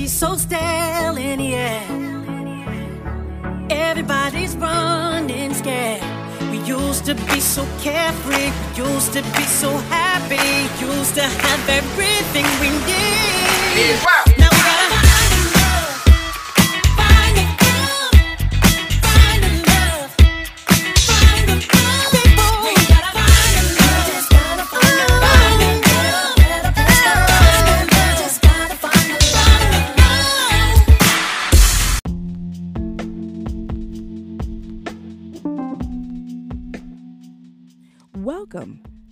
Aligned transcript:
energy 0.00 0.08
so 0.08 0.36
stale 0.36 1.18
air. 1.18 1.82
Everybody's 3.70 4.56
running 4.56 5.52
scared. 5.54 6.02
We 6.50 6.58
used 6.58 7.04
to 7.06 7.14
be 7.14 7.40
so 7.40 7.66
carefree, 7.80 8.50
we 8.50 8.84
used 8.84 9.12
to 9.12 9.22
be 9.36 9.44
so 9.44 9.70
happy, 9.88 10.68
used 10.84 11.14
to 11.16 11.22
have 11.22 11.68
everything 11.68 12.46
we 12.60 12.70
need. 12.86 14.29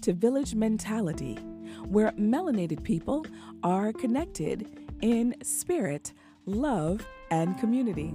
To 0.09 0.15
Village 0.15 0.55
Mentality, 0.55 1.35
where 1.85 2.13
melanated 2.13 2.83
people 2.83 3.27
are 3.63 3.93
connected 3.93 4.67
in 5.03 5.35
spirit, 5.43 6.15
love, 6.47 7.07
and 7.31 7.59
community. 7.59 8.09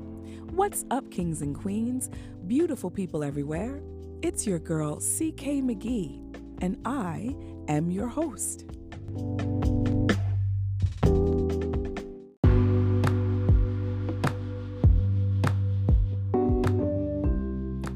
What's 0.56 0.86
up, 0.90 1.12
kings 1.12 1.44
and 1.44 1.56
queens, 1.56 2.10
beautiful 2.48 2.90
people 2.90 3.24
everywhere? 3.24 3.80
It's 4.24 4.48
your 4.48 4.58
girl, 4.58 4.96
CK 4.96 5.62
McGee, 5.62 6.20
and 6.64 6.80
I 6.84 7.36
am 7.68 7.92
your 7.92 8.08
host. 8.08 8.66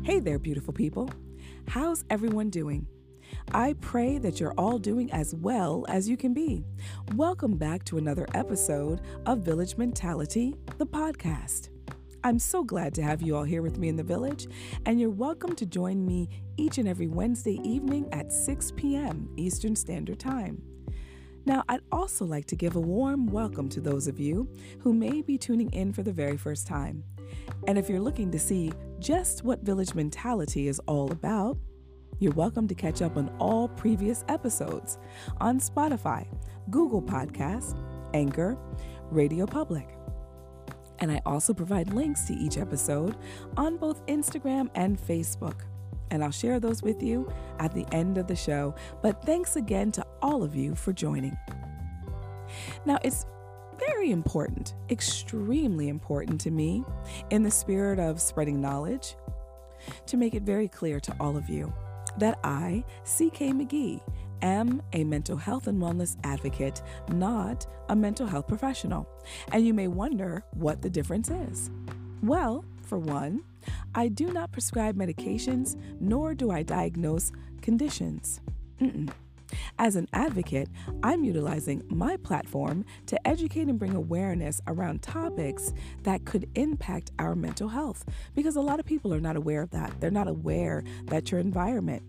Hey 0.04 0.20
there, 0.20 0.38
beautiful 0.38 0.72
people. 0.76 1.10
How's 1.68 2.06
everyone 2.12 2.52
doing? 2.52 2.86
I 3.54 3.76
pray 3.80 4.18
that 4.18 4.42
you're 4.42 4.54
all 4.58 4.78
doing 4.78 5.10
as 5.14 5.34
well 5.34 5.86
as 5.88 6.10
you 6.10 6.18
can 6.18 6.34
be. 6.34 6.66
Welcome 7.16 7.56
back 7.56 7.86
to 7.86 7.98
another 7.98 8.28
episode 8.34 9.00
of 9.26 9.40
Village 9.40 9.78
Mentality, 9.78 10.54
the 10.78 10.86
podcast. 10.86 11.70
I'm 12.26 12.40
so 12.40 12.66
glad 12.66 12.94
to 12.96 13.04
have 13.04 13.22
you 13.22 13.38
all 13.38 13.46
here 13.46 13.62
with 13.62 13.78
me 13.78 13.88
in 13.88 13.96
the 13.96 14.04
village, 14.04 14.48
and 14.86 15.00
you're 15.00 15.10
welcome 15.10 15.56
to 15.56 15.66
join 15.66 16.06
me 16.06 16.28
each 16.58 16.78
and 16.78 16.90
every 16.90 17.08
Wednesday 17.08 17.58
evening 17.64 18.10
at 18.12 18.34
6 18.34 18.74
p.m. 18.76 19.30
Eastern 19.38 19.78
Standard 19.78 20.20
Time. 20.20 20.62
Now, 21.46 21.64
I'd 21.70 21.80
also 21.90 22.26
like 22.26 22.48
to 22.48 22.58
give 22.58 22.76
a 22.76 22.82
warm 22.82 23.28
welcome 23.28 23.70
to 23.70 23.80
those 23.80 24.08
of 24.08 24.20
you 24.20 24.50
who 24.80 24.94
may 24.94 25.22
be 25.22 25.38
tuning 25.38 25.72
in 25.72 25.94
for 25.94 26.04
the 26.04 26.12
very 26.12 26.36
first 26.36 26.68
time. 26.68 27.02
And 27.66 27.78
if 27.78 27.88
you're 27.90 28.02
looking 28.02 28.30
to 28.32 28.40
see 28.40 28.74
just 29.00 29.46
what 29.46 29.62
village 29.62 29.96
mentality 29.96 30.68
is 30.68 30.80
all 30.80 31.10
about, 31.14 31.58
you're 32.20 32.34
welcome 32.34 32.68
to 32.68 32.74
catch 32.74 33.04
up 33.04 33.16
on 33.16 33.30
all 33.40 33.68
previous 33.68 34.26
episodes 34.28 34.98
on 35.40 35.60
Spotify, 35.60 36.26
Google 36.72 37.02
Podcasts, 37.02 37.78
Anchor, 38.16 38.58
Radio 39.12 39.46
Public. 39.46 39.88
And 40.98 41.12
I 41.12 41.22
also 41.28 41.54
provide 41.54 41.94
links 41.94 42.26
to 42.26 42.34
each 42.34 42.58
episode 42.58 43.16
on 43.56 43.78
both 43.78 44.04
Instagram 44.08 44.70
and 44.74 45.00
Facebook. 45.00 45.62
And 46.10 46.24
I'll 46.24 46.32
share 46.32 46.60
those 46.60 46.82
with 46.82 47.04
you 47.04 47.32
at 47.60 47.76
the 47.76 47.86
end 47.92 48.18
of 48.18 48.26
the 48.26 48.36
show. 48.36 48.74
But 49.04 49.24
thanks 49.24 49.56
again 49.56 49.92
to 49.92 50.06
all 50.20 50.42
of 50.42 50.56
you 50.56 50.74
for 50.74 50.94
joining. 50.94 51.38
Now, 52.84 52.98
it's 53.04 53.28
very 53.78 54.10
important, 54.10 54.74
extremely 54.90 55.88
important 55.88 56.42
to 56.42 56.50
me, 56.50 56.84
in 57.30 57.44
the 57.44 57.52
spirit 57.52 58.00
of 58.00 58.20
spreading 58.20 58.60
knowledge, 58.60 59.16
to 60.08 60.18
make 60.18 60.34
it 60.34 60.42
very 60.42 60.68
clear 60.68 61.00
to 61.00 61.16
all 61.20 61.38
of 61.38 61.48
you 61.48 61.72
that 62.18 62.40
I, 62.44 62.84
CK 63.04 63.54
McGee, 63.54 64.02
am 64.42 64.82
a 64.94 65.04
mental 65.04 65.38
health 65.38 65.68
and 65.68 65.82
wellness 65.82 66.18
advocate, 66.24 66.82
not 67.10 67.66
a 67.90 67.96
mental 67.96 68.28
health 68.28 68.48
professional. 68.48 69.08
And 69.52 69.66
you 69.66 69.74
may 69.74 69.88
wonder 69.88 70.44
what 70.52 70.82
the 70.82 70.90
difference 70.90 71.30
is. 71.30 71.72
Well, 72.22 72.66
for 72.84 72.98
one, 72.98 73.44
I 73.96 74.08
do 74.08 74.32
not 74.32 74.52
prescribe 74.52 74.96
medications, 74.96 75.76
nor 76.00 76.34
do 76.34 76.52
I 76.52 76.64
diagnose 76.64 77.32
conditions. 77.62 78.42
Mm-mm. 78.80 79.10
As 79.80 79.96
an 79.96 80.08
advocate, 80.14 80.70
I'm 81.04 81.24
utilizing 81.24 81.84
my 81.90 82.18
platform 82.18 82.86
to 83.08 83.28
educate 83.28 83.68
and 83.68 83.80
bring 83.80 83.96
awareness 83.96 84.62
around 84.68 85.02
topics 85.02 85.74
that 86.04 86.26
could 86.26 86.50
impact 86.56 87.12
our 87.20 87.36
mental 87.36 87.70
health 87.70 88.06
because 88.36 88.56
a 88.56 88.62
lot 88.62 88.80
of 88.80 88.86
people 88.86 89.14
are 89.14 89.22
not 89.22 89.36
aware 89.36 89.62
of 89.62 89.72
that. 89.72 90.00
They're 90.00 90.12
not 90.12 90.28
aware 90.28 90.84
that 91.06 91.32
your 91.32 91.40
environment 91.40 92.04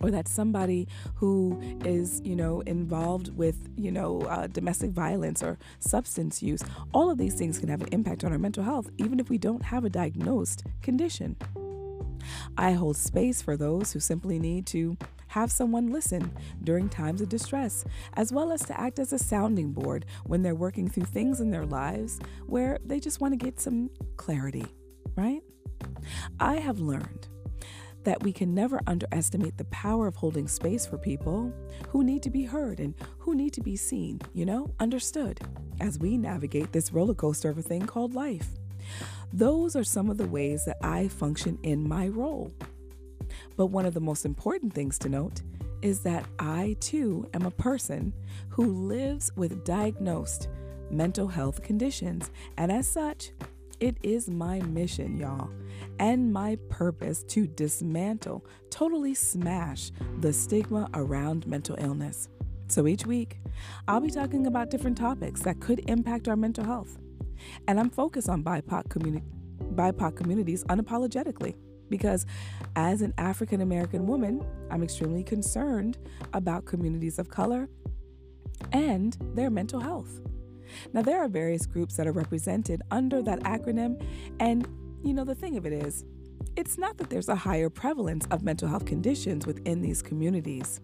or 0.00 0.10
that 0.10 0.28
somebody 0.28 0.88
who 1.14 1.60
is, 1.84 2.20
you 2.24 2.34
know, 2.34 2.60
involved 2.62 3.36
with, 3.36 3.68
you 3.76 3.92
know, 3.92 4.22
uh, 4.22 4.46
domestic 4.46 4.90
violence 4.90 5.42
or 5.42 5.58
substance 5.78 6.42
use, 6.42 6.62
all 6.92 7.10
of 7.10 7.18
these 7.18 7.34
things 7.34 7.58
can 7.58 7.68
have 7.68 7.82
an 7.82 7.88
impact 7.92 8.24
on 8.24 8.32
our 8.32 8.38
mental 8.38 8.64
health, 8.64 8.90
even 8.98 9.20
if 9.20 9.28
we 9.28 9.38
don't 9.38 9.62
have 9.62 9.84
a 9.84 9.90
diagnosed 9.90 10.64
condition. 10.82 11.36
I 12.56 12.72
hold 12.72 12.96
space 12.96 13.42
for 13.42 13.56
those 13.56 13.92
who 13.92 14.00
simply 14.00 14.38
need 14.38 14.66
to 14.66 14.96
have 15.30 15.52
someone 15.52 15.92
listen 15.92 16.36
during 16.64 16.88
times 16.88 17.20
of 17.20 17.28
distress, 17.28 17.84
as 18.14 18.32
well 18.32 18.50
as 18.50 18.64
to 18.64 18.78
act 18.78 18.98
as 18.98 19.12
a 19.12 19.18
sounding 19.18 19.70
board 19.72 20.04
when 20.26 20.42
they're 20.42 20.56
working 20.56 20.88
through 20.88 21.04
things 21.04 21.40
in 21.40 21.52
their 21.52 21.64
lives 21.64 22.18
where 22.46 22.78
they 22.84 22.98
just 22.98 23.20
want 23.20 23.32
to 23.32 23.36
get 23.36 23.60
some 23.60 23.88
clarity, 24.16 24.66
right? 25.14 25.40
I 26.40 26.56
have 26.56 26.80
learned 26.80 27.28
that 28.02 28.24
we 28.24 28.32
can 28.32 28.54
never 28.54 28.80
underestimate 28.88 29.56
the 29.56 29.66
power 29.66 30.08
of 30.08 30.16
holding 30.16 30.48
space 30.48 30.84
for 30.84 30.98
people 30.98 31.52
who 31.90 32.02
need 32.02 32.24
to 32.24 32.30
be 32.30 32.44
heard 32.44 32.80
and 32.80 32.94
who 33.18 33.36
need 33.36 33.52
to 33.52 33.60
be 33.60 33.76
seen, 33.76 34.20
you 34.34 34.44
know, 34.44 34.74
understood, 34.80 35.38
as 35.80 36.00
we 36.00 36.16
navigate 36.16 36.72
this 36.72 36.92
roller 36.92 37.14
coaster 37.14 37.50
of 37.50 37.58
a 37.58 37.62
thing 37.62 37.86
called 37.86 38.14
life. 38.14 38.48
Those 39.32 39.76
are 39.76 39.84
some 39.84 40.10
of 40.10 40.16
the 40.16 40.26
ways 40.26 40.64
that 40.64 40.78
I 40.82 41.06
function 41.06 41.56
in 41.62 41.88
my 41.88 42.08
role. 42.08 42.52
But 43.60 43.66
one 43.66 43.84
of 43.84 43.92
the 43.92 44.00
most 44.00 44.24
important 44.24 44.72
things 44.72 44.98
to 45.00 45.10
note 45.10 45.42
is 45.82 46.00
that 46.00 46.24
I 46.38 46.78
too 46.80 47.28
am 47.34 47.44
a 47.44 47.50
person 47.50 48.14
who 48.48 48.86
lives 48.86 49.30
with 49.36 49.66
diagnosed 49.66 50.48
mental 50.90 51.28
health 51.28 51.62
conditions. 51.62 52.30
And 52.56 52.72
as 52.72 52.88
such, 52.88 53.32
it 53.78 53.98
is 54.02 54.30
my 54.30 54.60
mission, 54.60 55.18
y'all, 55.18 55.50
and 55.98 56.32
my 56.32 56.56
purpose 56.70 57.22
to 57.24 57.46
dismantle, 57.48 58.46
totally 58.70 59.12
smash 59.12 59.90
the 60.20 60.32
stigma 60.32 60.88
around 60.94 61.46
mental 61.46 61.76
illness. 61.78 62.30
So 62.68 62.86
each 62.86 63.04
week, 63.04 63.40
I'll 63.86 64.00
be 64.00 64.10
talking 64.10 64.46
about 64.46 64.70
different 64.70 64.96
topics 64.96 65.42
that 65.42 65.60
could 65.60 65.80
impact 65.80 66.28
our 66.28 66.36
mental 66.36 66.64
health. 66.64 66.96
And 67.68 67.78
I'm 67.78 67.90
focused 67.90 68.30
on 68.30 68.42
BIPOC, 68.42 68.88
communi- 68.88 69.22
BIPOC 69.74 70.16
communities 70.16 70.64
unapologetically 70.64 71.56
because 71.90 72.24
as 72.76 73.02
an 73.02 73.12
African 73.18 73.60
American 73.60 74.06
woman, 74.06 74.44
I'm 74.70 74.82
extremely 74.82 75.22
concerned 75.22 75.98
about 76.32 76.64
communities 76.64 77.18
of 77.18 77.28
color 77.28 77.68
and 78.72 79.16
their 79.34 79.50
mental 79.50 79.80
health. 79.80 80.20
Now, 80.92 81.02
there 81.02 81.20
are 81.20 81.28
various 81.28 81.66
groups 81.66 81.96
that 81.96 82.06
are 82.06 82.12
represented 82.12 82.82
under 82.90 83.22
that 83.22 83.40
acronym, 83.40 84.02
and 84.38 84.66
you 85.02 85.14
know, 85.14 85.24
the 85.24 85.34
thing 85.34 85.56
of 85.56 85.66
it 85.66 85.72
is, 85.72 86.04
it's 86.56 86.78
not 86.78 86.98
that 86.98 87.10
there's 87.10 87.28
a 87.28 87.34
higher 87.34 87.70
prevalence 87.70 88.26
of 88.30 88.42
mental 88.42 88.68
health 88.68 88.86
conditions 88.86 89.46
within 89.46 89.80
these 89.80 90.02
communities. 90.02 90.80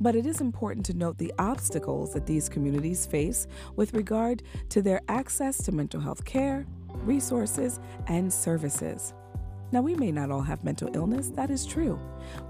But 0.00 0.14
it 0.14 0.26
is 0.26 0.40
important 0.40 0.84
to 0.86 0.94
note 0.94 1.18
the 1.18 1.32
obstacles 1.38 2.12
that 2.12 2.26
these 2.26 2.48
communities 2.48 3.06
face 3.06 3.46
with 3.76 3.94
regard 3.94 4.42
to 4.70 4.82
their 4.82 5.00
access 5.08 5.56
to 5.64 5.72
mental 5.72 6.00
health 6.00 6.24
care, 6.24 6.66
resources, 7.04 7.80
and 8.06 8.32
services. 8.32 9.14
Now, 9.72 9.80
we 9.80 9.94
may 9.94 10.12
not 10.12 10.30
all 10.30 10.42
have 10.42 10.62
mental 10.62 10.88
illness, 10.94 11.30
that 11.30 11.50
is 11.50 11.66
true, 11.66 11.98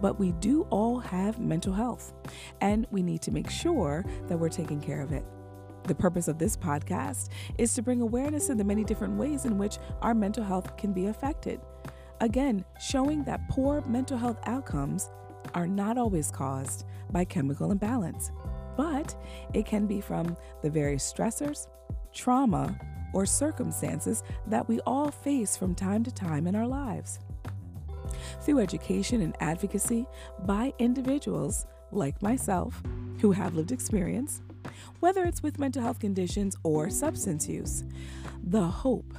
but 0.01 0.19
we 0.19 0.33
do 0.33 0.63
all 0.71 0.99
have 0.99 1.39
mental 1.39 1.73
health, 1.73 2.13
and 2.61 2.87
we 2.91 3.03
need 3.03 3.23
to 3.23 3.31
make 3.31 3.49
sure 3.49 4.05
that 4.29 4.39
we're 4.39 4.49
taking 4.49 4.81
care 4.81 5.01
of 5.01 5.13
it. 5.13 5.25
The 5.85 5.95
purpose 5.95 6.29
of 6.29 6.39
this 6.39 6.57
podcast 6.57 7.29
is 7.59 7.75
to 7.75 7.83
bring 7.83 8.01
awareness 8.01 8.49
of 8.49 8.59
the 8.59 8.65
many 8.65 8.85
different 8.85 9.17
ways 9.17 9.45
in 9.45 9.59
which 9.59 9.79
our 10.01 10.15
mental 10.15 10.43
health 10.43 10.77
can 10.77 10.93
be 10.93 11.07
affected. 11.07 11.61
Again, 12.21 12.65
showing 12.81 13.25
that 13.25 13.49
poor 13.49 13.83
mental 13.83 14.17
health 14.17 14.39
outcomes 14.47 15.11
are 15.55 15.67
not 15.67 15.99
always 15.99 16.31
caused 16.31 16.87
by 17.11 17.25
chemical 17.25 17.71
imbalance, 17.71 18.31
but 18.77 19.15
it 19.53 19.67
can 19.67 19.87
be 19.87 20.01
from 20.01 20.37
the 20.63 20.71
various 20.71 21.11
stressors, 21.11 21.69
trauma, 22.13 22.79
or 23.15 23.25
circumstances 23.25 24.23
that 24.47 24.69
we 24.69 24.81
all 24.81 25.11
face 25.11 25.57
from 25.57 25.75
time 25.75 26.05
to 26.05 26.13
time 26.13 26.47
in 26.47 26.55
our 26.55 26.67
lives. 26.67 27.21
Through 28.43 28.59
education 28.59 29.23
and 29.23 29.35
advocacy 29.41 30.07
by 30.41 30.73
individuals 30.79 31.67
like 31.91 32.21
myself 32.23 32.83
who 33.21 33.33
have 33.33 33.55
lived 33.55 33.73
experience, 33.73 34.43
whether 35.01 35.25
it's 35.25 35.43
with 35.43 35.59
mental 35.59 35.83
health 35.83 36.01
conditions 36.01 36.57
or 36.63 36.91
substance 36.91 37.49
use. 37.49 37.85
The 38.43 38.67
hope 38.67 39.15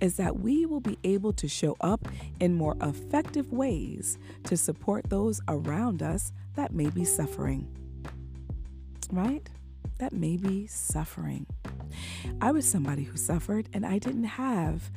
is 0.00 0.16
that 0.16 0.38
we 0.40 0.66
will 0.66 0.80
be 0.80 0.98
able 1.04 1.32
to 1.32 1.48
show 1.48 1.76
up 1.80 2.06
in 2.40 2.54
more 2.54 2.76
effective 2.82 3.52
ways 3.52 4.18
to 4.44 4.56
support 4.56 5.08
those 5.08 5.40
around 5.48 6.02
us 6.02 6.32
that 6.56 6.72
may 6.72 6.90
be 6.90 7.04
suffering. 7.04 7.66
Right? 9.10 9.48
That 9.98 10.12
may 10.12 10.36
be 10.36 10.66
suffering. 10.66 11.46
I 12.40 12.50
was 12.52 12.66
somebody 12.66 13.04
who 13.04 13.16
suffered 13.16 13.68
and 13.72 13.84
I 13.84 13.98
didn't 13.98 14.24
have, 14.24 14.90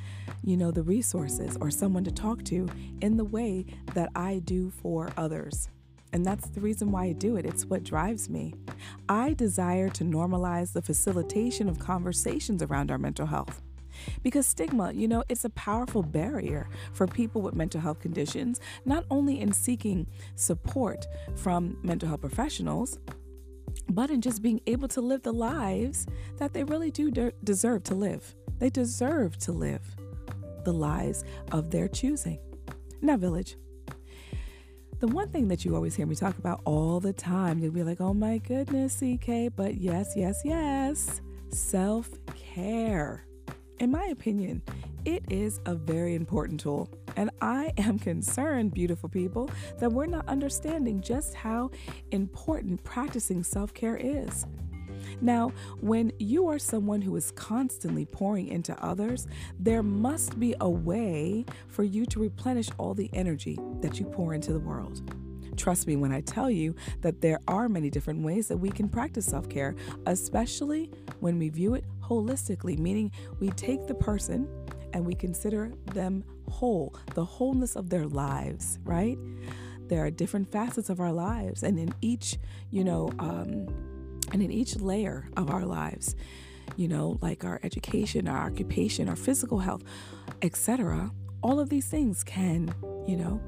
you 0.44 0.58
know, 0.58 0.72
the 0.72 0.84
resources 0.84 1.58
or 1.60 1.72
someone 1.72 2.04
to 2.04 2.12
talk 2.12 2.44
to 2.46 2.68
in 3.02 3.18
the 3.18 3.26
way 3.26 3.66
that 3.94 4.10
I 4.16 4.40
do 4.40 4.70
for 4.70 5.10
others. 5.18 5.70
And 6.14 6.26
that's 6.26 6.50
the 6.50 6.62
reason 6.62 6.92
why 6.92 7.06
I 7.06 7.12
do 7.14 7.36
it. 7.36 7.46
It's 7.46 7.66
what 7.66 7.84
drives 7.84 8.30
me. 8.30 8.54
I 9.10 9.34
desire 9.34 9.90
to 9.90 10.04
normalize 10.04 10.74
the 10.74 10.82
facilitation 10.82 11.68
of 11.68 11.80
conversations 11.80 12.64
around 12.64 12.92
our 12.92 12.98
mental 12.98 13.26
health. 13.26 13.62
Because 14.24 14.46
stigma, 14.46 14.94
you 14.94 15.08
know, 15.08 15.24
it's 15.28 15.46
a 15.46 15.50
powerful 15.50 16.04
barrier 16.04 16.70
for 16.94 17.08
people 17.08 17.42
with 17.42 17.56
mental 17.56 17.82
health 17.82 18.00
conditions, 18.00 18.60
not 18.86 19.06
only 19.10 19.42
in 19.42 19.52
seeking 19.52 20.08
support 20.36 21.08
from 21.36 21.78
mental 21.84 22.08
health 22.08 22.22
professionals, 22.22 23.00
but 23.90 24.10
in 24.10 24.22
just 24.22 24.42
being 24.42 24.62
able 24.68 24.88
to 24.90 25.02
live 25.02 25.24
the 25.24 25.34
lives 25.34 26.08
that 26.38 26.54
they 26.54 26.64
really 26.64 26.92
do 26.92 27.12
de- 27.12 27.32
deserve 27.44 27.84
to 27.84 27.96
live. 27.96 28.36
They 28.60 28.70
deserve 28.70 29.38
to 29.40 29.52
live 29.52 29.82
the 30.64 30.74
lives 30.74 31.24
of 31.52 31.72
their 31.72 31.88
choosing. 31.88 32.40
Now, 33.02 33.18
Village, 33.18 33.56
the 35.00 35.08
one 35.08 35.30
thing 35.30 35.48
that 35.50 35.64
you 35.64 35.76
always 35.76 35.96
hear 35.96 36.08
me 36.08 36.16
talk 36.16 36.38
about 36.40 36.62
all 36.66 37.00
the 37.00 37.14
time, 37.14 37.60
you'll 37.60 37.72
be 37.72 37.84
like, 37.84 38.02
oh 38.02 38.14
my 38.14 38.40
goodness, 38.40 38.96
CK, 38.96 39.56
but 39.56 39.76
yes, 39.76 40.14
yes, 40.16 40.42
yes, 40.44 41.22
self 41.50 42.10
care. 42.36 43.26
In 43.80 43.92
my 43.92 44.06
opinion, 44.06 44.64
it 45.08 45.24
is 45.30 45.62
a 45.66 45.74
very 45.74 46.16
important 46.16 46.60
tool. 46.60 46.90
And 47.16 47.30
I 47.42 47.72
am 47.78 47.98
concerned, 47.98 48.74
beautiful 48.74 49.08
people, 49.08 49.50
that 49.80 49.90
we're 49.90 50.06
not 50.06 50.28
understanding 50.28 51.00
just 51.00 51.34
how 51.34 51.72
important 52.12 52.84
practicing 52.84 53.42
self 53.42 53.74
care 53.74 53.96
is. 53.96 54.46
Now, 55.22 55.54
when 55.80 56.12
you 56.20 56.48
are 56.48 56.60
someone 56.60 57.02
who 57.02 57.16
is 57.16 57.32
constantly 57.32 58.06
pouring 58.06 58.50
into 58.50 58.78
others, 58.84 59.28
there 59.58 59.82
must 59.82 60.38
be 60.40 60.54
a 60.60 60.70
way 60.70 61.46
for 61.70 61.86
you 61.86 62.06
to 62.08 62.20
replenish 62.20 62.68
all 62.78 62.94
the 62.94 63.10
energy 63.14 63.58
that 63.80 64.00
you 64.00 64.06
pour 64.06 64.34
into 64.34 64.52
the 64.52 64.60
world. 64.60 65.02
Trust 65.56 65.88
me 65.88 65.96
when 65.96 66.12
I 66.12 66.20
tell 66.22 66.52
you 66.52 66.76
that 67.02 67.22
there 67.22 67.40
are 67.48 67.70
many 67.70 67.90
different 67.90 68.24
ways 68.24 68.50
that 68.50 68.58
we 68.58 68.70
can 68.70 68.90
practice 68.90 69.26
self 69.26 69.48
care, 69.48 69.74
especially 70.06 70.92
when 71.22 71.40
we 71.40 71.48
view 71.48 71.76
it 71.76 71.86
holistically, 72.02 72.78
meaning 72.78 73.10
we 73.40 73.50
take 73.52 73.88
the 73.88 73.96
person 73.96 74.48
and 74.98 75.06
we 75.06 75.14
consider 75.14 75.72
them 75.94 76.24
whole, 76.50 76.96
the 77.14 77.24
wholeness 77.24 77.76
of 77.76 77.92
their 77.92 78.08
lives, 78.08 78.80
right? 78.84 79.16
There 79.90 80.04
are 80.04 80.10
different 80.10 80.52
facets 80.52 80.90
of 80.90 81.00
our 81.00 81.14
lives, 81.14 81.62
and 81.62 81.78
in 81.78 81.94
each, 82.02 82.38
you 82.72 82.84
know, 82.84 83.12
um, 83.20 83.68
and 84.34 84.42
in 84.42 84.52
each 84.52 84.76
layer 84.78 85.30
of 85.38 85.52
our 85.52 85.66
lives, 85.66 86.16
you 86.78 86.88
know, 86.88 87.20
like 87.22 87.46
our 87.46 87.60
education, 87.62 88.28
our 88.28 88.40
occupation, 88.40 89.08
our 89.08 89.16
physical 89.16 89.60
health, 89.60 89.84
etc., 90.42 91.12
all 91.44 91.60
of 91.60 91.70
these 91.70 91.86
things 91.86 92.24
can, 92.24 92.74
you 93.08 93.18
know, 93.18 93.40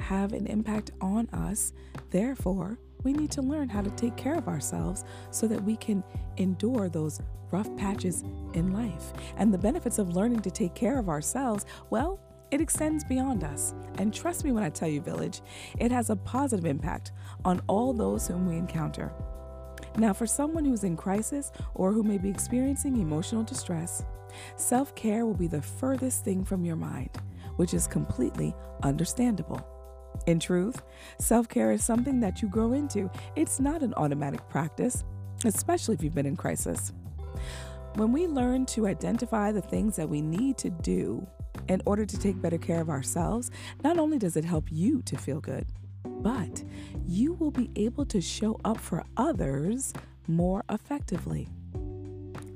have 0.00 0.32
an 0.32 0.46
impact 0.46 0.92
on 1.02 1.28
us. 1.28 1.74
Therefore, 2.08 2.78
we 3.04 3.12
need 3.12 3.30
to 3.30 3.42
learn 3.42 3.68
how 3.68 3.82
to 3.82 3.90
take 3.90 4.16
care 4.16 4.34
of 4.34 4.48
ourselves 4.48 5.04
so 5.30 5.46
that 5.46 5.62
we 5.62 5.76
can 5.76 6.02
endure 6.38 6.88
those 6.88 7.20
rough 7.50 7.74
patches 7.76 8.24
in 8.54 8.72
life. 8.72 9.12
And 9.36 9.52
the 9.52 9.58
benefits 9.58 9.98
of 9.98 10.16
learning 10.16 10.40
to 10.40 10.50
take 10.50 10.74
care 10.74 10.98
of 10.98 11.08
ourselves, 11.08 11.66
well, 11.90 12.18
it 12.50 12.60
extends 12.60 13.04
beyond 13.04 13.44
us. 13.44 13.74
And 13.98 14.12
trust 14.12 14.44
me 14.44 14.52
when 14.52 14.64
I 14.64 14.70
tell 14.70 14.88
you, 14.88 15.00
Village, 15.00 15.40
it 15.78 15.92
has 15.92 16.10
a 16.10 16.16
positive 16.16 16.66
impact 16.66 17.12
on 17.44 17.60
all 17.68 17.92
those 17.92 18.26
whom 18.26 18.48
we 18.48 18.56
encounter. 18.56 19.12
Now, 19.96 20.12
for 20.12 20.26
someone 20.26 20.64
who's 20.64 20.84
in 20.84 20.96
crisis 20.96 21.52
or 21.74 21.92
who 21.92 22.02
may 22.02 22.18
be 22.18 22.28
experiencing 22.28 23.00
emotional 23.00 23.44
distress, 23.44 24.04
self 24.56 24.94
care 24.94 25.24
will 25.26 25.34
be 25.34 25.46
the 25.46 25.62
furthest 25.62 26.24
thing 26.24 26.44
from 26.44 26.64
your 26.64 26.76
mind, 26.76 27.10
which 27.56 27.74
is 27.74 27.86
completely 27.86 28.54
understandable. 28.82 29.73
In 30.26 30.40
truth, 30.40 30.82
self 31.18 31.48
care 31.48 31.70
is 31.70 31.84
something 31.84 32.20
that 32.20 32.40
you 32.40 32.48
grow 32.48 32.72
into, 32.72 33.10
it's 33.36 33.60
not 33.60 33.82
an 33.82 33.92
automatic 33.94 34.48
practice, 34.48 35.04
especially 35.44 35.94
if 35.94 36.02
you've 36.02 36.14
been 36.14 36.26
in 36.26 36.36
crisis. 36.36 36.92
When 37.96 38.10
we 38.10 38.26
learn 38.26 38.66
to 38.66 38.86
identify 38.86 39.52
the 39.52 39.60
things 39.60 39.96
that 39.96 40.08
we 40.08 40.20
need 40.20 40.56
to 40.58 40.70
do 40.70 41.26
in 41.68 41.80
order 41.86 42.04
to 42.04 42.18
take 42.18 42.40
better 42.40 42.58
care 42.58 42.80
of 42.80 42.90
ourselves, 42.90 43.50
not 43.82 43.98
only 43.98 44.18
does 44.18 44.36
it 44.36 44.44
help 44.44 44.64
you 44.70 45.02
to 45.02 45.16
feel 45.16 45.40
good, 45.40 45.66
but 46.04 46.64
you 47.06 47.34
will 47.34 47.50
be 47.50 47.70
able 47.76 48.06
to 48.06 48.20
show 48.20 48.58
up 48.64 48.78
for 48.78 49.04
others 49.16 49.92
more 50.26 50.64
effectively. 50.70 51.48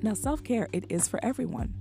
Now, 0.00 0.14
self 0.14 0.42
care, 0.42 0.68
it 0.72 0.86
is 0.88 1.06
for 1.06 1.22
everyone. 1.22 1.74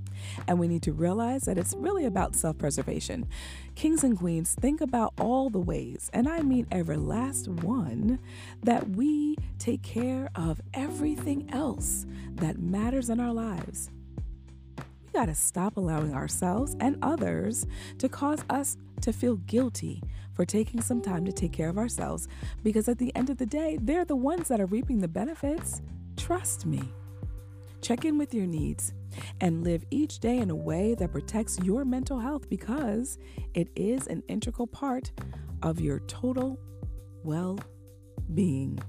And 0.48 0.60
we 0.60 0.68
need 0.68 0.84
to 0.84 0.94
realize 0.94 1.44
that 1.44 1.58
it's 1.58 1.76
really 1.78 2.06
about 2.06 2.36
self 2.36 2.58
preservation. 2.58 3.28
Kings 3.76 4.04
and 4.04 4.18
queens, 4.18 4.56
think 4.60 4.82
about 4.82 5.14
all 5.20 5.50
the 5.50 5.60
ways, 5.60 6.10
and 6.14 6.28
I 6.28 6.42
mean 6.42 6.68
every 6.72 6.98
last 6.98 7.48
one, 7.48 8.20
that 8.64 8.90
we 8.90 9.36
take 9.60 9.84
care 9.84 10.30
of 10.36 10.62
everything 10.74 11.50
else 11.52 12.06
that 12.36 12.60
matters 12.60 13.10
in 13.10 13.20
our 13.20 13.34
lives. 13.34 13.90
We 14.78 15.12
got 15.14 15.28
to 15.28 15.36
stop 15.36 15.78
allowing 15.78 16.14
ourselves 16.14 16.76
and 16.80 16.98
others 17.02 17.66
to 18.00 18.10
cause 18.10 18.44
us 18.50 18.78
to 19.02 19.14
feel 19.14 19.36
guilty 19.36 20.02
for 20.34 20.46
taking 20.46 20.82
some 20.82 21.02
time 21.02 21.26
to 21.26 21.32
take 21.32 21.52
care 21.52 21.70
of 21.70 21.78
ourselves 21.78 22.28
because 22.64 22.88
at 22.88 23.00
the 23.00 23.16
end 23.16 23.30
of 23.30 23.38
the 23.38 23.46
day, 23.46 23.78
they're 23.82 24.06
the 24.06 24.16
ones 24.16 24.48
that 24.50 24.62
are 24.62 24.68
reaping 24.68 25.00
the 25.00 25.08
benefits. 25.08 25.82
Trust 26.16 26.66
me. 26.66 26.82
Check 27.82 28.06
in 28.06 28.18
with 28.18 28.34
your 28.34 28.46
needs 28.46 28.94
and 29.42 29.64
live 29.64 29.84
each 29.92 30.20
day 30.20 30.38
in 30.38 30.50
a 30.50 30.56
way 30.56 30.96
that 30.96 31.12
protects 31.12 31.60
your 31.60 31.86
mental 31.86 32.20
health 32.20 32.50
because 32.50 33.18
it 33.54 33.70
is 33.76 34.08
an 34.08 34.24
integral 34.28 34.68
part 34.68 35.12
of 35.64 35.80
your 35.80 36.00
total 36.02 36.60
well 37.24 37.60
being. 38.34 38.80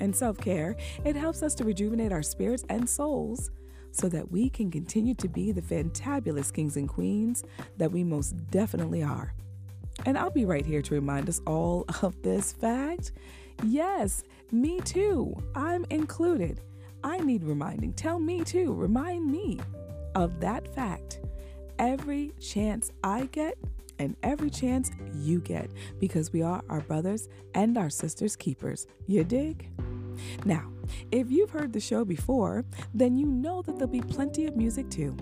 And 0.00 0.14
self 0.14 0.38
care, 0.38 0.76
it 1.04 1.16
helps 1.16 1.42
us 1.42 1.54
to 1.56 1.64
rejuvenate 1.64 2.12
our 2.12 2.22
spirits 2.22 2.64
and 2.68 2.88
souls 2.88 3.50
so 3.90 4.08
that 4.08 4.30
we 4.30 4.48
can 4.48 4.70
continue 4.70 5.14
to 5.14 5.28
be 5.28 5.50
the 5.50 5.62
fantabulous 5.62 6.52
kings 6.52 6.76
and 6.76 6.88
queens 6.88 7.42
that 7.78 7.90
we 7.90 8.04
most 8.04 8.32
definitely 8.50 9.02
are. 9.02 9.34
And 10.06 10.16
I'll 10.16 10.30
be 10.30 10.44
right 10.44 10.64
here 10.64 10.82
to 10.82 10.94
remind 10.94 11.28
us 11.28 11.40
all 11.46 11.84
of 12.02 12.20
this 12.22 12.52
fact. 12.52 13.12
Yes, 13.64 14.22
me 14.52 14.80
too. 14.80 15.34
I'm 15.54 15.84
included. 15.90 16.60
I 17.02 17.18
need 17.18 17.44
reminding. 17.44 17.94
Tell 17.94 18.18
me 18.18 18.44
too. 18.44 18.72
Remind 18.72 19.30
me 19.30 19.60
of 20.14 20.40
that 20.40 20.74
fact 20.74 21.20
every 21.78 22.32
chance 22.40 22.90
I 23.04 23.26
get 23.26 23.56
and 23.98 24.16
every 24.22 24.50
chance 24.50 24.90
you 25.14 25.40
get 25.40 25.70
because 25.98 26.32
we 26.32 26.42
are 26.42 26.62
our 26.68 26.80
brothers 26.80 27.28
and 27.54 27.76
our 27.76 27.90
sisters' 27.90 28.36
keepers. 28.36 28.86
You 29.06 29.24
dig? 29.24 29.68
Now, 30.44 30.70
if 31.12 31.30
you've 31.30 31.50
heard 31.50 31.72
the 31.72 31.80
show 31.80 32.04
before, 32.04 32.64
then 32.94 33.16
you 33.16 33.26
know 33.26 33.62
that 33.62 33.78
there'll 33.78 33.92
be 33.92 34.00
plenty 34.00 34.46
of 34.46 34.56
music 34.56 34.90
too. 34.90 35.16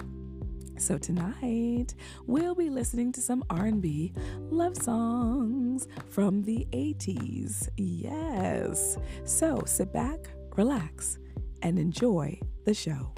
So 0.78 0.98
tonight, 0.98 1.94
we'll 2.26 2.54
be 2.54 2.68
listening 2.68 3.10
to 3.12 3.22
some 3.22 3.42
R&B 3.48 4.12
love 4.50 4.76
songs 4.76 5.88
from 6.10 6.42
the 6.42 6.66
80s. 6.72 7.68
Yes. 7.78 8.98
So, 9.24 9.62
sit 9.64 9.90
back, 9.92 10.28
relax, 10.54 11.18
and 11.66 11.80
enjoy 11.80 12.38
the 12.64 12.72
show. 12.72 13.12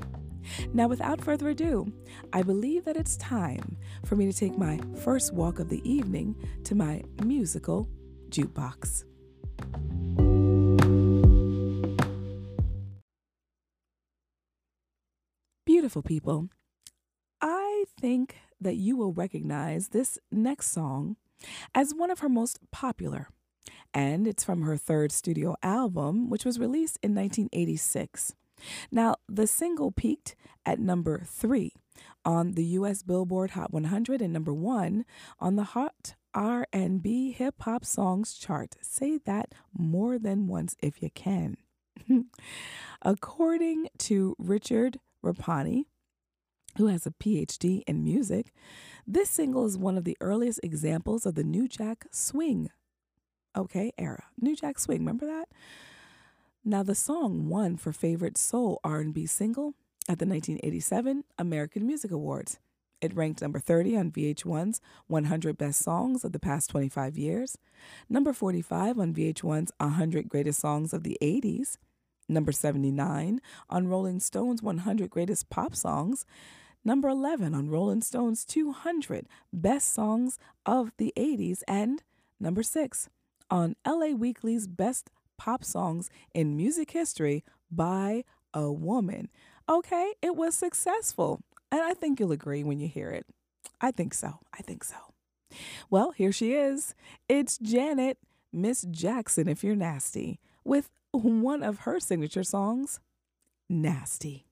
Now, 0.72 0.88
without 0.88 1.20
further 1.20 1.50
ado, 1.50 1.92
I 2.32 2.40
believe 2.42 2.86
that 2.86 2.96
it's 2.96 3.18
time 3.18 3.76
for 4.06 4.16
me 4.16 4.24
to 4.24 4.32
take 4.32 4.56
my 4.56 4.80
first 4.96 5.34
walk 5.34 5.58
of 5.58 5.68
the 5.68 5.86
evening 5.88 6.34
to 6.64 6.74
my 6.74 7.02
musical 7.22 7.86
jukebox. 8.30 9.04
Beautiful 15.66 16.02
people, 16.02 16.48
I 17.42 17.84
think 18.00 18.36
that 18.58 18.76
you 18.76 18.96
will 18.96 19.12
recognize 19.12 19.88
this 19.88 20.18
next 20.32 20.72
song 20.72 21.16
as 21.74 21.94
one 21.94 22.10
of 22.10 22.20
her 22.20 22.30
most 22.30 22.58
popular 22.70 23.28
and 23.94 24.26
it's 24.26 24.44
from 24.44 24.62
her 24.62 24.76
third 24.76 25.12
studio 25.12 25.56
album, 25.62 26.28
which 26.30 26.44
was 26.44 26.58
released 26.58 26.98
in 27.02 27.14
1986. 27.14 28.34
Now, 28.90 29.16
the 29.28 29.46
single 29.46 29.92
peaked 29.92 30.34
at 30.66 30.78
number 30.78 31.22
three 31.24 31.72
on 32.24 32.52
the 32.52 32.64
U.S. 32.64 33.02
Billboard 33.02 33.50
Hot 33.50 33.72
100 33.72 34.20
and 34.20 34.32
number 34.32 34.52
one 34.52 35.04
on 35.40 35.56
the 35.56 35.64
Hot 35.64 36.14
R&B 36.34 37.32
Hip 37.32 37.54
Hop 37.62 37.84
Songs 37.84 38.34
chart. 38.34 38.76
Say 38.80 39.18
that 39.24 39.54
more 39.76 40.18
than 40.18 40.46
once 40.46 40.76
if 40.82 41.02
you 41.02 41.10
can. 41.10 41.56
According 43.02 43.88
to 43.98 44.36
Richard 44.38 45.00
Ripani, 45.24 45.84
who 46.76 46.86
has 46.86 47.06
a 47.06 47.10
PhD 47.10 47.82
in 47.86 48.04
music, 48.04 48.52
this 49.06 49.30
single 49.30 49.66
is 49.66 49.78
one 49.78 49.96
of 49.96 50.04
the 50.04 50.16
earliest 50.20 50.60
examples 50.62 51.26
of 51.26 51.34
the 51.34 51.42
New 51.42 51.66
Jack 51.66 52.06
Swing, 52.12 52.70
okay, 53.58 53.92
era. 53.98 54.24
New 54.40 54.56
Jack 54.56 54.78
Swing, 54.78 55.00
remember 55.00 55.26
that? 55.26 55.48
Now 56.64 56.82
the 56.82 56.94
song 56.94 57.48
won 57.48 57.76
for 57.76 57.92
favorite 57.92 58.38
soul 58.38 58.80
R&B 58.84 59.26
single 59.26 59.74
at 60.08 60.18
the 60.18 60.26
1987 60.26 61.24
American 61.38 61.86
Music 61.86 62.10
Awards. 62.10 62.58
It 63.00 63.14
ranked 63.14 63.42
number 63.42 63.58
30 63.60 63.96
on 63.96 64.10
VH1's 64.10 64.80
100 65.06 65.56
Best 65.56 65.80
Songs 65.80 66.24
of 66.24 66.32
the 66.32 66.40
Past 66.40 66.70
25 66.70 67.16
Years, 67.16 67.56
number 68.08 68.32
45 68.32 68.98
on 68.98 69.14
VH1's 69.14 69.72
100 69.78 70.28
Greatest 70.28 70.60
Songs 70.60 70.92
of 70.92 71.04
the 71.04 71.16
80s, 71.22 71.76
number 72.28 72.50
79 72.50 73.40
on 73.70 73.88
Rolling 73.88 74.18
Stone's 74.18 74.62
100 74.62 75.10
Greatest 75.10 75.48
Pop 75.48 75.76
Songs, 75.76 76.26
number 76.84 77.08
11 77.08 77.54
on 77.54 77.70
Rolling 77.70 78.02
Stone's 78.02 78.44
200 78.44 79.28
Best 79.52 79.94
Songs 79.94 80.38
of 80.66 80.90
the 80.98 81.12
80s, 81.16 81.62
and 81.68 82.02
number 82.40 82.64
6 82.64 83.08
on 83.50 83.76
LA 83.86 84.08
Weekly's 84.08 84.66
Best 84.66 85.10
Pop 85.36 85.64
Songs 85.64 86.10
in 86.34 86.56
Music 86.56 86.90
History 86.90 87.44
by 87.70 88.24
a 88.54 88.70
Woman. 88.72 89.28
Okay, 89.68 90.14
it 90.22 90.36
was 90.36 90.54
successful, 90.54 91.40
and 91.70 91.80
I 91.82 91.94
think 91.94 92.18
you'll 92.18 92.32
agree 92.32 92.64
when 92.64 92.80
you 92.80 92.88
hear 92.88 93.10
it. 93.10 93.26
I 93.80 93.90
think 93.90 94.14
so. 94.14 94.40
I 94.52 94.62
think 94.62 94.84
so. 94.84 94.96
Well, 95.90 96.10
here 96.12 96.32
she 96.32 96.52
is. 96.54 96.94
It's 97.28 97.58
Janet, 97.58 98.18
Miss 98.52 98.82
Jackson, 98.82 99.48
if 99.48 99.62
you're 99.62 99.76
nasty, 99.76 100.40
with 100.64 100.90
one 101.12 101.62
of 101.62 101.80
her 101.80 102.00
signature 102.00 102.44
songs, 102.44 103.00
Nasty. 103.70 104.47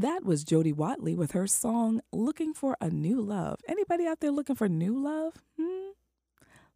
That 0.00 0.24
was 0.24 0.44
Jody 0.44 0.72
Watley 0.72 1.14
with 1.14 1.32
her 1.32 1.46
song 1.46 2.00
Looking 2.10 2.54
for 2.54 2.74
a 2.80 2.88
New 2.88 3.20
Love. 3.20 3.60
Anybody 3.68 4.06
out 4.06 4.20
there 4.20 4.30
looking 4.30 4.56
for 4.56 4.66
new 4.66 4.98
love? 4.98 5.34
Hmm? 5.60 5.90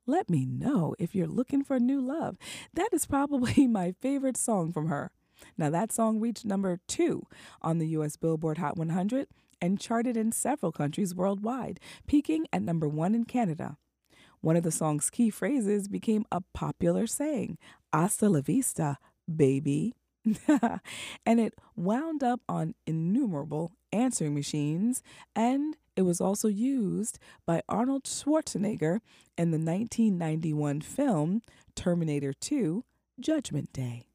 Let 0.05 0.29
me 0.29 0.45
know 0.45 0.95
if 0.99 1.15
you're 1.15 1.27
looking 1.27 1.65
for 1.65 1.81
new 1.81 2.03
love. 2.03 2.37
That 2.75 2.91
is 2.93 3.07
probably 3.07 3.67
my 3.67 3.95
favorite 4.03 4.37
song 4.37 4.75
from 4.75 4.89
her. 4.89 5.11
Now, 5.57 5.71
that 5.71 5.91
song 5.91 6.21
reached 6.21 6.45
number 6.45 6.81
two 6.87 7.27
on 7.63 7.79
the 7.79 7.89
US 7.97 8.17
Billboard 8.19 8.59
Hot 8.59 8.77
100 8.77 9.29
and 9.59 9.81
charted 9.81 10.19
in 10.19 10.31
several 10.31 10.71
countries 10.71 11.15
worldwide, 11.15 11.81
peaking 12.07 12.47
at 12.53 12.61
number 12.61 12.87
one 12.87 13.15
in 13.15 13.25
Canada. 13.25 13.79
One 14.43 14.57
of 14.57 14.65
the 14.65 14.71
song's 14.71 15.09
key 15.09 15.31
phrases 15.31 15.89
became 15.89 16.27
a 16.31 16.43
popular 16.53 17.07
saying 17.07 17.57
Hasta 17.91 18.29
la 18.29 18.43
vista, 18.43 18.99
baby. 19.35 19.95
and 21.27 21.41
it 21.41 21.55
wound 21.77 22.23
up 22.23 22.41
on 22.49 22.75
innumerable 22.87 23.73
answering 23.93 24.35
machines, 24.35 25.03
and 25.37 25.77
it 25.97 26.03
was 26.03 26.21
also 26.21 26.49
used 26.49 27.19
by 27.47 27.63
Arnold 27.69 28.05
Schwarzenegger 28.05 29.01
in 29.37 29.51
the 29.51 29.59
1991 29.59 30.81
film 30.81 31.43
Terminator 31.75 32.33
2 32.33 32.85
Judgment 33.21 33.73
Day. 33.73 34.09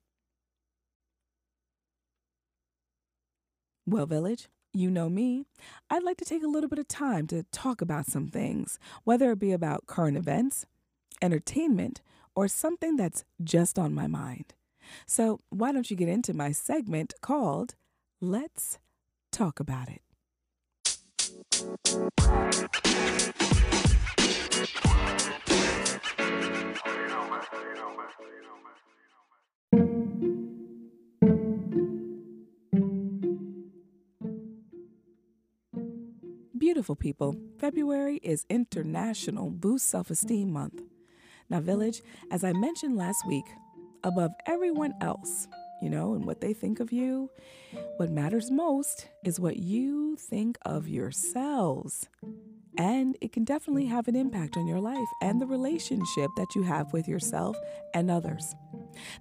Well, 3.85 4.05
Village, 4.05 4.49
you 4.73 4.91
know 4.91 5.09
me. 5.09 5.45
I'd 5.89 6.03
like 6.03 6.17
to 6.17 6.25
take 6.25 6.43
a 6.43 6.47
little 6.47 6.69
bit 6.69 6.79
of 6.79 6.87
time 6.87 7.27
to 7.27 7.43
talk 7.51 7.81
about 7.81 8.05
some 8.05 8.27
things, 8.27 8.77
whether 9.03 9.31
it 9.31 9.39
be 9.39 9.51
about 9.51 9.87
current 9.87 10.17
events, 10.17 10.65
entertainment, 11.21 12.01
or 12.35 12.47
something 12.47 12.95
that's 12.95 13.23
just 13.43 13.79
on 13.79 13.93
my 13.93 14.07
mind. 14.07 14.53
So, 15.05 15.41
why 15.49 15.71
don't 15.71 15.89
you 15.89 15.97
get 15.97 16.09
into 16.09 16.33
my 16.33 16.51
segment 16.51 17.13
called 17.21 17.75
Let's 18.21 18.79
Talk 19.31 19.59
About 19.59 19.89
It? 19.89 20.01
Beautiful 36.57 36.95
people, 36.95 37.35
February 37.57 38.17
is 38.21 38.45
International 38.49 39.49
Boost 39.49 39.87
Self 39.87 40.09
Esteem 40.11 40.51
Month. 40.51 40.81
Now, 41.49 41.61
Village, 41.61 42.01
as 42.31 42.43
I 42.43 42.53
mentioned 42.53 42.95
last 42.95 43.25
week, 43.27 43.45
above 44.03 44.31
everyone 44.45 44.93
else, 45.01 45.47
you 45.81 45.89
know, 45.89 46.13
and 46.13 46.25
what 46.25 46.41
they 46.41 46.53
think 46.53 46.79
of 46.79 46.91
you. 46.91 47.29
What 47.97 48.09
matters 48.09 48.51
most 48.51 49.07
is 49.23 49.39
what 49.39 49.57
you 49.57 50.15
think 50.15 50.57
of 50.65 50.87
yourselves. 50.87 52.07
And 52.77 53.17
it 53.19 53.33
can 53.33 53.43
definitely 53.43 53.87
have 53.87 54.07
an 54.07 54.15
impact 54.15 54.55
on 54.55 54.67
your 54.67 54.79
life 54.79 55.07
and 55.21 55.41
the 55.41 55.45
relationship 55.45 56.29
that 56.37 56.55
you 56.55 56.63
have 56.63 56.93
with 56.93 57.07
yourself 57.07 57.57
and 57.93 58.09
others. 58.09 58.55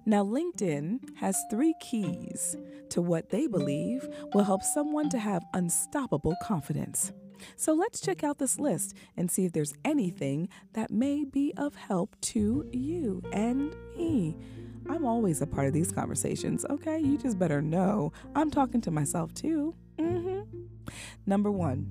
Now, 0.05 0.23
LinkedIn 0.23 1.17
has 1.17 1.37
three 1.49 1.73
keys 1.81 2.55
to 2.89 3.01
what 3.01 3.29
they 3.29 3.47
believe 3.47 4.07
will 4.33 4.43
help 4.43 4.63
someone 4.63 5.09
to 5.09 5.19
have 5.19 5.43
unstoppable 5.53 6.35
confidence. 6.41 7.11
So 7.55 7.73
let's 7.73 8.01
check 8.01 8.23
out 8.23 8.37
this 8.37 8.59
list 8.59 8.95
and 9.17 9.29
see 9.29 9.45
if 9.45 9.51
there's 9.51 9.73
anything 9.85 10.49
that 10.73 10.91
may 10.91 11.23
be 11.23 11.53
of 11.57 11.75
help 11.75 12.19
to 12.21 12.67
you 12.71 13.21
and 13.31 13.75
me. 13.97 14.35
I'm 14.89 15.05
always 15.05 15.41
a 15.41 15.47
part 15.47 15.67
of 15.67 15.73
these 15.73 15.91
conversations, 15.91 16.65
okay? 16.69 16.99
You 16.99 17.17
just 17.17 17.37
better 17.37 17.61
know 17.61 18.11
I'm 18.35 18.49
talking 18.49 18.81
to 18.81 18.91
myself 18.91 19.33
too. 19.33 19.75
Mm-hmm. 19.99 20.41
Number 21.27 21.51
one, 21.51 21.87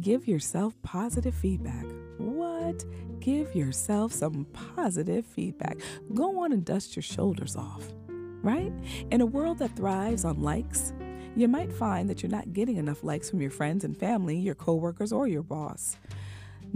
give 0.00 0.26
yourself 0.26 0.74
positive 0.82 1.34
feedback. 1.34 1.86
What? 2.18 2.84
Give 3.20 3.54
yourself 3.54 4.12
some 4.12 4.46
positive 4.74 5.24
feedback. 5.24 5.78
Go 6.14 6.42
on 6.42 6.52
and 6.52 6.64
dust 6.64 6.96
your 6.96 7.02
shoulders 7.04 7.54
off, 7.54 7.84
right? 8.42 8.72
In 9.12 9.20
a 9.20 9.26
world 9.26 9.58
that 9.58 9.76
thrives 9.76 10.24
on 10.24 10.42
likes, 10.42 10.92
you 11.36 11.46
might 11.46 11.72
find 11.72 12.10
that 12.10 12.22
you're 12.22 12.30
not 12.30 12.52
getting 12.54 12.76
enough 12.76 13.04
likes 13.04 13.30
from 13.30 13.40
your 13.40 13.50
friends 13.50 13.84
and 13.84 13.96
family, 13.96 14.36
your 14.36 14.54
coworkers, 14.54 15.12
or 15.12 15.28
your 15.28 15.42
boss. 15.42 15.96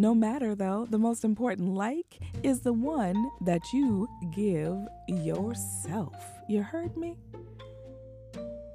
No 0.00 0.14
matter 0.14 0.54
though, 0.54 0.86
the 0.88 0.96
most 0.96 1.24
important 1.24 1.74
like 1.74 2.20
is 2.42 2.60
the 2.60 2.72
one 2.72 3.30
that 3.42 3.60
you 3.70 4.08
give 4.34 4.78
yourself. 5.06 6.14
You 6.48 6.62
heard 6.62 6.96
me? 6.96 7.18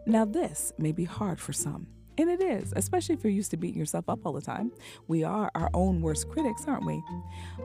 Now, 0.06 0.26
this 0.26 0.72
may 0.78 0.92
be 0.92 1.04
hard 1.04 1.40
for 1.40 1.52
some, 1.52 1.88
and 2.20 2.30
it 2.30 2.44
is, 2.44 2.74
especially 2.76 3.16
if 3.16 3.24
you're 3.24 3.34
used 3.34 3.50
to 3.50 3.58
beating 3.58 3.80
yourself 3.80 4.08
up 4.08 4.20
all 4.24 4.34
the 4.34 4.40
time. 4.40 4.72
We 5.08 5.24
are 5.24 5.50
our 5.56 5.72
own 5.74 6.00
worst 6.00 6.30
critics, 6.30 6.66
aren't 6.68 6.86
we? 6.86 7.02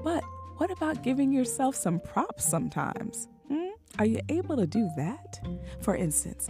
But 0.03 0.25
what 0.57 0.71
about 0.71 1.03
giving 1.03 1.31
yourself 1.31 1.77
some 1.77 2.01
props 2.01 2.47
sometimes? 2.47 3.29
Hmm? 3.49 3.69
Are 3.99 4.07
you 4.07 4.21
able 4.31 4.57
to 4.57 4.67
do 4.67 4.89
that? 4.97 5.39
For 5.83 5.95
instance, 5.95 6.49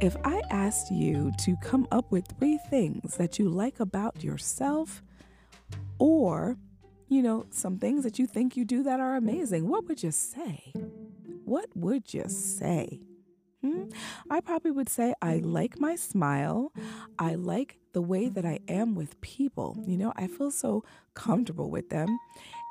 if 0.00 0.16
I 0.22 0.42
asked 0.50 0.92
you 0.92 1.32
to 1.40 1.56
come 1.56 1.88
up 1.90 2.12
with 2.12 2.28
three 2.38 2.60
things 2.70 3.16
that 3.16 3.36
you 3.36 3.48
like 3.48 3.80
about 3.80 4.22
yourself, 4.22 5.02
or, 5.98 6.56
you 7.08 7.22
know, 7.22 7.46
some 7.50 7.78
things 7.78 8.04
that 8.04 8.18
you 8.18 8.26
think 8.26 8.56
you 8.56 8.64
do 8.64 8.82
that 8.82 9.00
are 9.00 9.16
amazing, 9.16 9.68
what 9.68 9.86
would 9.88 10.02
you 10.02 10.10
say? 10.10 10.72
What 11.44 11.68
would 11.74 12.14
you 12.14 12.24
say? 12.28 13.00
Hmm? 13.62 13.84
I 14.30 14.40
probably 14.40 14.70
would 14.70 14.88
say 14.88 15.14
I 15.20 15.36
like 15.38 15.78
my 15.78 15.96
smile. 15.96 16.72
I 17.18 17.34
like 17.34 17.78
the 17.92 18.00
way 18.00 18.28
that 18.28 18.46
I 18.46 18.60
am 18.68 18.94
with 18.94 19.20
people. 19.20 19.82
You 19.86 19.98
know, 19.98 20.12
I 20.16 20.28
feel 20.28 20.50
so 20.50 20.84
comfortable 21.14 21.70
with 21.70 21.90
them. 21.90 22.08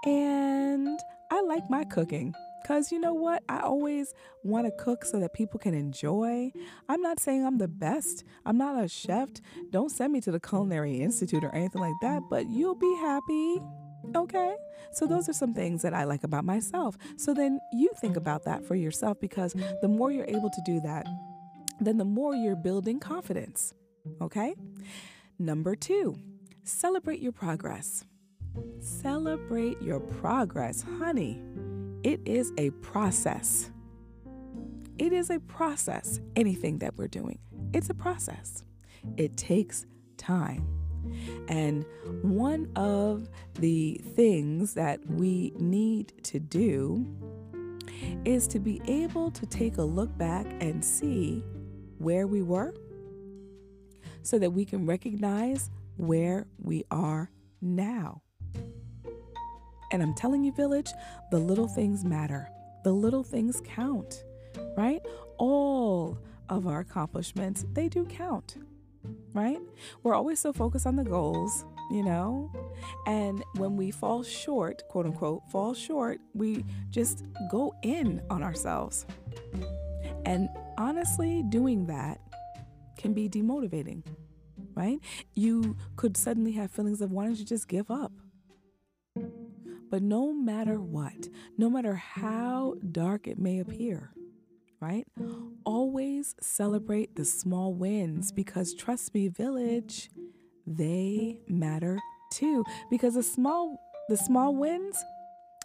And 0.05 0.99
I 1.31 1.41
like 1.41 1.69
my 1.69 1.83
cooking. 1.83 2.33
Because 2.61 2.91
you 2.91 2.99
know 2.99 3.13
what? 3.13 3.43
I 3.49 3.59
always 3.61 4.13
want 4.43 4.65
to 4.65 4.71
cook 4.83 5.05
so 5.05 5.19
that 5.19 5.33
people 5.33 5.59
can 5.59 5.73
enjoy. 5.73 6.51
I'm 6.87 7.01
not 7.01 7.19
saying 7.19 7.45
I'm 7.45 7.57
the 7.57 7.67
best, 7.67 8.23
I'm 8.45 8.57
not 8.57 8.83
a 8.83 8.87
chef. 8.87 9.29
Don't 9.71 9.89
send 9.89 10.13
me 10.13 10.21
to 10.21 10.31
the 10.31 10.39
Culinary 10.39 11.01
Institute 11.01 11.43
or 11.43 11.53
anything 11.53 11.81
like 11.81 11.95
that, 12.01 12.21
but 12.29 12.47
you'll 12.47 12.75
be 12.75 12.95
happy. 13.01 13.61
Okay? 14.15 14.55
So, 14.91 15.05
those 15.05 15.29
are 15.29 15.33
some 15.33 15.53
things 15.53 15.81
that 15.81 15.93
I 15.93 16.05
like 16.05 16.23
about 16.23 16.45
myself. 16.45 16.97
So, 17.17 17.33
then 17.33 17.59
you 17.73 17.89
think 17.99 18.15
about 18.15 18.45
that 18.45 18.63
for 18.65 18.75
yourself 18.75 19.19
because 19.19 19.53
the 19.81 19.87
more 19.87 20.11
you're 20.11 20.25
able 20.25 20.49
to 20.49 20.61
do 20.65 20.79
that, 20.81 21.05
then 21.79 21.97
the 21.97 22.05
more 22.05 22.35
you're 22.35 22.55
building 22.55 22.99
confidence. 22.99 23.73
Okay? 24.21 24.55
Number 25.37 25.75
two, 25.75 26.17
celebrate 26.63 27.19
your 27.19 27.31
progress. 27.31 28.05
Celebrate 28.79 29.81
your 29.81 29.99
progress, 29.99 30.83
honey. 30.97 31.41
It 32.03 32.21
is 32.25 32.53
a 32.57 32.69
process. 32.69 33.71
It 34.97 35.11
is 35.11 35.29
a 35.29 35.39
process, 35.39 36.19
anything 36.35 36.79
that 36.79 36.97
we're 36.97 37.07
doing. 37.07 37.39
It's 37.73 37.89
a 37.89 37.93
process. 37.93 38.63
It 39.17 39.35
takes 39.35 39.85
time. 40.17 40.67
And 41.47 41.85
one 42.21 42.71
of 42.75 43.29
the 43.55 43.99
things 44.15 44.73
that 44.75 44.99
we 45.09 45.53
need 45.57 46.13
to 46.23 46.39
do 46.39 47.05
is 48.23 48.47
to 48.47 48.59
be 48.59 48.81
able 48.85 49.31
to 49.31 49.45
take 49.45 49.77
a 49.77 49.83
look 49.83 50.17
back 50.17 50.45
and 50.61 50.83
see 50.83 51.43
where 51.97 52.27
we 52.27 52.41
were 52.41 52.73
so 54.21 54.39
that 54.39 54.51
we 54.51 54.63
can 54.63 54.85
recognize 54.85 55.69
where 55.97 56.47
we 56.61 56.85
are 56.91 57.29
now. 57.61 58.21
And 59.91 60.03
I'm 60.03 60.13
telling 60.13 60.43
you, 60.43 60.51
village, 60.51 60.91
the 61.31 61.39
little 61.39 61.67
things 61.67 62.03
matter. 62.03 62.49
The 62.83 62.91
little 62.91 63.23
things 63.23 63.61
count, 63.65 64.23
right? 64.77 65.01
All 65.37 66.19
of 66.49 66.67
our 66.67 66.79
accomplishments, 66.79 67.65
they 67.73 67.89
do 67.89 68.05
count, 68.05 68.57
right? 69.33 69.59
We're 70.03 70.15
always 70.15 70.39
so 70.39 70.53
focused 70.53 70.87
on 70.87 70.95
the 70.95 71.03
goals, 71.03 71.65
you 71.91 72.03
know? 72.03 72.51
And 73.05 73.43
when 73.55 73.75
we 73.75 73.91
fall 73.91 74.23
short, 74.23 74.83
quote 74.89 75.05
unquote, 75.05 75.43
fall 75.51 75.73
short, 75.73 76.19
we 76.33 76.63
just 76.89 77.25
go 77.51 77.73
in 77.83 78.21
on 78.29 78.43
ourselves. 78.43 79.05
And 80.25 80.49
honestly, 80.77 81.43
doing 81.49 81.87
that 81.87 82.19
can 82.97 83.13
be 83.13 83.27
demotivating, 83.29 84.03
right? 84.75 84.99
You 85.33 85.75
could 85.95 86.15
suddenly 86.15 86.51
have 86.53 86.71
feelings 86.71 87.01
of 87.01 87.11
wanting 87.11 87.35
to 87.37 87.45
just 87.45 87.67
give 87.67 87.89
up 87.89 88.11
but 89.89 90.01
no 90.01 90.33
matter 90.33 90.79
what, 90.79 91.29
no 91.57 91.69
matter 91.69 91.95
how 91.95 92.75
dark 92.91 93.27
it 93.27 93.39
may 93.39 93.59
appear, 93.59 94.11
right? 94.79 95.07
Always 95.65 96.35
celebrate 96.39 97.15
the 97.15 97.25
small 97.25 97.73
wins 97.73 98.31
because 98.31 98.73
trust 98.73 99.13
me, 99.13 99.27
village, 99.27 100.09
they 100.65 101.39
matter 101.47 101.99
too. 102.31 102.63
Because 102.89 103.15
the 103.15 103.23
small 103.23 103.79
the 104.09 104.17
small 104.17 104.55
wins, 104.55 105.03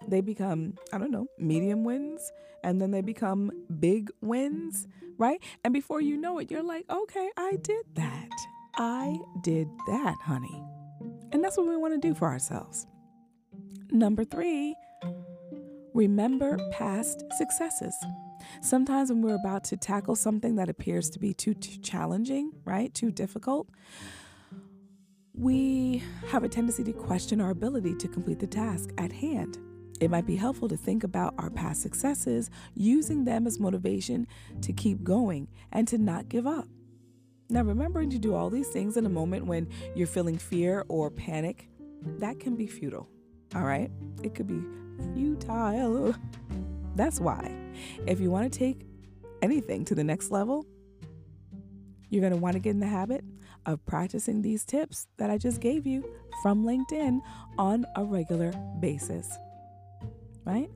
they 0.07 0.21
become, 0.21 0.75
I 0.93 0.99
don't 0.99 1.11
know, 1.11 1.27
medium 1.39 1.83
wins, 1.83 2.31
and 2.63 2.81
then 2.81 2.91
they 2.91 3.01
become 3.01 3.51
big 3.81 4.11
wins, 4.21 4.87
right? 5.17 5.43
And 5.65 5.73
before 5.73 6.03
you 6.03 6.19
know 6.19 6.39
it, 6.39 6.51
you're 6.51 6.63
like, 6.63 6.85
okay, 6.91 7.31
I 7.39 7.57
did 7.63 7.87
that. 7.95 8.29
I 8.77 9.19
did 9.43 9.69
that, 9.87 10.17
honey. 10.21 10.63
And 11.33 11.43
that's 11.43 11.57
what 11.57 11.67
we 11.67 11.77
want 11.77 11.95
to 11.95 12.09
do 12.09 12.15
for 12.15 12.29
ourselves. 12.29 12.87
Number 13.95 14.25
three, 14.25 14.75
remember 15.95 16.59
past 16.73 17.23
successes. 17.39 17.95
Sometimes 18.61 19.09
when 19.09 19.23
we're 19.23 19.37
about 19.37 19.63
to 19.67 19.77
tackle 19.77 20.17
something 20.17 20.57
that 20.57 20.69
appears 20.69 21.09
to 21.11 21.21
be 21.21 21.33
too, 21.33 21.55
too 21.55 21.81
challenging, 21.81 22.51
right, 22.65 22.93
too 22.93 23.13
difficult, 23.13 23.69
we 25.33 26.03
have 26.27 26.43
a 26.43 26.49
tendency 26.49 26.83
to 26.83 26.93
question 26.93 27.41
our 27.41 27.51
ability 27.51 27.95
to 27.95 28.09
complete 28.09 28.41
the 28.41 28.49
task 28.49 28.91
at 28.99 29.13
hand. 29.13 29.59
It 30.01 30.11
might 30.11 30.27
be 30.27 30.35
helpful 30.35 30.67
to 30.71 30.77
think 30.77 31.05
about 31.05 31.35
our 31.39 31.51
past 31.51 31.81
successes, 31.81 32.51
using 32.75 33.25
them 33.25 33.47
as 33.47 33.61
motivation 33.61 34.27
to 34.63 34.73
keep 34.73 35.05
going 35.05 35.47
and 35.71 35.87
to 35.87 35.99
not 35.99 36.29
give 36.29 36.49
up. 36.49 36.67
Now, 37.49 37.63
remembering 37.63 38.11
to 38.11 38.19
do 38.19 38.35
all 38.35 38.51
these 38.51 38.71
things 38.71 38.97
in 38.97 39.07
a 39.07 39.11
moment 39.11 39.47
when 39.47 39.69
you're 39.95 40.09
feeling 40.09 40.37
fear 40.37 40.85
or 40.89 41.13
panic, 41.13 41.69
that 42.19 42.41
can 42.41 42.57
be 42.57 42.67
futile. 42.67 43.09
All 43.55 43.63
right? 43.63 43.91
It 44.23 44.35
could 44.35 44.47
be 44.47 44.63
futile. 45.15 46.15
That's 46.97 47.21
why, 47.21 47.55
if 48.07 48.21
you 48.21 48.31
want 48.31 48.53
to 48.53 48.59
take 48.59 48.87
anything 49.43 49.85
to 49.87 49.95
the 49.95 50.05
next 50.05 50.31
level, 50.31 50.65
you're 52.09 52.21
going 52.21 52.33
to 52.33 52.39
want 52.39 52.55
to 52.55 52.61
get 52.61 52.71
in 52.71 52.81
the 52.81 52.87
habit 52.87 53.25
of 53.67 53.85
practicing 53.87 54.43
these 54.43 54.65
tips 54.65 55.09
that 55.17 55.31
I 55.31 55.39
just 55.39 55.61
gave 55.61 55.87
you 55.87 56.09
from 56.43 56.65
LinkedIn 56.65 57.21
on 57.59 57.85
a 57.97 58.05
regular 58.05 58.53
basis. 58.81 59.37
Right? 60.45 60.71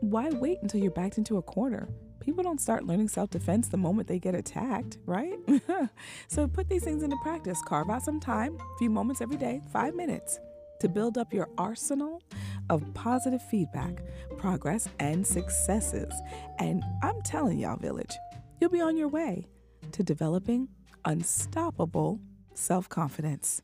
Why 0.00 0.28
wait 0.28 0.58
until 0.62 0.80
you're 0.80 0.92
backed 0.92 1.18
into 1.18 1.38
a 1.38 1.42
corner? 1.42 1.88
People 2.20 2.42
don't 2.42 2.60
start 2.60 2.84
learning 2.84 3.08
self 3.08 3.30
defense 3.30 3.68
the 3.68 3.76
moment 3.76 4.08
they 4.08 4.18
get 4.18 4.34
attacked, 4.34 4.98
right? 5.06 5.38
so 6.28 6.46
put 6.46 6.68
these 6.68 6.84
things 6.84 7.02
into 7.02 7.16
practice. 7.22 7.60
Carve 7.66 7.90
out 7.90 8.02
some 8.02 8.20
time, 8.20 8.56
a 8.56 8.78
few 8.78 8.90
moments 8.90 9.20
every 9.20 9.36
day, 9.36 9.60
five 9.72 9.94
minutes 9.94 10.38
to 10.80 10.88
build 10.88 11.18
up 11.18 11.32
your 11.32 11.48
arsenal 11.58 12.22
of 12.70 12.82
positive 12.94 13.42
feedback, 13.42 14.02
progress, 14.36 14.88
and 14.98 15.26
successes. 15.26 16.12
And 16.58 16.82
I'm 17.02 17.20
telling 17.22 17.58
y'all, 17.58 17.76
village, 17.76 18.16
you'll 18.60 18.70
be 18.70 18.80
on 18.80 18.96
your 18.96 19.08
way 19.08 19.46
to 19.92 20.02
developing 20.02 20.68
unstoppable 21.04 22.20
self 22.54 22.88
confidence. 22.88 23.62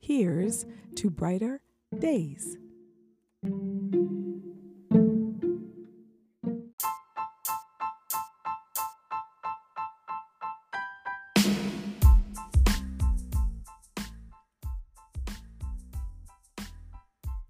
Here's 0.00 0.66
to 0.96 1.10
brighter 1.10 1.60
days. 1.98 2.56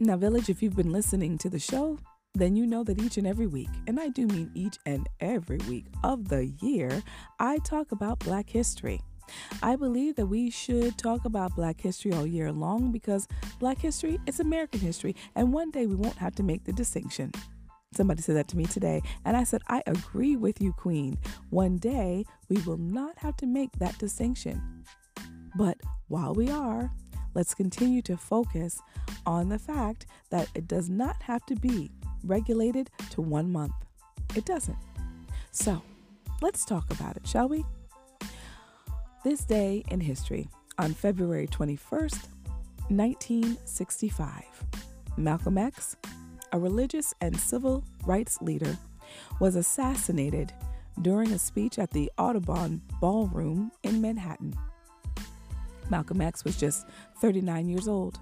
Now, 0.01 0.17
Village, 0.17 0.49
if 0.49 0.61
you've 0.61 0.75
been 0.75 0.91
listening 0.91 1.39
to 1.39 1.49
the 1.49 1.61
show, 1.61 1.99
then 2.35 2.57
you 2.57 2.67
know 2.67 2.83
that 2.83 3.01
each 3.01 3.17
and 3.17 3.29
every 3.29 3.47
week, 3.47 3.69
and 3.87 4.01
I 4.01 4.09
do 4.09 4.27
mean 4.27 4.51
each 4.53 4.77
and 4.87 5.09
every 5.21 5.59
week 5.69 5.87
of 6.03 6.29
the 6.29 6.47
year, 6.61 7.01
I 7.39 7.59
talk 7.59 7.93
about 7.93 8.19
Black 8.19 8.51
history. 8.51 9.01
I 9.63 9.77
believe 9.77 10.17
that 10.17 10.27
we 10.27 10.51
should 10.51 10.99
talk 10.99 11.25
about 11.25 11.55
Black 11.55 11.81
history 11.81 12.13
all 12.13 12.27
year 12.27 12.51
long 12.51 12.91
because 12.91 13.29
Black 13.61 13.79
history 13.79 14.19
is 14.27 14.41
American 14.41 14.81
history, 14.81 15.15
and 15.37 15.53
one 15.53 15.71
day 15.71 15.87
we 15.87 15.95
won't 15.95 16.19
have 16.19 16.35
to 16.35 16.43
make 16.43 16.65
the 16.65 16.73
distinction. 16.73 17.31
Somebody 17.95 18.21
said 18.23 18.35
that 18.35 18.49
to 18.49 18.57
me 18.57 18.65
today, 18.65 19.01
and 19.25 19.37
I 19.37 19.45
said, 19.45 19.63
I 19.69 19.81
agree 19.87 20.35
with 20.35 20.61
you, 20.61 20.73
Queen. 20.73 21.17
One 21.51 21.77
day 21.77 22.25
we 22.49 22.61
will 22.63 22.79
not 22.79 23.17
have 23.19 23.37
to 23.37 23.47
make 23.47 23.71
that 23.79 23.97
distinction. 23.99 24.61
But 25.57 25.79
while 26.09 26.35
we 26.35 26.51
are, 26.51 26.91
let's 27.35 27.55
continue 27.55 28.03
to 28.03 28.16
focus 28.16 28.81
on 29.27 29.49
the 29.49 29.59
fact 29.59 30.07
that 30.31 30.49
it 30.55 30.68
does 30.68 30.88
not 30.88 31.23
have 31.23 31.44
to 31.47 31.57
be 31.57 31.90
regulated 32.25 32.90
to 33.11 33.20
one 33.20 33.51
month. 33.51 33.75
It 34.35 34.44
doesn't. 34.44 34.79
So 35.51 35.83
let's 36.42 36.64
talk 36.64 36.90
about 36.90 37.16
it, 37.16 37.27
shall 37.27 37.49
we? 37.49 37.64
This 39.25 39.44
day 39.44 39.85
in 39.90 40.01
history, 40.01 40.49
on 40.79 40.92
February 40.92 41.47
21st, 41.47 42.29
1965, 42.88 44.42
Malcolm 45.16 45.57
X, 45.57 45.97
a 46.53 46.59
religious 46.59 47.14
and 47.20 47.38
civil 47.38 47.85
rights 48.05 48.40
leader, 48.42 48.77
was 49.40 49.57
assassinated 49.57 50.53
during 51.01 51.33
a 51.33 51.38
speech 51.38 51.79
at 51.79 51.90
the 51.90 52.11
Audubon 52.18 52.83
Ballroom 53.01 53.73
in 53.83 54.01
Manhattan. 54.01 54.55
Malcolm 55.90 56.20
X 56.20 56.44
was 56.44 56.57
just 56.57 56.87
39 57.20 57.68
years 57.68 57.88
old 57.88 58.18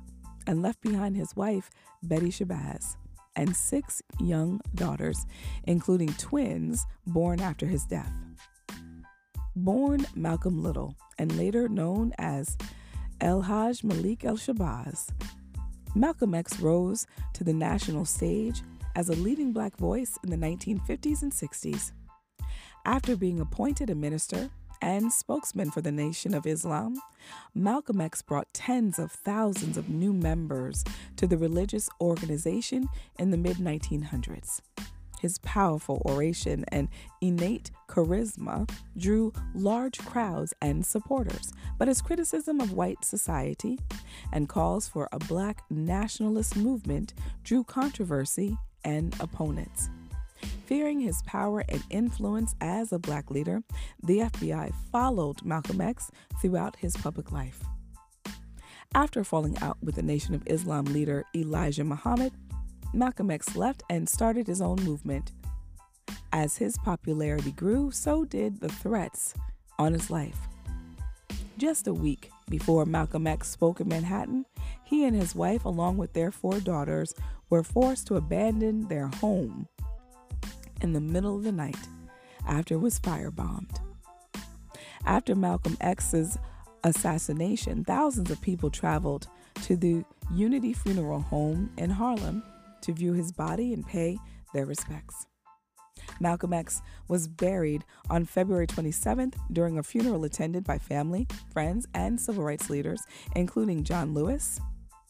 and 0.47 0.63
left 0.63 0.81
behind 0.81 1.17
his 1.17 1.35
wife, 1.37 1.71
Betty 2.03 2.31
Shabazz, 2.31 2.97
and 3.37 3.55
six 3.57 4.03
young 4.21 4.61
daughters, 4.75 5.27
including 5.65 6.13
twins 6.15 6.87
born 7.07 7.41
after 7.41 7.67
his 7.67 7.85
death. 7.85 8.13
Born 9.55 10.07
Malcolm 10.15 10.63
Little 10.63 10.97
and 11.19 11.37
later 11.37 11.69
known 11.69 12.13
as 12.19 12.57
El 13.21 13.43
Haj 13.43 13.85
Malik 13.85 14.25
El 14.25 14.37
Shabazz, 14.37 15.11
Malcolm 15.95 16.35
X 16.35 16.59
rose 16.61 17.07
to 17.35 17.45
the 17.45 17.53
national 17.53 18.05
stage 18.05 18.63
as 18.97 19.09
a 19.09 19.15
leading 19.15 19.53
black 19.53 19.77
voice 19.77 20.19
in 20.25 20.31
the 20.31 20.37
1950s 20.37 21.23
and 21.23 21.33
60s. 21.33 21.93
After 22.85 23.15
being 23.15 23.41
appointed 23.41 23.91
a 23.91 23.95
minister 23.95 24.51
and 24.83 25.13
spokesman 25.13 25.71
for 25.71 25.81
the 25.81 25.93
Nation 25.93 26.35
of 26.35 26.47
Islam, 26.47 27.01
Malcolm 27.55 28.01
X 28.01 28.21
brought 28.21 28.53
tens 28.53 28.99
of 28.99 29.13
thousands 29.13 29.79
of 29.79 29.89
new 29.89 30.13
members 30.13 30.85
to 31.17 31.27
the 31.27 31.39
religious 31.39 31.89
organization 32.01 32.89
in 33.19 33.31
the 33.31 33.37
mid 33.37 33.57
1900s. 33.59 34.61
His 35.21 35.39
powerful 35.39 36.03
oration 36.05 36.65
and 36.73 36.89
innate 37.21 37.71
charisma 37.89 38.69
drew 38.99 39.33
large 39.55 39.99
crowds 40.01 40.53
and 40.61 40.85
supporters, 40.85 41.53
but 41.79 41.87
his 41.87 42.03
criticism 42.03 42.61
of 42.61 42.73
white 42.73 43.05
society 43.05 43.79
and 44.33 44.49
calls 44.49 44.89
for 44.89 45.09
a 45.13 45.21
black 45.21 45.63
nationalist 45.71 46.57
movement 46.57 47.15
drew 47.45 47.63
controversy 47.63 48.59
and 48.85 49.15
opponents. 49.21 49.91
Fearing 50.67 51.01
his 51.01 51.23
power 51.23 51.65
and 51.69 51.83
influence 51.91 52.55
as 52.61 52.93
a 52.93 52.99
black 52.99 53.31
leader, 53.31 53.63
the 54.03 54.21
FBI 54.21 54.73
followed 54.91 55.45
Malcolm 55.45 55.81
X 55.81 56.11
throughout 56.41 56.77
his 56.77 56.97
public 56.97 57.31
life. 57.31 57.63
After 58.95 59.25
falling 59.25 59.59
out 59.59 59.79
with 59.83 59.97
the 59.97 60.03
Nation 60.03 60.35
of 60.35 60.43
Islam 60.47 60.85
leader 60.87 61.25
Elijah 61.35 61.85
Muhammad, 61.85 62.33
Malcolm 62.95 63.31
X 63.31 63.57
left 63.57 63.83
and 63.91 64.09
started 64.09 64.47
his 64.47 64.61
own 64.61 64.77
movement. 64.77 65.33
As 66.33 66.57
his 66.57 66.77
popularity 66.79 67.53
grew, 67.53 67.91
so 67.91 68.25
did 68.25 68.61
the 68.61 68.69
threats 68.69 69.35
on 69.79 69.93
his 69.93 70.11
life. 70.11 70.39
Just 71.59 71.87
a 71.87 71.95
week 71.95 72.31
before 72.49 72.85
Malcolm 72.85 73.27
X 73.27 73.49
spoke 73.49 73.81
in 73.81 73.89
Manhattan, 73.89 74.47
he 74.85 75.05
and 75.05 75.17
his 75.17 75.35
wife, 75.35 75.65
along 75.65 75.97
with 75.97 76.13
their 76.13 76.31
four 76.31 76.61
daughters, 76.61 77.15
were 77.51 77.63
forced 77.63 78.07
to 78.07 78.17
abandon 78.17 78.89
their 78.89 79.09
home 79.09 79.69
in 80.83 80.93
the 80.93 81.01
middle 81.01 81.37
of 81.37 81.45
the 81.45 81.53
night 81.53 81.79
after 82.47 82.75
it 82.75 82.79
was 82.79 83.01
firebombed. 83.01 83.79
After 85.05 85.35
Malcolm 85.35 85.77
X's 85.81 86.39
assassination, 86.85 87.85
thousands 87.85 88.31
of 88.31 88.41
people 88.41 88.71
traveled 88.71 89.29
to 89.63 89.77
the 89.77 90.05
Unity 90.33 90.73
Funeral 90.73 91.21
Home 91.21 91.71
in 91.79 91.91
Harlem 91.91 92.43
to 92.83 92.93
view 92.93 93.13
his 93.13 93.33
body 93.33 93.73
and 93.73 93.87
pay 93.87 94.19
their 94.53 94.67
respects. 94.67 95.27
Malcolm 96.21 96.53
X 96.53 96.83
was 97.09 97.29
buried 97.29 97.85
on 98.11 98.25
February 98.25 98.67
27th 98.67 99.35
during 99.53 99.79
a 99.79 99.83
funeral 99.83 100.25
attended 100.25 100.65
by 100.65 100.79
family, 100.79 101.27
friends, 101.53 101.87
and 101.95 102.21
civil 102.21 102.45
rights 102.45 102.71
leaders, 102.71 103.03
including 103.35 103.85
John 103.85 104.15
Lewis, 104.15 104.61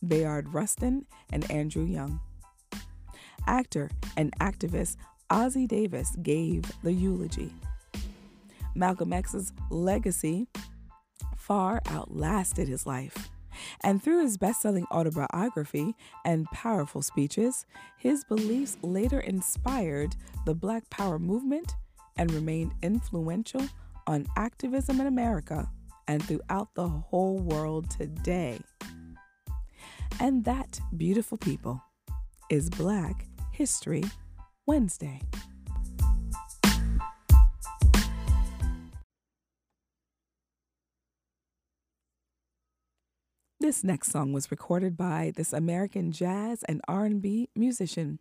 Bayard 0.06 0.52
Rustin, 0.52 1.06
and 1.30 1.50
Andrew 1.50 1.84
Young. 1.84 2.20
Actor 3.46 3.90
and 4.16 4.36
activist 4.38 4.96
Ossie 5.32 5.66
Davis 5.66 6.14
gave 6.22 6.70
the 6.82 6.92
eulogy. 6.92 7.54
Malcolm 8.74 9.14
X's 9.14 9.54
legacy 9.70 10.46
far 11.38 11.80
outlasted 11.88 12.68
his 12.68 12.86
life. 12.86 13.30
And 13.82 14.02
through 14.02 14.22
his 14.22 14.36
best 14.36 14.60
selling 14.60 14.84
autobiography 14.92 15.94
and 16.26 16.44
powerful 16.52 17.00
speeches, 17.00 17.64
his 17.96 18.24
beliefs 18.24 18.76
later 18.82 19.20
inspired 19.20 20.16
the 20.44 20.54
Black 20.54 20.90
Power 20.90 21.18
movement 21.18 21.76
and 22.18 22.30
remained 22.30 22.72
influential 22.82 23.66
on 24.06 24.26
activism 24.36 25.00
in 25.00 25.06
America 25.06 25.66
and 26.08 26.22
throughout 26.22 26.74
the 26.74 26.88
whole 26.88 27.38
world 27.38 27.88
today. 27.88 28.60
And 30.20 30.44
that, 30.44 30.78
beautiful 30.98 31.38
people, 31.38 31.82
is 32.50 32.68
Black 32.68 33.24
History 33.50 34.04
Wednesday. 34.66 35.20
This 43.58 43.84
next 43.84 44.10
song 44.10 44.32
was 44.32 44.50
recorded 44.50 44.96
by 44.96 45.32
this 45.36 45.52
American 45.52 46.10
jazz 46.10 46.64
and 46.64 46.80
R&B 46.88 47.48
musician. 47.54 48.18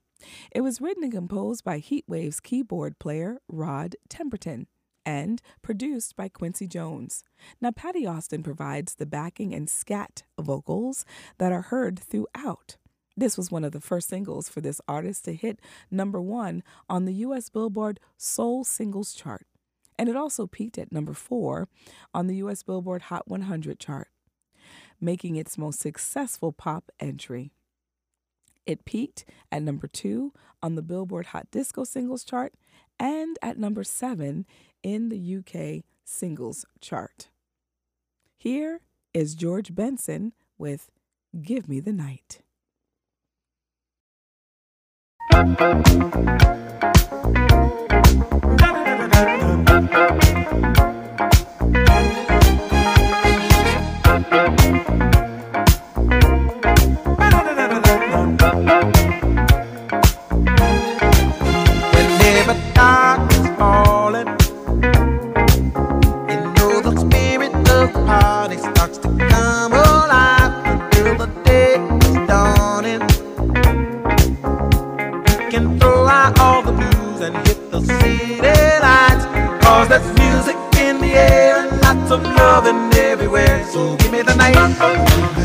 It 0.51 0.61
was 0.61 0.79
written 0.79 1.03
and 1.03 1.11
composed 1.11 1.63
by 1.63 1.79
Heatwave's 1.79 2.39
keyboard 2.39 2.99
player 2.99 3.39
Rod 3.47 3.95
Temperton 4.07 4.67
and 5.05 5.41
produced 5.61 6.15
by 6.15 6.29
Quincy 6.29 6.67
Jones. 6.67 7.23
Now 7.59 7.71
Patti 7.71 8.05
Austin 8.05 8.43
provides 8.43 8.95
the 8.95 9.05
backing 9.05 9.53
and 9.53 9.69
scat 9.69 10.23
vocals 10.39 11.05
that 11.37 11.51
are 11.51 11.63
heard 11.63 11.97
throughout. 11.97 12.77
This 13.21 13.37
was 13.37 13.51
one 13.51 13.63
of 13.63 13.71
the 13.71 13.79
first 13.79 14.09
singles 14.09 14.49
for 14.49 14.61
this 14.61 14.81
artist 14.87 15.25
to 15.25 15.35
hit 15.35 15.59
number 15.91 16.19
one 16.19 16.63
on 16.89 17.05
the 17.05 17.13
U.S. 17.13 17.49
Billboard 17.49 17.99
Soul 18.17 18.63
Singles 18.63 19.13
chart. 19.13 19.45
And 19.99 20.09
it 20.09 20.15
also 20.15 20.47
peaked 20.47 20.79
at 20.79 20.91
number 20.91 21.13
four 21.13 21.67
on 22.15 22.25
the 22.25 22.37
U.S. 22.37 22.63
Billboard 22.63 23.03
Hot 23.03 23.27
100 23.27 23.79
chart, 23.79 24.07
making 24.99 25.35
its 25.35 25.55
most 25.55 25.79
successful 25.79 26.51
pop 26.51 26.89
entry. 26.99 27.51
It 28.65 28.85
peaked 28.85 29.23
at 29.51 29.61
number 29.61 29.85
two 29.85 30.33
on 30.63 30.73
the 30.73 30.81
Billboard 30.81 31.27
Hot 31.27 31.45
Disco 31.51 31.83
Singles 31.83 32.23
chart 32.23 32.55
and 32.97 33.37
at 33.43 33.55
number 33.55 33.83
seven 33.83 34.47
in 34.81 35.09
the 35.09 35.35
UK 35.37 35.83
Singles 36.03 36.65
chart. 36.79 37.29
Here 38.35 38.79
is 39.13 39.35
George 39.35 39.75
Benson 39.75 40.33
with 40.57 40.89
Give 41.39 41.69
Me 41.69 41.79
the 41.79 41.93
Night. 41.93 42.41
There's 45.31 45.55
music 45.55 46.41
loving 82.63 82.99
everywhere. 82.99 83.65
So 83.65 83.95
give 83.97 84.11
me 84.11 84.21
the 84.21 84.35
night. 84.35 85.40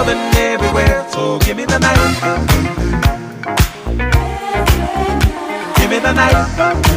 loving 0.00 0.34
everywhere, 0.38 1.06
so 1.10 1.38
give 1.40 1.56
me 1.58 1.66
the 1.66 1.78
night. 1.78 1.98
Give 5.76 5.90
me 5.90 5.98
the 5.98 6.12
night. 6.12 6.89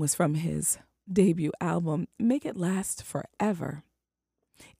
Was 0.00 0.14
from 0.14 0.34
his 0.34 0.78
debut 1.12 1.52
album, 1.60 2.08
Make 2.18 2.46
It 2.46 2.56
Last 2.56 3.02
Forever. 3.02 3.84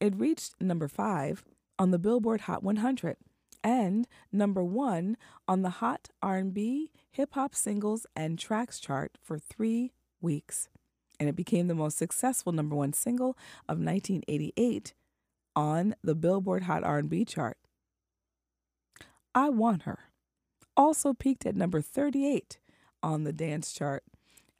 It 0.00 0.16
reached 0.16 0.54
number 0.60 0.88
five 0.88 1.44
on 1.78 1.90
the 1.90 1.98
Billboard 1.98 2.42
Hot 2.42 2.62
100 2.62 3.16
and 3.62 4.08
number 4.32 4.64
one 4.64 5.18
on 5.46 5.60
the 5.60 5.70
Hot 5.70 6.08
R&B, 6.22 6.90
Hip 7.10 7.34
Hop 7.34 7.54
Singles 7.54 8.06
and 8.16 8.38
Tracks 8.38 8.80
chart 8.80 9.18
for 9.22 9.38
three 9.38 9.92
weeks, 10.22 10.68
and 11.18 11.28
it 11.28 11.36
became 11.36 11.68
the 11.68 11.74
most 11.74 11.98
successful 11.98 12.52
number 12.52 12.74
one 12.74 12.94
single 12.94 13.36
of 13.68 13.78
1988 13.78 14.94
on 15.54 15.94
the 16.02 16.14
Billboard 16.14 16.62
Hot 16.62 16.82
R&B 16.82 17.26
chart. 17.26 17.58
I 19.34 19.50
Want 19.50 19.82
Her 19.82 19.98
also 20.78 21.12
peaked 21.12 21.44
at 21.44 21.54
number 21.54 21.82
38 21.82 22.58
on 23.02 23.24
the 23.24 23.32
dance 23.34 23.72
chart 23.72 24.02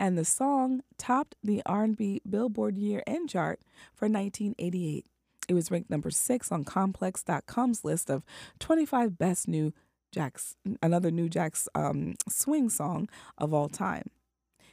and 0.01 0.17
the 0.17 0.25
song 0.25 0.81
topped 0.97 1.37
the 1.45 1.61
R&B 1.67 2.23
Billboard 2.29 2.79
Year-End 2.79 3.29
chart 3.29 3.61
for 3.93 4.07
1988. 4.09 5.05
It 5.47 5.55
was 5.55 5.71
ranked 5.71 5.91
number 5.91 6.11
6 6.11 6.51
on 6.51 6.65
complex.com's 6.65 7.85
list 7.85 8.09
of 8.09 8.25
25 8.59 9.19
best 9.19 9.47
new 9.47 9.75
Jack's 10.11 10.57
another 10.83 11.11
new 11.11 11.29
Jack's 11.29 11.69
um, 11.75 12.15
swing 12.29 12.71
song 12.71 13.09
of 13.39 13.53
all 13.53 13.69
time. 13.69 14.11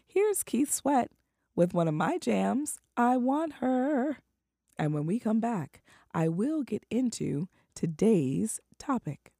Here's 0.07 0.43
Keith 0.43 0.73
Sweat 0.73 1.11
with 1.55 1.73
one 1.73 1.87
of 1.89 1.93
my 1.93 2.17
jams, 2.17 2.79
I 2.95 3.17
Want 3.17 3.55
Her. 3.55 4.19
And 4.79 4.93
when 4.93 5.05
we 5.05 5.19
come 5.19 5.41
back, 5.41 5.81
I 6.13 6.29
will 6.29 6.63
get 6.63 6.85
into 6.89 7.49
today's 7.75 8.61
topic. 8.79 9.33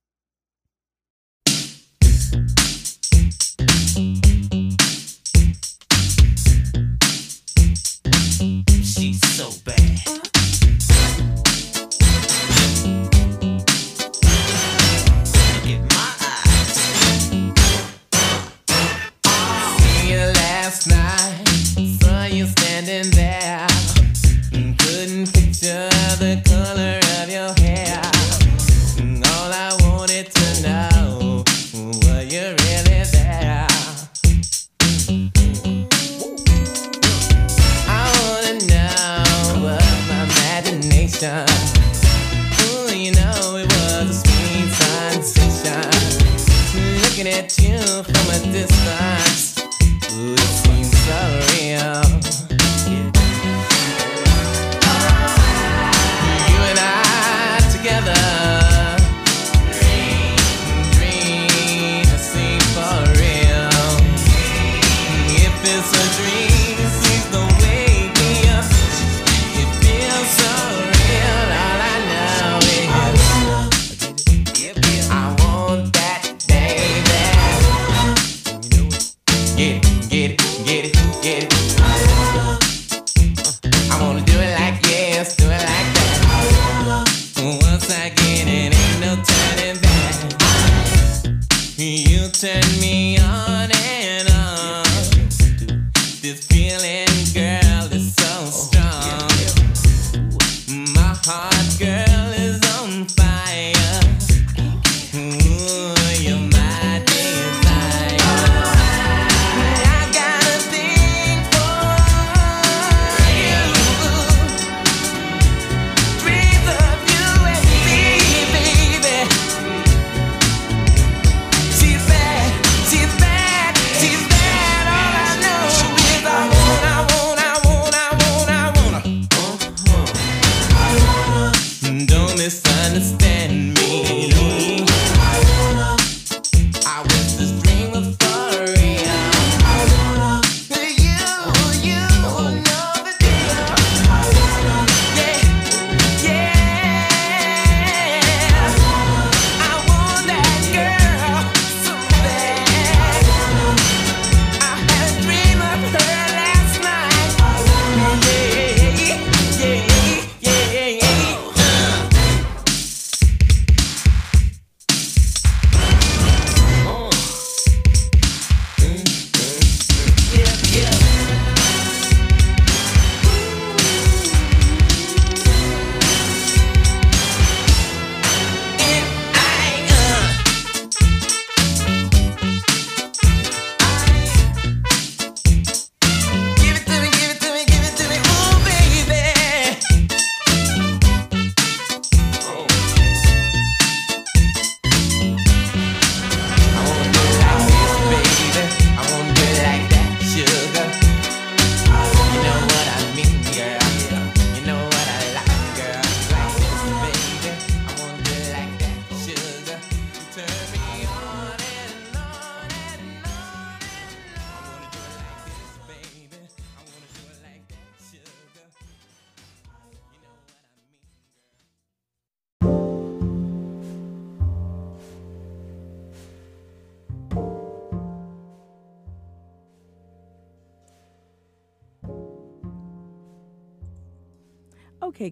So 9.52 9.62
bad. 9.64 10.27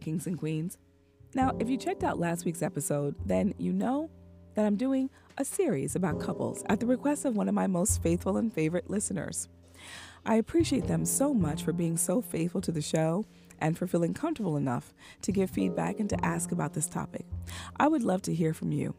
Kings 0.05 0.27
and 0.27 0.37
queens. 0.37 0.77
Now, 1.33 1.57
if 1.59 1.67
you 1.67 1.77
checked 1.77 2.03
out 2.03 2.19
last 2.19 2.45
week's 2.45 2.61
episode, 2.61 3.15
then 3.25 3.53
you 3.57 3.73
know 3.73 4.09
that 4.53 4.65
I'm 4.65 4.77
doing 4.77 5.09
a 5.37 5.43
series 5.43 5.95
about 5.95 6.21
couples 6.21 6.63
at 6.69 6.79
the 6.79 6.85
request 6.85 7.25
of 7.25 7.35
one 7.35 7.49
of 7.49 7.55
my 7.55 7.67
most 7.67 8.01
faithful 8.01 8.37
and 8.37 8.53
favorite 8.53 8.89
listeners. 8.89 9.49
I 10.25 10.35
appreciate 10.35 10.87
them 10.87 11.05
so 11.05 11.33
much 11.33 11.63
for 11.63 11.73
being 11.73 11.97
so 11.97 12.21
faithful 12.21 12.61
to 12.61 12.71
the 12.71 12.81
show 12.81 13.25
and 13.59 13.77
for 13.77 13.87
feeling 13.87 14.13
comfortable 14.13 14.57
enough 14.57 14.93
to 15.23 15.31
give 15.31 15.49
feedback 15.49 15.99
and 15.99 16.09
to 16.09 16.25
ask 16.25 16.51
about 16.51 16.73
this 16.73 16.87
topic. 16.87 17.25
I 17.77 17.87
would 17.87 18.03
love 18.03 18.21
to 18.23 18.33
hear 18.33 18.53
from 18.53 18.71
you. 18.71 18.95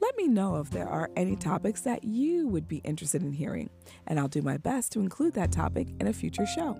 Let 0.00 0.16
me 0.16 0.28
know 0.28 0.56
if 0.56 0.70
there 0.70 0.88
are 0.88 1.10
any 1.16 1.36
topics 1.36 1.80
that 1.82 2.04
you 2.04 2.48
would 2.48 2.68
be 2.68 2.78
interested 2.78 3.22
in 3.22 3.32
hearing, 3.32 3.70
and 4.06 4.20
I'll 4.20 4.28
do 4.28 4.42
my 4.42 4.56
best 4.56 4.92
to 4.92 5.00
include 5.00 5.34
that 5.34 5.52
topic 5.52 5.88
in 6.00 6.06
a 6.06 6.12
future 6.12 6.46
show. 6.46 6.78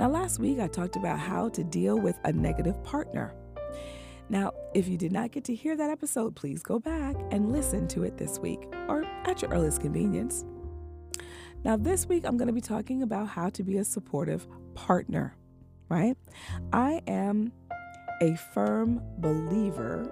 Now, 0.00 0.08
last 0.08 0.38
week 0.38 0.58
I 0.60 0.66
talked 0.66 0.96
about 0.96 1.18
how 1.18 1.50
to 1.50 1.62
deal 1.62 2.00
with 2.00 2.18
a 2.24 2.32
negative 2.32 2.82
partner. 2.82 3.34
Now, 4.30 4.54
if 4.72 4.88
you 4.88 4.96
did 4.96 5.12
not 5.12 5.30
get 5.30 5.44
to 5.44 5.54
hear 5.54 5.76
that 5.76 5.90
episode, 5.90 6.34
please 6.34 6.62
go 6.62 6.78
back 6.78 7.16
and 7.30 7.52
listen 7.52 7.86
to 7.88 8.04
it 8.04 8.16
this 8.16 8.38
week 8.38 8.66
or 8.88 9.04
at 9.26 9.42
your 9.42 9.50
earliest 9.50 9.82
convenience. 9.82 10.46
Now, 11.64 11.76
this 11.76 12.06
week 12.06 12.24
I'm 12.24 12.38
going 12.38 12.46
to 12.46 12.54
be 12.54 12.62
talking 12.62 13.02
about 13.02 13.28
how 13.28 13.50
to 13.50 13.62
be 13.62 13.76
a 13.76 13.84
supportive 13.84 14.46
partner, 14.74 15.36
right? 15.90 16.16
I 16.72 17.02
am 17.06 17.52
a 18.22 18.36
firm 18.54 19.02
believer. 19.18 20.10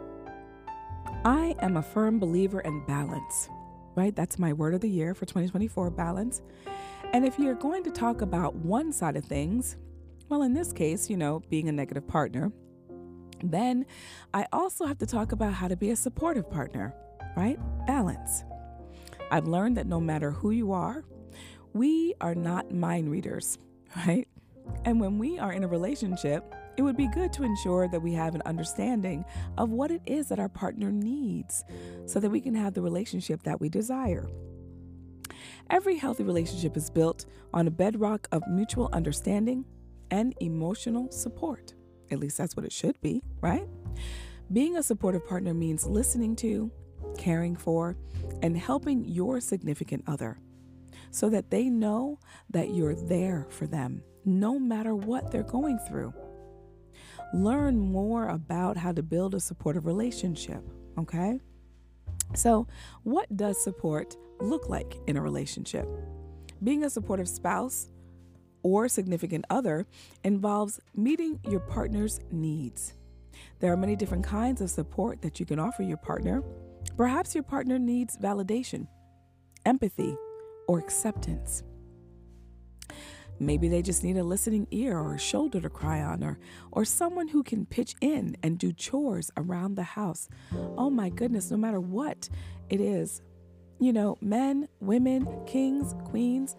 I 1.24 1.56
am 1.62 1.78
a 1.78 1.82
firm 1.82 2.18
believer 2.18 2.60
in 2.60 2.84
balance, 2.84 3.48
right? 3.94 4.14
That's 4.14 4.38
my 4.38 4.52
word 4.52 4.74
of 4.74 4.82
the 4.82 4.90
year 4.90 5.14
for 5.14 5.24
2024 5.24 5.88
balance. 5.92 6.42
And 7.12 7.24
if 7.24 7.38
you're 7.38 7.54
going 7.54 7.84
to 7.84 7.90
talk 7.90 8.20
about 8.20 8.54
one 8.54 8.92
side 8.92 9.16
of 9.16 9.24
things, 9.24 9.76
well, 10.28 10.42
in 10.42 10.52
this 10.52 10.72
case, 10.72 11.08
you 11.08 11.16
know, 11.16 11.40
being 11.48 11.68
a 11.68 11.72
negative 11.72 12.06
partner, 12.06 12.52
then 13.42 13.86
I 14.34 14.46
also 14.52 14.84
have 14.84 14.98
to 14.98 15.06
talk 15.06 15.32
about 15.32 15.54
how 15.54 15.68
to 15.68 15.76
be 15.76 15.90
a 15.90 15.96
supportive 15.96 16.50
partner, 16.50 16.94
right? 17.36 17.58
Balance. 17.86 18.44
I've 19.30 19.46
learned 19.46 19.76
that 19.78 19.86
no 19.86 20.00
matter 20.00 20.30
who 20.30 20.50
you 20.50 20.72
are, 20.72 21.04
we 21.72 22.14
are 22.20 22.34
not 22.34 22.72
mind 22.72 23.10
readers, 23.10 23.58
right? 24.06 24.28
And 24.84 25.00
when 25.00 25.18
we 25.18 25.38
are 25.38 25.52
in 25.52 25.64
a 25.64 25.68
relationship, 25.68 26.54
it 26.76 26.82
would 26.82 26.96
be 26.96 27.08
good 27.08 27.32
to 27.32 27.42
ensure 27.42 27.88
that 27.88 28.00
we 28.00 28.12
have 28.12 28.34
an 28.34 28.42
understanding 28.44 29.24
of 29.56 29.70
what 29.70 29.90
it 29.90 30.02
is 30.06 30.28
that 30.28 30.38
our 30.38 30.48
partner 30.48 30.92
needs 30.92 31.64
so 32.06 32.20
that 32.20 32.30
we 32.30 32.40
can 32.40 32.54
have 32.54 32.74
the 32.74 32.82
relationship 32.82 33.42
that 33.44 33.60
we 33.60 33.70
desire. 33.70 34.28
Every 35.70 35.96
healthy 35.96 36.22
relationship 36.22 36.76
is 36.76 36.88
built 36.88 37.26
on 37.52 37.66
a 37.66 37.70
bedrock 37.70 38.26
of 38.32 38.42
mutual 38.48 38.88
understanding 38.92 39.64
and 40.10 40.34
emotional 40.40 41.10
support. 41.10 41.74
At 42.10 42.18
least 42.18 42.38
that's 42.38 42.56
what 42.56 42.64
it 42.64 42.72
should 42.72 42.98
be, 43.02 43.22
right? 43.42 43.68
Being 44.50 44.78
a 44.78 44.82
supportive 44.82 45.26
partner 45.26 45.52
means 45.52 45.86
listening 45.86 46.36
to, 46.36 46.70
caring 47.18 47.54
for, 47.54 47.96
and 48.42 48.56
helping 48.56 49.04
your 49.04 49.40
significant 49.40 50.04
other 50.06 50.40
so 51.10 51.28
that 51.28 51.50
they 51.50 51.68
know 51.68 52.18
that 52.50 52.70
you're 52.74 52.94
there 52.94 53.46
for 53.50 53.66
them 53.66 54.02
no 54.24 54.58
matter 54.58 54.94
what 54.94 55.30
they're 55.30 55.42
going 55.42 55.78
through. 55.88 56.12
Learn 57.34 57.78
more 57.78 58.28
about 58.28 58.76
how 58.76 58.92
to 58.92 59.02
build 59.02 59.34
a 59.34 59.40
supportive 59.40 59.86
relationship, 59.86 60.62
okay? 60.98 61.40
So, 62.34 62.66
what 63.02 63.34
does 63.36 63.62
support 63.62 64.16
look 64.40 64.68
like 64.68 64.96
in 65.06 65.16
a 65.16 65.22
relationship? 65.22 65.88
Being 66.62 66.84
a 66.84 66.90
supportive 66.90 67.28
spouse 67.28 67.88
or 68.62 68.88
significant 68.88 69.44
other 69.50 69.86
involves 70.24 70.80
meeting 70.94 71.38
your 71.48 71.60
partner's 71.60 72.20
needs. 72.30 72.94
There 73.60 73.72
are 73.72 73.76
many 73.76 73.96
different 73.96 74.24
kinds 74.24 74.60
of 74.60 74.70
support 74.70 75.22
that 75.22 75.38
you 75.38 75.46
can 75.46 75.58
offer 75.58 75.82
your 75.82 75.96
partner. 75.96 76.42
Perhaps 76.96 77.34
your 77.34 77.44
partner 77.44 77.78
needs 77.78 78.16
validation, 78.16 78.88
empathy, 79.64 80.16
or 80.66 80.78
acceptance. 80.78 81.62
Maybe 83.40 83.68
they 83.68 83.82
just 83.82 84.02
need 84.02 84.16
a 84.16 84.24
listening 84.24 84.66
ear 84.72 84.98
or 84.98 85.14
a 85.14 85.18
shoulder 85.18 85.60
to 85.60 85.70
cry 85.70 86.02
on, 86.02 86.24
or, 86.24 86.40
or 86.72 86.84
someone 86.84 87.28
who 87.28 87.44
can 87.44 87.66
pitch 87.66 87.94
in 88.00 88.36
and 88.42 88.58
do 88.58 88.72
chores 88.72 89.30
around 89.36 89.76
the 89.76 89.84
house. 89.84 90.28
Oh 90.76 90.90
my 90.90 91.08
goodness, 91.08 91.50
no 91.50 91.56
matter 91.56 91.80
what 91.80 92.28
it 92.68 92.80
is. 92.80 93.22
You 93.80 93.92
know, 93.92 94.18
men, 94.20 94.68
women, 94.80 95.26
kings, 95.46 95.94
queens, 96.04 96.56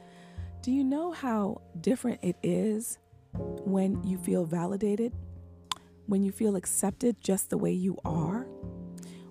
do 0.61 0.71
you 0.71 0.83
know 0.83 1.11
how 1.11 1.61
different 1.81 2.19
it 2.23 2.37
is 2.43 2.97
when 3.33 4.01
you 4.03 4.17
feel 4.17 4.45
validated? 4.45 5.13
When 6.05 6.23
you 6.23 6.31
feel 6.31 6.55
accepted 6.55 7.21
just 7.21 7.49
the 7.49 7.57
way 7.57 7.71
you 7.71 7.97
are? 8.05 8.47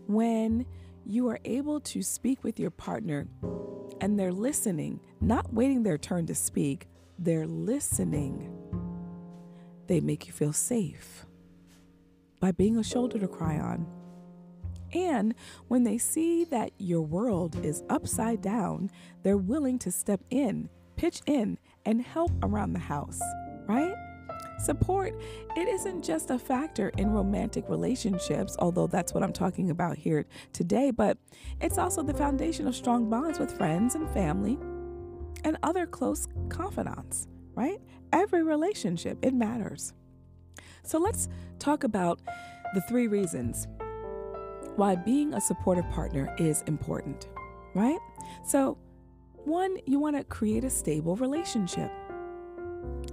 When 0.07 0.67
you 1.05 1.29
are 1.29 1.41
able 1.45 1.81
to 1.81 2.03
speak 2.03 2.45
with 2.45 2.61
your 2.61 2.71
partner 2.71 3.27
and 4.01 4.19
they're 4.19 4.33
listening, 4.33 5.01
not 5.21 5.53
waiting 5.53 5.83
their 5.83 5.99
turn 5.99 6.27
to 6.27 6.35
speak, 6.35 6.89
they're 7.19 7.47
listening. 7.47 8.55
They 9.87 10.01
make 10.01 10.27
you 10.27 10.33
feel 10.33 10.53
safe 10.53 11.25
by 12.39 12.53
being 12.53 12.77
a 12.77 12.85
shoulder 12.85 13.19
to 13.19 13.29
cry 13.29 13.59
on. 13.59 13.87
And 14.93 15.35
when 15.69 15.85
they 15.85 15.99
see 15.99 16.45
that 16.45 16.73
your 16.79 17.03
world 17.03 17.65
is 17.65 17.83
upside 17.89 18.41
down, 18.41 18.91
they're 19.23 19.37
willing 19.37 19.79
to 19.81 19.91
step 19.91 20.21
in 20.31 20.69
pitch 20.99 21.23
in 21.27 21.57
and 21.87 22.03
help 22.03 22.33
around 22.43 22.73
the 22.75 22.79
house, 22.81 23.21
right? 23.67 23.95
Support, 24.59 25.15
it 25.57 25.69
isn't 25.69 26.05
just 26.05 26.31
a 26.31 26.39
factor 26.39 26.89
in 26.99 27.13
romantic 27.13 27.69
relationships, 27.69 28.57
although 28.59 28.89
that's 28.89 29.15
what 29.15 29.23
I'm 29.23 29.33
talking 29.33 29.71
about 29.71 29.97
here 29.97 30.27
today, 30.53 30.91
but 30.91 31.17
it's 31.61 31.79
also 31.79 32.03
the 32.03 32.13
foundation 32.13 32.67
of 32.67 32.75
strong 32.75 33.09
bonds 33.09 33.39
with 33.39 33.57
friends 33.57 33.95
and 33.95 34.11
family 34.11 34.59
and 35.45 35.57
other 35.63 35.87
close 35.87 36.27
confidants, 36.49 37.29
right? 37.55 37.79
Every 38.13 38.43
relationship, 38.43 39.19
it 39.23 39.33
matters. 39.33 39.95
So 40.83 40.99
let's 40.99 41.29
talk 41.61 41.85
about 41.85 42.21
the 42.75 42.81
three 42.83 43.07
reasons 43.07 43.69
why 44.79 44.95
being 44.95 45.35
a 45.35 45.41
supportive 45.41 45.89
partner 45.91 46.33
is 46.39 46.63
important, 46.69 47.29
right? 47.75 47.99
So, 48.47 48.79
one, 49.45 49.77
you 49.87 49.99
want 49.99 50.17
to 50.17 50.23
create 50.23 50.63
a 50.63 50.71
stable 50.71 51.17
relationship. 51.17 51.91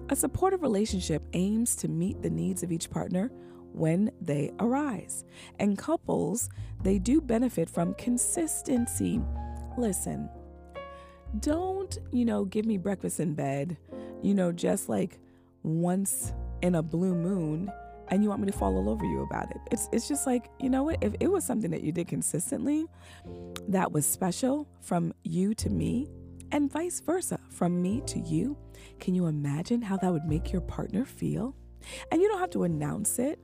A 0.10 0.16
supportive 0.16 0.62
relationship 0.62 1.24
aims 1.34 1.76
to 1.78 1.88
meet 1.88 2.22
the 2.22 2.30
needs 2.30 2.62
of 2.62 2.72
each 2.72 2.92
partner 2.92 3.32
when 3.74 4.12
they 4.22 4.52
arise. 4.60 5.26
And 5.58 5.76
couples, 5.76 6.50
they 6.84 7.00
do 7.00 7.20
benefit 7.20 7.68
from 7.68 7.96
consistency. 7.96 9.20
Listen, 9.76 10.30
don't, 11.40 11.98
you 12.12 12.26
know, 12.26 12.46
give 12.46 12.68
me 12.68 12.78
breakfast 12.78 13.20
in 13.20 13.34
bed, 13.34 13.76
you 14.22 14.36
know, 14.36 14.52
just 14.52 14.88
like 14.88 15.18
once 15.64 16.32
in 16.62 16.76
a 16.76 16.84
blue 16.84 17.16
moon 17.16 17.72
and 18.10 18.24
you 18.24 18.30
want 18.30 18.42
me 18.42 18.52
to 18.52 18.58
fall 18.58 18.76
all 18.76 18.90
over 18.90 19.06
you 19.06 19.24
about 19.24 19.52
it. 19.52 19.58
It's 19.72 19.90
it's 19.92 20.08
just 20.08 20.26
like, 20.28 20.50
you 20.60 20.70
know 20.70 20.84
what? 20.84 20.98
If 21.02 21.16
it 21.20 21.28
was 21.28 21.44
something 21.44 21.72
that 21.72 21.82
you 21.82 21.92
did 21.92 22.08
consistently 22.08 22.86
that 23.68 23.92
was 23.92 24.06
special 24.06 24.68
from 24.82 25.14
you 25.24 25.54
to 25.56 25.70
me, 25.70 26.08
and 26.52 26.72
vice 26.72 27.02
versa, 27.02 27.40
from 27.50 27.82
me 27.82 28.02
to 28.08 28.20
you. 28.20 28.58
Can 29.00 29.16
you 29.16 29.26
imagine 29.26 29.82
how 29.82 29.98
that 29.98 30.12
would 30.12 30.26
make 30.26 30.52
your 30.52 30.62
partner 30.62 31.06
feel? 31.06 31.56
And 32.12 32.22
you 32.22 32.28
don't 32.28 32.40
have 32.40 32.50
to 32.52 32.64
announce 32.64 33.20
it, 33.20 33.40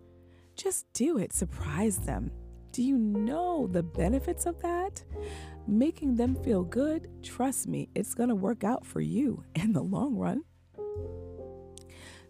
just 0.55 0.85
do 0.93 1.17
it, 1.17 1.33
surprise 1.33 1.97
them. 1.97 2.31
Do 2.71 2.81
you 2.81 2.97
know 2.97 3.67
the 3.67 3.83
benefits 3.83 4.45
of 4.45 4.61
that? 4.61 5.03
Making 5.67 6.15
them 6.15 6.35
feel 6.41 6.63
good, 6.63 7.09
trust 7.21 7.67
me, 7.67 7.89
it's 7.95 8.13
gonna 8.13 8.35
work 8.35 8.63
out 8.63 8.85
for 8.85 9.01
you 9.01 9.43
in 9.55 9.73
the 9.73 9.83
long 9.83 10.15
run. 10.15 10.43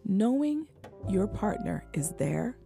Knowing 0.04 0.68
your 1.08 1.28
partner 1.28 1.86
is 1.94 2.12
there, 2.18 2.58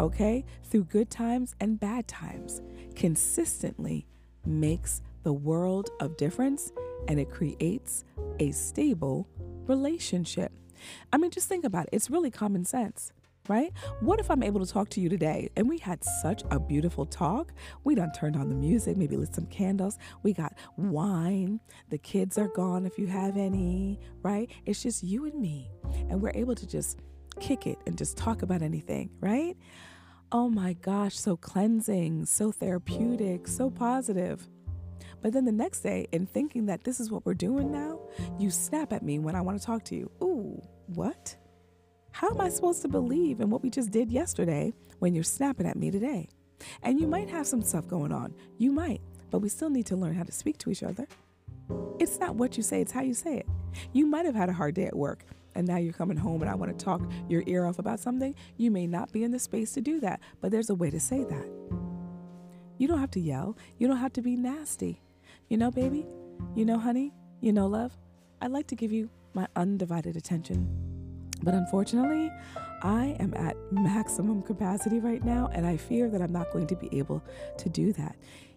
okay, 0.00 0.44
through 0.64 0.84
good 0.84 1.10
times 1.10 1.54
and 1.60 1.80
bad 1.80 2.06
times, 2.06 2.60
consistently 2.94 4.06
makes 4.44 5.02
the 5.22 5.32
world 5.32 5.90
of 6.00 6.16
difference 6.16 6.72
and 7.08 7.18
it 7.18 7.30
creates 7.30 8.04
a 8.38 8.52
stable 8.52 9.28
relationship. 9.66 10.52
I 11.12 11.18
mean, 11.18 11.30
just 11.30 11.48
think 11.48 11.64
about 11.64 11.86
it. 11.86 11.90
It's 11.92 12.10
really 12.10 12.30
common 12.30 12.64
sense, 12.64 13.12
right? 13.48 13.72
What 14.00 14.20
if 14.20 14.30
I'm 14.30 14.42
able 14.42 14.64
to 14.64 14.70
talk 14.70 14.88
to 14.90 15.00
you 15.00 15.08
today 15.08 15.48
and 15.56 15.68
we 15.68 15.78
had 15.78 16.04
such 16.22 16.42
a 16.50 16.60
beautiful 16.60 17.06
talk? 17.06 17.52
We 17.84 17.94
done 17.94 18.12
turned 18.12 18.36
on 18.36 18.48
the 18.48 18.54
music, 18.54 18.96
maybe 18.96 19.16
lit 19.16 19.34
some 19.34 19.46
candles. 19.46 19.98
We 20.22 20.32
got 20.32 20.54
wine. 20.76 21.60
The 21.90 21.98
kids 21.98 22.38
are 22.38 22.48
gone 22.48 22.86
if 22.86 22.98
you 22.98 23.06
have 23.06 23.36
any, 23.36 23.98
right? 24.22 24.50
It's 24.64 24.82
just 24.82 25.02
you 25.02 25.24
and 25.24 25.40
me. 25.40 25.70
And 26.08 26.20
we're 26.20 26.32
able 26.34 26.54
to 26.54 26.66
just 26.66 27.00
kick 27.40 27.66
it 27.66 27.78
and 27.86 27.96
just 27.96 28.16
talk 28.16 28.42
about 28.42 28.62
anything, 28.62 29.10
right? 29.20 29.56
Oh 30.32 30.48
my 30.48 30.72
gosh, 30.74 31.16
so 31.16 31.36
cleansing, 31.36 32.26
so 32.26 32.50
therapeutic, 32.50 33.46
so 33.46 33.70
positive. 33.70 34.48
But 35.22 35.32
then 35.32 35.44
the 35.44 35.52
next 35.52 35.80
day, 35.80 36.06
in 36.12 36.26
thinking 36.26 36.66
that 36.66 36.84
this 36.84 37.00
is 37.00 37.10
what 37.10 37.24
we're 37.24 37.34
doing 37.34 37.70
now, 37.70 38.00
you 38.38 38.50
snap 38.50 38.92
at 38.92 39.02
me 39.02 39.18
when 39.18 39.34
I 39.34 39.40
want 39.40 39.58
to 39.58 39.64
talk 39.64 39.84
to 39.84 39.94
you. 39.94 40.10
Ooh, 40.22 40.60
what? 40.86 41.36
How 42.10 42.30
am 42.30 42.40
I 42.40 42.48
supposed 42.48 42.82
to 42.82 42.88
believe 42.88 43.40
in 43.40 43.50
what 43.50 43.62
we 43.62 43.70
just 43.70 43.90
did 43.90 44.10
yesterday 44.10 44.72
when 44.98 45.14
you're 45.14 45.24
snapping 45.24 45.66
at 45.66 45.76
me 45.76 45.90
today? 45.90 46.28
And 46.82 47.00
you 47.00 47.06
might 47.06 47.28
have 47.28 47.46
some 47.46 47.62
stuff 47.62 47.86
going 47.86 48.12
on. 48.12 48.34
You 48.58 48.72
might, 48.72 49.00
but 49.30 49.40
we 49.40 49.48
still 49.48 49.70
need 49.70 49.86
to 49.86 49.96
learn 49.96 50.14
how 50.14 50.22
to 50.24 50.32
speak 50.32 50.58
to 50.58 50.70
each 50.70 50.82
other. 50.82 51.06
It's 51.98 52.18
not 52.18 52.36
what 52.36 52.56
you 52.56 52.62
say, 52.62 52.80
it's 52.80 52.92
how 52.92 53.02
you 53.02 53.14
say 53.14 53.38
it. 53.38 53.46
You 53.92 54.06
might 54.06 54.24
have 54.26 54.34
had 54.34 54.48
a 54.48 54.52
hard 54.52 54.74
day 54.74 54.86
at 54.86 54.96
work 54.96 55.24
and 55.56 55.66
now 55.66 55.78
you're 55.78 55.92
coming 55.92 56.16
home 56.16 56.42
and 56.42 56.50
I 56.50 56.54
want 56.54 56.76
to 56.76 56.84
talk 56.84 57.00
your 57.28 57.42
ear 57.46 57.66
off 57.66 57.78
about 57.78 57.98
something. 57.98 58.34
You 58.56 58.70
may 58.70 58.86
not 58.86 59.12
be 59.12 59.24
in 59.24 59.32
the 59.32 59.38
space 59.38 59.72
to 59.72 59.80
do 59.80 59.98
that, 60.00 60.20
but 60.40 60.50
there's 60.50 60.70
a 60.70 60.74
way 60.74 60.90
to 60.90 61.00
say 61.00 61.24
that. 61.24 61.48
You 62.78 62.86
don't 62.86 63.00
have 63.00 63.10
to 63.12 63.20
yell, 63.20 63.56
you 63.78 63.88
don't 63.88 63.96
have 63.96 64.12
to 64.14 64.22
be 64.22 64.36
nasty. 64.36 65.00
You 65.48 65.56
know, 65.56 65.70
baby, 65.70 66.06
you 66.54 66.64
know, 66.64 66.78
honey, 66.78 67.12
you 67.40 67.52
know, 67.52 67.66
love, 67.66 67.96
I'd 68.42 68.50
like 68.50 68.66
to 68.68 68.76
give 68.76 68.92
you 68.92 69.08
my 69.32 69.46
undivided 69.56 70.16
attention. 70.16 70.68
But 71.42 71.54
unfortunately, 71.54 72.30
I 72.82 73.16
am 73.20 73.32
at 73.34 73.56
maximum 73.70 74.42
capacity 74.42 75.00
right 75.00 75.24
now, 75.24 75.48
and 75.52 75.66
I 75.66 75.76
fear 75.76 76.08
that 76.10 76.20
I'm 76.20 76.32
not 76.32 76.50
going 76.50 76.66
to 76.68 76.76
be 76.76 76.88
able 76.98 77.22
to 77.58 77.68
do 77.68 77.92
that. 77.94 78.16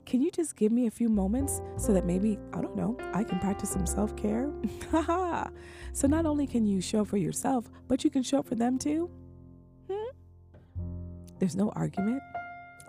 Can 0.10 0.24
you 0.24 0.32
just 0.32 0.56
give 0.56 0.72
me 0.72 0.88
a 0.88 0.92
few 0.92 1.08
moments 1.08 1.62
so 1.78 1.94
that 1.94 2.04
maybe, 2.04 2.40
I 2.52 2.62
don't 2.62 2.76
know, 2.76 2.98
I 3.14 3.24
can 3.24 3.38
practice 3.38 3.70
some 3.70 3.86
self 3.86 4.16
care? 4.16 4.50
so 5.94 6.08
not 6.08 6.26
only 6.26 6.48
can 6.48 6.66
you 6.66 6.82
show 6.82 7.06
for 7.06 7.18
yourself, 7.18 7.70
but 7.88 8.04
you 8.04 8.10
can 8.10 8.24
show 8.24 8.40
up 8.40 8.48
for 8.48 8.56
them 8.56 8.80
too? 8.80 9.08
Hmm? 9.88 10.18
There's 11.38 11.56
no 11.56 11.70
argument. 11.76 12.24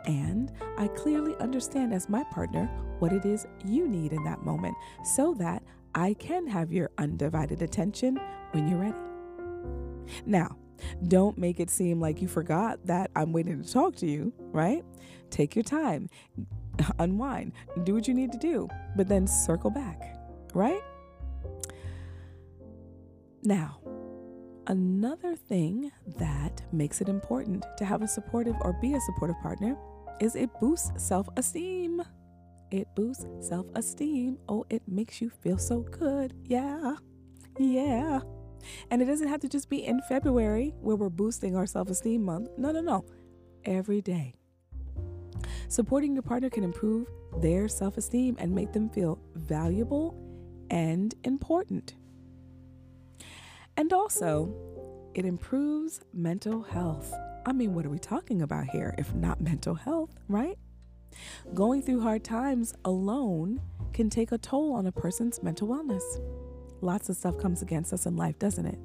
And 0.07 0.51
I 0.79 0.89
clearly 0.89 1.37
understand 1.41 1.93
as 1.93 2.09
my 2.09 2.25
partner 2.25 2.71
what 3.01 3.13
it 3.13 3.27
is 3.27 3.47
you 3.67 3.87
need 3.87 4.15
in 4.15 4.25
that 4.25 4.43
moment 4.43 4.75
so 5.05 5.35
that 5.35 5.63
I 5.95 6.15
can 6.15 6.47
have 6.47 6.73
your 6.73 6.91
undivided 6.97 7.61
attention 7.61 8.19
when 8.53 8.67
you're 8.67 8.79
ready. 8.79 8.97
Now, 10.25 10.57
don't 11.07 11.37
make 11.37 11.61
it 11.61 11.69
seem 11.69 12.01
like 12.01 12.23
you 12.23 12.29
forgot 12.29 12.79
that 12.87 13.11
I'm 13.15 13.35
waiting 13.35 13.63
to 13.63 13.71
talk 13.71 13.97
to 13.97 14.07
you, 14.07 14.33
right? 14.53 14.83
Take 15.29 15.55
your 15.55 15.65
time, 15.65 16.09
unwind, 16.99 17.53
do 17.85 17.95
what 17.95 18.09
you 18.09 18.15
need 18.15 18.33
to 18.33 18.39
do, 18.39 18.69
but 18.97 19.09
then 19.09 19.27
circle 19.27 19.71
back, 19.71 20.17
right? 20.55 20.81
Now, 23.43 23.81
another 24.67 25.35
thing 25.35 25.91
that 26.19 26.63
makes 26.73 27.01
it 27.01 27.09
important 27.09 27.65
to 27.79 27.85
have 27.85 28.03
a 28.03 28.09
supportive 28.09 28.57
or 28.61 28.75
be 28.75 28.95
a 28.95 29.01
supportive 29.01 29.41
partner 29.41 29.77
is 30.21 30.37
it 30.37 30.51
boosts 30.61 30.93
self 31.03 31.29
esteem. 31.37 32.03
It 32.71 32.87
boosts 32.95 33.27
self 33.41 33.67
esteem. 33.75 34.39
Oh, 34.49 34.67
it 34.69 34.83
makes 34.87 35.21
you 35.21 35.31
feel 35.31 35.59
so 35.59 35.81
good. 35.81 36.35
Yeah. 36.45 36.97
Yeah. 37.59 38.21
And 38.91 39.01
it 39.01 39.07
doesn't 39.07 39.29
have 39.29 39.41
to 39.41 39.49
just 39.49 39.71
be 39.71 39.87
in 39.87 40.01
February 40.09 40.75
where 40.81 40.97
we're 40.97 41.09
boosting 41.09 41.57
our 41.57 41.67
self 41.67 41.89
esteem 41.89 42.23
month. 42.25 42.51
No, 42.59 42.71
no, 42.71 42.81
no. 42.81 43.05
Every 43.65 44.03
day. 44.03 44.35
Supporting 45.71 46.15
your 46.15 46.23
partner 46.23 46.51
can 46.51 46.65
improve 46.65 47.07
their 47.39 47.69
self 47.69 47.97
esteem 47.97 48.35
and 48.41 48.53
make 48.53 48.73
them 48.73 48.91
feel 48.91 49.21
valuable 49.37 50.17
and 50.69 51.15
important. 51.23 51.95
And 53.77 53.93
also, 53.93 54.53
it 55.15 55.25
improves 55.25 56.01
mental 56.13 56.63
health. 56.63 57.15
I 57.47 57.53
mean, 57.53 57.73
what 57.73 57.87
are 57.87 57.89
we 57.89 58.01
talking 58.01 58.43
about 58.43 58.67
here 58.67 58.97
if 58.99 59.15
not 59.15 59.41
mental 59.41 59.77
health, 59.77 60.11
right? 60.27 60.59
Going 61.55 61.83
through 61.83 62.01
hard 62.01 62.25
times 62.25 62.75
alone 62.85 63.61
can 63.93 64.11
take 64.11 64.33
a 64.33 64.39
toll 64.39 64.73
on 64.73 64.89
a 64.89 64.93
person's 64.93 65.41
mental 65.41 65.69
wellness. 65.69 66.03
Lots 66.81 67.09
of 67.09 67.17
stuff 67.17 67.39
comes 67.39 67.63
against 67.63 67.93
us 67.93 68.07
in 68.07 68.17
life, 68.17 68.41
doesn't 68.41 68.67
it? 68.67 68.79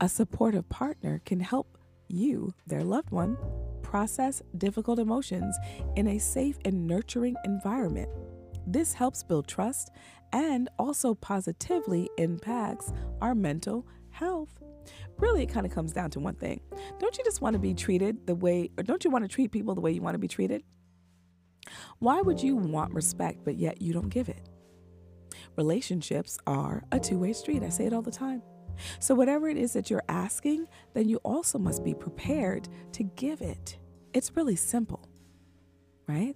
A 0.00 0.08
supportive 0.08 0.70
partner 0.70 1.20
can 1.26 1.40
help 1.40 1.76
you, 2.08 2.54
their 2.66 2.82
loved 2.82 3.10
one, 3.10 3.36
process 3.92 4.40
difficult 4.56 4.98
emotions 4.98 5.54
in 5.96 6.08
a 6.08 6.18
safe 6.18 6.58
and 6.64 6.86
nurturing 6.86 7.36
environment. 7.44 8.08
This 8.66 8.94
helps 8.94 9.22
build 9.22 9.46
trust 9.46 9.90
and 10.32 10.70
also 10.78 11.14
positively 11.14 12.08
impacts 12.16 12.90
our 13.20 13.34
mental 13.34 13.86
health. 14.08 14.48
Really, 15.18 15.42
it 15.42 15.50
kind 15.50 15.66
of 15.66 15.74
comes 15.74 15.92
down 15.92 16.08
to 16.12 16.20
one 16.20 16.36
thing. 16.36 16.62
Don't 17.00 17.18
you 17.18 17.22
just 17.22 17.42
want 17.42 17.52
to 17.52 17.58
be 17.58 17.74
treated 17.74 18.26
the 18.26 18.34
way, 18.34 18.70
or 18.78 18.82
don't 18.82 19.04
you 19.04 19.10
want 19.10 19.24
to 19.24 19.28
treat 19.28 19.52
people 19.52 19.74
the 19.74 19.82
way 19.82 19.92
you 19.92 20.00
want 20.00 20.14
to 20.14 20.18
be 20.18 20.26
treated? 20.26 20.62
Why 21.98 22.22
would 22.22 22.42
you 22.42 22.56
want 22.56 22.94
respect, 22.94 23.44
but 23.44 23.56
yet 23.56 23.82
you 23.82 23.92
don't 23.92 24.08
give 24.08 24.30
it? 24.30 24.48
Relationships 25.58 26.38
are 26.46 26.82
a 26.92 26.98
two 26.98 27.18
way 27.18 27.34
street. 27.34 27.62
I 27.62 27.68
say 27.68 27.84
it 27.84 27.92
all 27.92 28.00
the 28.00 28.10
time. 28.10 28.40
So, 29.00 29.14
whatever 29.14 29.50
it 29.50 29.58
is 29.58 29.74
that 29.74 29.90
you're 29.90 30.02
asking, 30.08 30.66
then 30.94 31.10
you 31.10 31.18
also 31.18 31.58
must 31.58 31.84
be 31.84 31.92
prepared 31.92 32.70
to 32.92 33.02
give 33.02 33.42
it. 33.42 33.76
It's 34.12 34.36
really 34.36 34.56
simple, 34.56 35.08
right? 36.06 36.34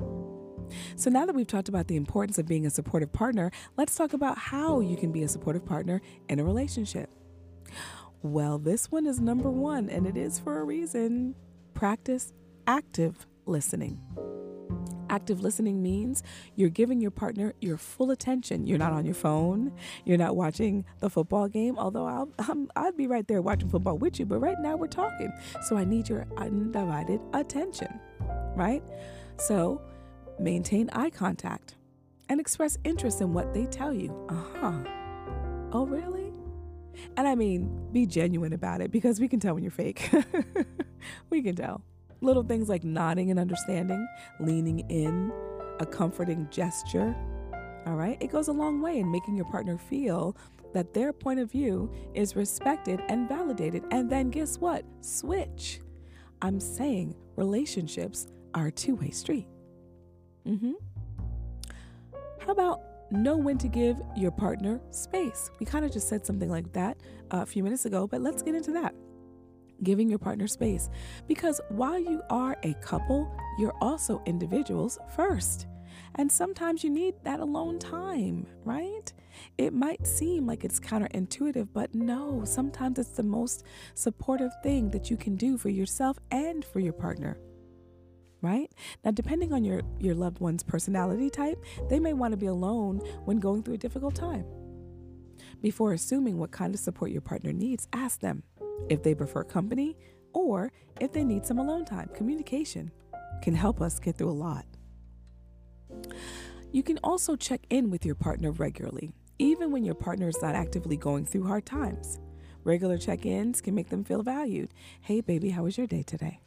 So, 0.97 1.11
now 1.11 1.27
that 1.27 1.35
we've 1.35 1.47
talked 1.47 1.69
about 1.69 1.87
the 1.87 1.97
importance 1.97 2.39
of 2.39 2.47
being 2.47 2.67
a 2.67 2.71
supportive 2.71 3.13
partner, 3.13 3.51
let's 3.77 3.95
talk 3.95 4.13
about 4.13 4.39
how 4.39 4.81
you 4.81 4.97
can 4.97 5.13
be 5.13 5.23
a 5.23 5.29
supportive 5.29 5.65
partner 5.65 6.01
in 6.29 6.41
a 6.41 6.45
relationship. 6.45 7.11
Well, 8.23 8.59
this 8.59 8.91
one 8.91 9.07
is 9.07 9.21
number 9.21 9.51
one, 9.51 9.89
and 9.89 10.07
it 10.07 10.17
is 10.17 10.39
for 10.39 10.61
a 10.61 10.65
reason. 10.65 11.35
Practice 11.75 12.33
active 12.67 13.27
listening. 13.45 14.01
Active 15.09 15.41
listening 15.41 15.83
means 15.83 16.23
you're 16.55 16.69
giving 16.71 17.01
your 17.01 17.11
partner 17.11 17.55
your 17.61 17.77
full 17.77 18.11
attention. 18.11 18.67
You're 18.67 18.79
not 18.79 18.93
on 18.93 19.05
your 19.05 19.15
phone. 19.15 19.73
You're 20.05 20.19
not 20.19 20.37
watching 20.37 20.85
the 21.01 21.11
football 21.11 21.49
game, 21.49 21.79
although 21.79 22.07
I'll, 22.07 22.29
i 22.77 22.83
would 22.83 22.97
be 22.97 23.07
right 23.07 23.27
there 23.27 23.43
watching 23.43 23.69
football 23.69 23.99
with 23.99 24.19
you, 24.19 24.27
but 24.27 24.39
right 24.39 24.59
now 24.61 24.77
we're 24.77 24.87
talking. 24.89 25.33
So 25.63 25.77
I 25.77 25.85
need 25.85 26.09
your 26.09 26.27
undivided 26.37 27.21
attention, 27.33 28.01
right? 28.55 28.83
So 29.39 29.81
maintain 30.39 30.91
eye 30.93 31.11
contact 31.11 31.77
and 32.29 32.41
express 32.41 32.79
interest 32.85 33.21
in 33.21 33.33
what 33.33 33.55
they 33.55 33.67
tell 33.67 33.93
you. 33.93 34.27
Uh 34.29 34.61
huh. 34.61 34.79
Oh, 35.73 35.87
really? 35.87 36.33
And 37.17 37.29
I 37.29 37.35
mean, 37.35 37.89
be 37.93 38.07
genuine 38.07 38.53
about 38.53 38.81
it 38.81 38.91
because 38.91 39.21
we 39.21 39.29
can 39.29 39.41
tell 39.41 39.55
when 39.55 39.63
you're 39.63 39.71
fake. 39.71 40.11
we 41.31 41.43
can 41.43 41.55
tell. 41.55 41.83
Little 42.27 42.43
things 42.43 42.69
like 42.69 42.83
nodding 42.83 43.31
and 43.31 43.39
understanding, 43.39 44.05
leaning 44.41 44.81
in, 44.91 45.31
a 45.79 45.87
comforting 45.87 46.49
gesture. 46.51 47.15
All 47.87 47.95
right, 47.95 48.21
it 48.21 48.33
goes 48.33 48.49
a 48.49 48.53
long 48.53 48.83
way 48.83 48.99
in 48.99 49.09
making 49.13 49.37
your 49.37 49.45
partner 49.45 49.79
feel 49.79 50.37
that 50.75 50.93
their 50.93 51.13
point 51.13 51.39
of 51.39 51.53
view 51.53 51.89
is 52.15 52.35
respected 52.35 53.01
and 53.09 53.29
validated. 53.29 53.85
And 53.93 54.11
then 54.11 54.31
guess 54.31 54.59
what? 54.59 54.85
Switch. 55.03 55.81
I'm 56.43 56.59
saying 56.59 57.15
relationships 57.37 58.27
are 58.55 58.67
a 58.67 58.73
two 58.73 58.97
way 58.97 59.11
street. 59.11 59.47
Mm-hmm. 60.49 60.73
How 62.41 62.51
about 62.51 62.83
know 63.13 63.37
when 63.37 63.57
to 63.59 63.69
give 63.69 64.03
your 64.17 64.33
partner 64.33 64.81
space? 64.91 65.53
We 65.61 65.67
kind 65.67 65.85
of 65.85 65.93
just 65.93 66.09
said 66.09 66.27
something 66.27 66.51
like 66.51 66.73
that 66.73 66.97
a 67.31 67.47
few 67.47 67.63
minutes 67.63 67.85
ago, 67.85 68.09
but 68.09 68.21
let's 68.21 68.43
get 68.43 68.57
into 68.57 68.73
that 68.73 68.96
giving 69.83 70.09
your 70.09 70.19
partner 70.19 70.47
space. 70.47 70.89
Because 71.27 71.61
while 71.69 71.99
you 71.99 72.23
are 72.31 72.57
a 72.63 72.75
couple, 72.75 73.31
you're 73.59 73.77
also 73.81 74.23
individuals 74.27 74.99
first. 75.15 75.67
And 76.17 76.31
sometimes 76.31 76.83
you 76.83 76.91
need 76.91 77.15
that 77.25 77.41
alone 77.41 77.79
time, 77.79 78.47
right? 78.65 79.13
It 79.59 79.75
might 79.75 80.07
seem 80.07 80.47
like 80.47 80.65
it's 80.65 80.81
counterintuitive, 80.81 81.69
but 81.73 81.95
no, 81.95 82.43
sometimes 82.45 82.99
it's 82.99 83.11
the 83.11 83.23
most 83.23 83.65
supportive 83.95 84.53
thing 84.63 84.91
that 84.91 85.11
you 85.11 85.17
can 85.17 85.37
do 85.37 85.59
for 85.59 85.69
yourself 85.69 86.19
and 86.31 86.65
for 86.65 86.81
your 86.81 86.95
partner. 86.95 87.39
Right? 88.43 88.71
Now, 89.05 89.11
depending 89.11 89.53
on 89.53 89.65
your, 89.65 89.83
your 89.99 90.15
loved 90.15 90.41
one's 90.41 90.63
personality 90.63 91.31
type, 91.31 91.63
they 91.89 91.99
may 91.99 92.13
want 92.13 92.33
to 92.33 92.37
be 92.37 92.47
alone 92.47 92.99
when 93.25 93.39
going 93.39 93.63
through 93.63 93.75
a 93.75 93.79
difficult 93.79 94.15
time. 94.15 94.45
Before 95.63 95.93
assuming 95.93 96.39
what 96.39 96.53
kind 96.53 96.75
of 96.75 96.81
support 96.81 97.11
your 97.11 97.23
partner 97.23 97.53
needs, 97.53 97.89
ask 97.93 98.21
them 98.21 98.43
if 98.89 99.03
they 99.03 99.15
prefer 99.15 99.45
company, 99.45 99.97
or 100.33 100.71
if 101.01 101.13
they 101.13 101.25
need 101.25 101.47
some 101.47 101.59
alone 101.59 101.85
time. 101.85 102.11
Communication 102.15 102.91
can 103.43 103.55
help 103.55 103.81
us 103.81 103.99
get 103.99 104.17
through 104.17 104.31
a 104.31 104.33
lot. 104.33 104.65
You 106.73 106.83
can 106.83 106.99
also 107.03 107.37
check 107.37 107.61
in 107.71 107.91
with 107.91 108.05
your 108.05 108.15
partner 108.15 108.51
regularly, 108.51 109.13
even 109.39 109.71
when 109.71 109.85
your 109.85 109.95
partner 109.95 110.29
is 110.29 110.41
not 110.43 110.55
actively 110.55 110.97
going 110.97 111.25
through 111.25 111.47
hard 111.47 111.65
times. 111.65 112.19
Regular 112.65 112.99
check 112.99 113.25
ins 113.25 113.61
can 113.61 113.75
make 113.75 113.89
them 113.89 114.05
feel 114.05 114.23
valued. 114.23 114.75
Hey, 115.01 115.21
baby, 115.21 115.51
how 115.51 115.63
was 115.63 115.79
your 115.79 115.87
day 115.87 116.03
today? 116.03 116.41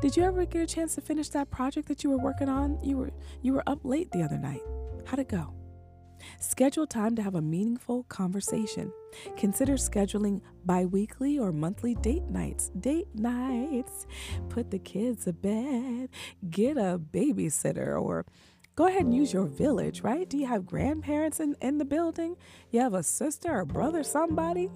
Did 0.00 0.16
you 0.16 0.22
ever 0.22 0.46
get 0.46 0.62
a 0.62 0.66
chance 0.66 0.94
to 0.94 1.00
finish 1.00 1.28
that 1.30 1.50
project 1.50 1.88
that 1.88 2.02
you 2.02 2.10
were 2.10 2.18
working 2.18 2.48
on? 2.48 2.78
You 2.82 2.96
were 2.96 3.10
you 3.42 3.52
were 3.52 3.62
up 3.68 3.80
late 3.84 4.10
the 4.12 4.22
other 4.22 4.38
night. 4.38 4.62
How'd 5.04 5.18
it 5.18 5.28
go? 5.28 5.59
Schedule 6.38 6.86
time 6.86 7.16
to 7.16 7.22
have 7.22 7.34
a 7.34 7.42
meaningful 7.42 8.04
conversation. 8.04 8.92
Consider 9.36 9.74
scheduling 9.74 10.40
bi 10.64 10.84
weekly 10.84 11.38
or 11.38 11.52
monthly 11.52 11.94
date 11.96 12.24
nights. 12.24 12.70
Date 12.80 13.08
nights. 13.14 14.06
Put 14.48 14.70
the 14.70 14.78
kids 14.78 15.24
to 15.24 15.32
bed. 15.32 16.10
Get 16.48 16.76
a 16.76 16.98
babysitter 16.98 18.00
or 18.00 18.26
go 18.76 18.86
ahead 18.86 19.02
and 19.02 19.14
use 19.14 19.32
your 19.32 19.46
village, 19.46 20.02
right? 20.02 20.28
Do 20.28 20.38
you 20.38 20.46
have 20.46 20.66
grandparents 20.66 21.40
in, 21.40 21.56
in 21.60 21.78
the 21.78 21.84
building? 21.84 22.36
You 22.70 22.80
have 22.80 22.94
a 22.94 23.02
sister 23.02 23.58
or 23.58 23.64
brother, 23.64 24.02
somebody? 24.02 24.70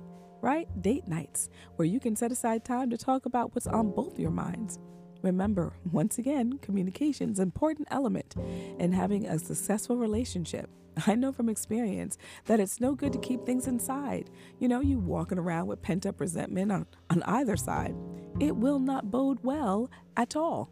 right? 0.45 0.69
Date 0.83 1.09
nights, 1.09 1.49
where 1.77 1.89
you 1.89 1.99
can 1.99 2.15
set 2.15 2.31
aside 2.31 2.67
time 2.67 2.91
to 2.91 2.99
talk 2.99 3.25
about 3.25 3.55
what's 3.55 3.67
on 3.67 3.91
both 3.93 4.19
your 4.19 4.31
minds. 4.31 4.79
Remember, 5.25 5.73
once 5.91 6.19
again, 6.19 6.59
communication 6.59 7.31
is 7.31 7.39
an 7.39 7.45
important 7.45 7.89
element 7.91 8.35
in 8.79 8.93
having 8.93 9.25
a 9.25 9.39
successful 9.39 9.97
relationship. 9.97 10.69
I 11.07 11.15
know 11.15 11.33
from 11.33 11.49
experience 11.49 12.19
that 12.45 12.61
it's 12.61 12.79
no 12.79 12.95
good 12.95 13.15
to 13.15 13.19
keep 13.19 13.47
things 13.47 13.67
inside. 13.67 14.29
You 14.59 14.69
know, 14.69 14.83
you 14.83 14.99
walking 14.99 15.39
around 15.39 15.69
with 15.69 15.81
pent 15.81 16.05
up 16.05 16.21
resentment 16.21 16.71
on, 16.71 16.87
on 17.09 17.23
either 17.23 17.57
side. 17.57 17.95
It 18.39 18.55
will 18.55 18.79
not 18.79 19.11
bode 19.11 19.39
well 19.43 19.91
at 20.15 20.37
all. 20.37 20.69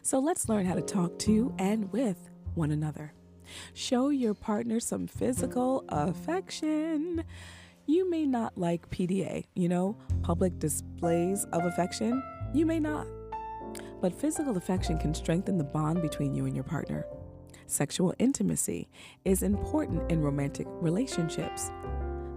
So 0.00 0.20
let's 0.20 0.48
learn 0.48 0.64
how 0.64 0.74
to 0.74 0.80
talk 0.80 1.18
to 1.20 1.54
and 1.58 1.92
with 1.92 2.30
one 2.54 2.70
another. 2.70 3.12
Show 3.74 4.08
your 4.08 4.32
partner 4.32 4.80
some 4.80 5.06
physical 5.06 5.84
affection. 5.90 7.24
You 7.84 8.08
may 8.08 8.24
not 8.24 8.56
like 8.56 8.88
PDA, 8.88 9.44
you 9.54 9.68
know, 9.68 9.98
public 10.22 10.58
displays 10.58 11.44
of 11.52 11.66
affection. 11.66 12.22
You 12.54 12.64
may 12.64 12.80
not. 12.80 13.06
But 14.04 14.12
physical 14.12 14.58
affection 14.58 14.98
can 14.98 15.14
strengthen 15.14 15.56
the 15.56 15.64
bond 15.64 16.02
between 16.02 16.34
you 16.34 16.44
and 16.44 16.54
your 16.54 16.62
partner. 16.62 17.06
Sexual 17.66 18.12
intimacy 18.18 18.90
is 19.24 19.42
important 19.42 20.12
in 20.12 20.20
romantic 20.20 20.66
relationships, 20.68 21.70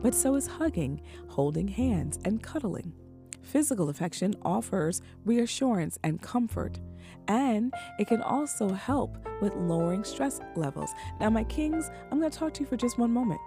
but 0.02 0.16
so 0.16 0.36
is 0.36 0.48
hugging, 0.48 1.02
holding 1.28 1.68
hands, 1.68 2.20
and 2.24 2.42
cuddling. 2.42 2.94
Physical 3.42 3.90
affection 3.90 4.34
offers 4.44 5.02
reassurance 5.26 6.00
and 6.06 6.22
comfort, 6.22 6.80
and 7.28 7.74
it 8.00 8.08
can 8.08 8.22
also 8.22 8.70
help 8.70 9.18
with 9.42 9.54
lowering 9.56 10.06
stress 10.06 10.40
levels. 10.56 10.92
Now, 11.20 11.30
my 11.30 11.44
kings, 11.44 11.92
I'm 12.10 12.18
going 12.18 12.32
to 12.32 12.40
talk 12.40 12.54
to 12.54 12.60
you 12.62 12.66
for 12.66 12.78
just 12.78 12.98
one 12.98 13.12
moment. 13.12 13.42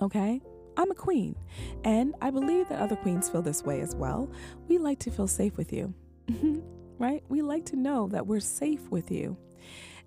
Okay? 0.00 0.40
I'm 0.78 0.90
a 0.90 0.94
queen, 0.94 1.36
and 1.84 2.14
I 2.22 2.30
believe 2.30 2.70
that 2.70 2.80
other 2.80 2.96
queens 2.96 3.28
feel 3.28 3.42
this 3.42 3.64
way 3.64 3.82
as 3.82 3.94
well. 3.94 4.30
We 4.66 4.78
like 4.78 5.00
to 5.00 5.10
feel 5.10 5.28
safe 5.28 5.58
with 5.58 5.74
you. 5.74 5.92
right? 6.98 7.22
We 7.28 7.42
like 7.42 7.66
to 7.66 7.76
know 7.76 8.08
that 8.08 8.26
we're 8.26 8.40
safe 8.40 8.90
with 8.90 9.10
you. 9.10 9.36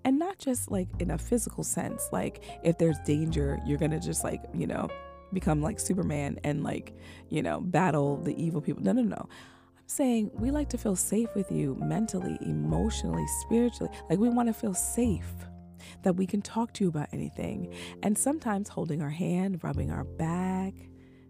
And 0.04 0.18
not 0.18 0.38
just 0.38 0.70
like 0.70 0.88
in 0.98 1.10
a 1.10 1.18
physical 1.18 1.64
sense, 1.64 2.08
like 2.12 2.42
if 2.64 2.78
there's 2.78 2.98
danger, 3.00 3.60
you're 3.64 3.78
gonna 3.78 4.00
just 4.00 4.24
like, 4.24 4.42
you 4.52 4.66
know, 4.66 4.88
become 5.32 5.62
like 5.62 5.78
Superman 5.78 6.38
and 6.44 6.62
like, 6.62 6.94
you 7.28 7.42
know, 7.42 7.60
battle 7.60 8.16
the 8.16 8.40
evil 8.42 8.60
people. 8.60 8.82
No, 8.82 8.92
no, 8.92 9.02
no. 9.02 9.28
I'm 9.28 9.86
saying 9.86 10.30
we 10.34 10.50
like 10.50 10.68
to 10.70 10.78
feel 10.78 10.96
safe 10.96 11.28
with 11.34 11.50
you 11.52 11.76
mentally, 11.80 12.36
emotionally, 12.42 13.26
spiritually. 13.42 13.92
Like 14.10 14.18
we 14.18 14.28
wanna 14.28 14.52
feel 14.52 14.74
safe 14.74 15.32
that 16.02 16.16
we 16.16 16.26
can 16.26 16.42
talk 16.42 16.72
to 16.74 16.84
you 16.84 16.88
about 16.88 17.08
anything. 17.12 17.72
And 18.02 18.16
sometimes 18.18 18.68
holding 18.68 19.02
our 19.02 19.10
hand, 19.10 19.62
rubbing 19.62 19.90
our 19.90 20.04
back, 20.04 20.74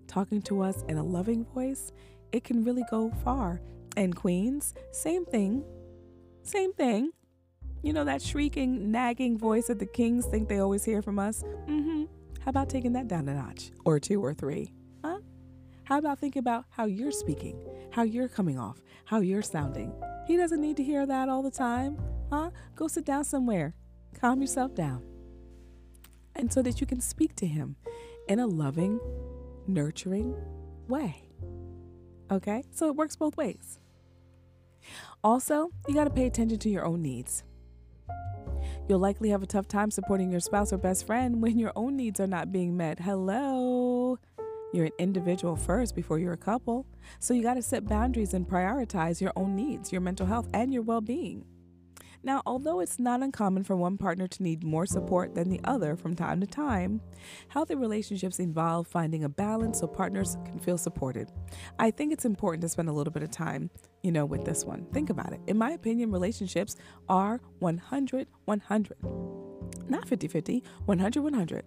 talking 0.07 0.41
to 0.43 0.63
us 0.63 0.83
in 0.89 0.97
a 0.97 1.05
loving 1.05 1.45
voice, 1.45 1.93
it 2.33 2.45
can 2.45 2.65
really 2.65 2.85
go 2.91 3.11
far 3.23 3.61
and 3.97 4.15
queens, 4.15 4.75
same 4.91 5.25
thing. 5.25 5.65
Same 6.43 6.73
thing. 6.73 7.13
You 7.83 7.93
know 7.93 8.05
that 8.05 8.23
shrieking, 8.23 8.91
nagging 8.91 9.39
voice 9.39 9.67
that 9.67 9.79
the 9.79 9.87
kings 9.87 10.27
think 10.27 10.49
they 10.49 10.59
always 10.59 10.85
hear 10.85 11.03
from 11.03 11.19
us? 11.19 11.43
Mm-hmm. 11.69 12.05
How 12.41 12.49
about 12.49 12.69
taking 12.69 12.93
that 12.93 13.09
down 13.09 13.29
a 13.29 13.35
notch 13.35 13.71
or 13.85 13.99
two 13.99 14.25
or 14.25 14.35
three? 14.35 14.73
Huh? 15.05 15.19
How 15.85 15.99
about 15.99 16.19
thinking 16.19 16.41
about 16.41 16.65
how 16.71 16.87
you're 16.87 17.13
speaking, 17.13 17.57
how 17.91 18.03
you're 18.03 18.29
coming 18.29 18.59
off, 18.59 18.81
how 19.05 19.21
you're 19.21 19.43
sounding? 19.43 19.93
He 20.27 20.37
doesn't 20.37 20.61
need 20.61 20.77
to 20.77 20.85
hear 20.85 21.07
that 21.07 21.29
all 21.29 21.43
the 21.43 21.51
time. 21.51 21.99
Huh? 22.31 22.51
Go 22.77 22.89
sit 22.89 23.05
down 23.05 23.25
somewhere. 23.25 23.75
Calm 24.19 24.41
yourself 24.41 24.75
down. 24.75 25.05
And 26.35 26.53
so 26.53 26.63
that 26.63 26.81
you 26.81 26.87
can 26.87 27.01
speak 27.01 27.37
to 27.37 27.47
him 27.47 27.77
in 28.29 28.39
a 28.39 28.47
loving, 28.47 29.01
nurturing 29.67 30.35
way. 30.89 31.29
Okay? 32.31 32.65
So 32.71 32.89
it 32.89 32.97
works 32.97 33.17
both 33.17 33.37
ways. 33.37 33.79
Also, 35.23 35.71
you 35.87 35.95
got 35.95 36.05
to 36.05 36.11
pay 36.11 36.27
attention 36.27 36.59
to 36.59 36.69
your 36.69 36.85
own 36.85 37.03
needs. 37.03 37.45
You'll 38.89 38.99
likely 38.99 39.31
have 39.31 39.43
a 39.43 39.47
tough 39.47 39.69
time 39.69 39.91
supporting 39.91 40.31
your 40.31 40.41
spouse 40.41 40.73
or 40.73 40.79
best 40.79 41.07
friend 41.07 41.41
when 41.41 41.59
your 41.59 41.73
own 41.77 41.97
needs 41.97 42.21
are 42.21 42.27
not 42.27 42.53
being 42.53 42.77
met. 42.77 42.99
Hello. 42.99 44.19
You're 44.73 44.87
an 44.87 44.93
individual 44.99 45.55
first 45.55 45.95
before 45.95 46.19
you're 46.19 46.33
a 46.33 46.39
couple. 46.39 46.87
So 47.19 47.35
you 47.35 47.43
got 47.43 47.55
to 47.55 47.63
set 47.63 47.87
boundaries 47.87 48.35
and 48.35 48.49
prioritize 48.49 49.21
your 49.21 49.33
own 49.37 49.55
needs, 49.55 49.93
your 49.93 50.01
mental 50.01 50.27
health, 50.27 50.49
and 50.55 50.73
your 50.73 50.83
well 50.83 51.01
being. 51.01 51.45
Now, 52.25 52.43
although 52.47 52.81
it's 52.81 52.99
not 52.99 53.23
uncommon 53.23 53.65
for 53.65 53.75
one 53.75 53.99
partner 53.99 54.29
to 54.29 54.43
need 54.43 54.63
more 54.63 54.87
support 54.87 55.35
than 55.35 55.49
the 55.49 55.61
other 55.65 55.97
from 55.97 56.15
time 56.15 56.41
to 56.41 56.47
time, 56.47 57.01
healthy 57.49 57.75
relationships 57.75 58.39
involve 58.39 58.87
finding 58.87 59.25
a 59.25 59.29
balance 59.29 59.81
so 59.81 59.89
partners 59.89 60.37
can 60.45 60.61
feel 60.61 60.79
supported. 60.79 61.33
I 61.79 61.91
think 61.91 62.13
it's 62.13 62.25
important 62.25 62.63
to 62.63 62.69
spend 62.69 62.89
a 62.89 62.93
little 62.93 63.13
bit 63.13 63.25
of 63.25 63.31
time, 63.31 63.71
you 64.03 64.13
know, 64.13 64.25
with 64.25 64.45
this 64.45 64.65
one. 64.65 64.87
Think 64.93 65.11
about 65.11 65.33
it. 65.33 65.41
In 65.49 65.59
my 65.59 65.73
opinion, 65.73 66.13
relationships 66.13 66.77
are 67.09 67.41
100 67.59 68.29
100. 68.45 68.97
Not 69.89 70.09
50 70.09 70.29
50, 70.29 70.63
100 70.85 71.21
100. 71.23 71.65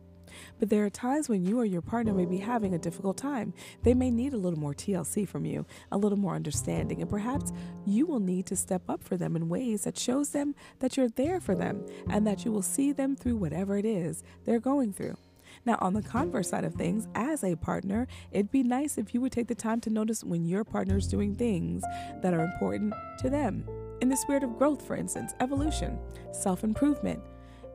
But 0.59 0.69
there 0.69 0.85
are 0.85 0.89
times 0.89 1.29
when 1.29 1.45
you 1.45 1.59
or 1.59 1.65
your 1.65 1.81
partner 1.81 2.13
may 2.13 2.25
be 2.25 2.37
having 2.37 2.73
a 2.73 2.79
difficult 2.79 3.17
time. 3.17 3.53
They 3.83 3.93
may 3.93 4.11
need 4.11 4.33
a 4.33 4.37
little 4.37 4.59
more 4.59 4.73
TLC 4.73 5.27
from 5.27 5.45
you, 5.45 5.65
a 5.91 5.97
little 5.97 6.17
more 6.17 6.35
understanding, 6.35 7.01
and 7.01 7.09
perhaps 7.09 7.51
you 7.85 8.05
will 8.05 8.19
need 8.19 8.45
to 8.47 8.55
step 8.55 8.89
up 8.89 9.03
for 9.03 9.17
them 9.17 9.35
in 9.35 9.49
ways 9.49 9.83
that 9.83 9.97
shows 9.97 10.29
them 10.29 10.55
that 10.79 10.97
you're 10.97 11.09
there 11.09 11.39
for 11.39 11.55
them 11.55 11.85
and 12.09 12.25
that 12.27 12.45
you 12.45 12.51
will 12.51 12.61
see 12.61 12.91
them 12.91 13.15
through 13.15 13.37
whatever 13.37 13.77
it 13.77 13.85
is 13.85 14.23
they're 14.45 14.59
going 14.59 14.93
through. 14.93 15.17
Now, 15.65 15.77
on 15.81 15.93
the 15.93 16.01
converse 16.01 16.49
side 16.49 16.63
of 16.63 16.75
things, 16.75 17.07
as 17.15 17.43
a 17.43 17.55
partner, 17.55 18.07
it'd 18.31 18.51
be 18.51 18.63
nice 18.63 18.97
if 18.97 19.13
you 19.13 19.21
would 19.21 19.31
take 19.31 19.47
the 19.47 19.55
time 19.55 19.81
to 19.81 19.89
notice 19.89 20.23
when 20.23 20.45
your 20.45 20.63
partner 20.63 20.97
is 20.97 21.07
doing 21.07 21.35
things 21.35 21.83
that 22.21 22.33
are 22.33 22.43
important 22.43 22.93
to 23.19 23.29
them. 23.29 23.67
In 24.01 24.09
the 24.09 24.17
spirit 24.17 24.43
of 24.43 24.57
growth, 24.57 24.85
for 24.85 24.95
instance, 24.95 25.33
evolution, 25.39 25.97
self 26.31 26.63
improvement. 26.63 27.21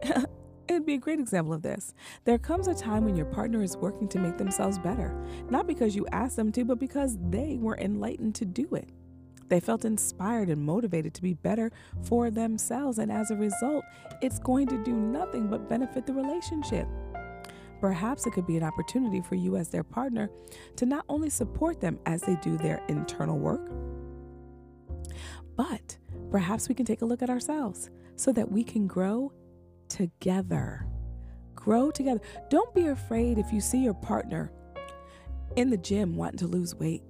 It'd 0.70 0.86
be 0.86 0.94
a 0.94 0.98
great 0.98 1.18
example 1.18 1.52
of 1.52 1.62
this. 1.62 1.94
There 2.24 2.38
comes 2.38 2.68
a 2.68 2.74
time 2.74 3.04
when 3.04 3.16
your 3.16 3.26
partner 3.26 3.60
is 3.60 3.76
working 3.76 4.06
to 4.06 4.20
make 4.20 4.38
themselves 4.38 4.78
better, 4.78 5.12
not 5.50 5.66
because 5.66 5.96
you 5.96 6.06
asked 6.12 6.36
them 6.36 6.52
to, 6.52 6.64
but 6.64 6.78
because 6.78 7.18
they 7.28 7.58
were 7.60 7.76
enlightened 7.78 8.36
to 8.36 8.44
do 8.44 8.68
it. 8.76 8.88
They 9.48 9.58
felt 9.58 9.84
inspired 9.84 10.48
and 10.48 10.64
motivated 10.64 11.12
to 11.14 11.22
be 11.22 11.34
better 11.34 11.72
for 12.04 12.30
themselves, 12.30 13.00
and 13.00 13.10
as 13.10 13.32
a 13.32 13.36
result, 13.36 13.84
it's 14.22 14.38
going 14.38 14.68
to 14.68 14.80
do 14.84 14.92
nothing 14.92 15.48
but 15.48 15.68
benefit 15.68 16.06
the 16.06 16.14
relationship. 16.14 16.86
Perhaps 17.80 18.28
it 18.28 18.32
could 18.32 18.46
be 18.46 18.56
an 18.56 18.62
opportunity 18.62 19.20
for 19.22 19.34
you 19.34 19.56
as 19.56 19.70
their 19.70 19.82
partner 19.82 20.30
to 20.76 20.86
not 20.86 21.04
only 21.08 21.30
support 21.30 21.80
them 21.80 21.98
as 22.06 22.22
they 22.22 22.36
do 22.36 22.56
their 22.56 22.80
internal 22.86 23.40
work, 23.40 23.72
but 25.56 25.98
perhaps 26.30 26.68
we 26.68 26.76
can 26.76 26.86
take 26.86 27.02
a 27.02 27.06
look 27.06 27.22
at 27.22 27.28
ourselves 27.28 27.90
so 28.14 28.30
that 28.32 28.52
we 28.52 28.62
can 28.62 28.86
grow 28.86 29.32
together. 29.90 30.86
Grow 31.54 31.90
together. 31.90 32.20
Don't 32.48 32.74
be 32.74 32.86
afraid 32.86 33.36
if 33.36 33.52
you 33.52 33.60
see 33.60 33.78
your 33.78 33.94
partner 33.94 34.50
in 35.56 35.68
the 35.68 35.76
gym 35.76 36.16
wanting 36.16 36.38
to 36.38 36.46
lose 36.46 36.74
weight. 36.74 37.02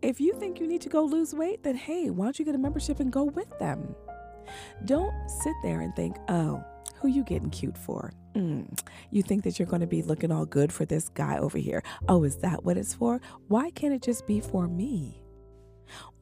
If 0.00 0.20
you 0.20 0.32
think 0.34 0.58
you 0.58 0.66
need 0.66 0.80
to 0.82 0.88
go 0.88 1.04
lose 1.04 1.34
weight, 1.34 1.62
then 1.62 1.76
hey, 1.76 2.08
why 2.08 2.24
don't 2.24 2.38
you 2.38 2.44
get 2.44 2.54
a 2.54 2.58
membership 2.58 3.00
and 3.00 3.12
go 3.12 3.24
with 3.24 3.58
them? 3.58 3.94
Don't 4.86 5.12
sit 5.28 5.54
there 5.62 5.80
and 5.80 5.94
think, 5.94 6.16
oh, 6.28 6.64
who 6.96 7.08
you 7.08 7.22
getting 7.24 7.50
cute 7.50 7.76
for? 7.76 8.12
Mm, 8.34 8.78
you 9.10 9.22
think 9.22 9.44
that 9.44 9.58
you're 9.58 9.66
going 9.66 9.80
to 9.80 9.86
be 9.86 10.02
looking 10.02 10.30
all 10.30 10.46
good 10.46 10.72
for 10.72 10.84
this 10.84 11.08
guy 11.10 11.38
over 11.38 11.58
here. 11.58 11.82
Oh, 12.08 12.24
is 12.24 12.36
that 12.38 12.64
what 12.64 12.76
it's 12.76 12.94
for? 12.94 13.20
Why 13.48 13.70
can't 13.70 13.92
it 13.92 14.02
just 14.02 14.26
be 14.26 14.40
for 14.40 14.68
me? 14.68 15.22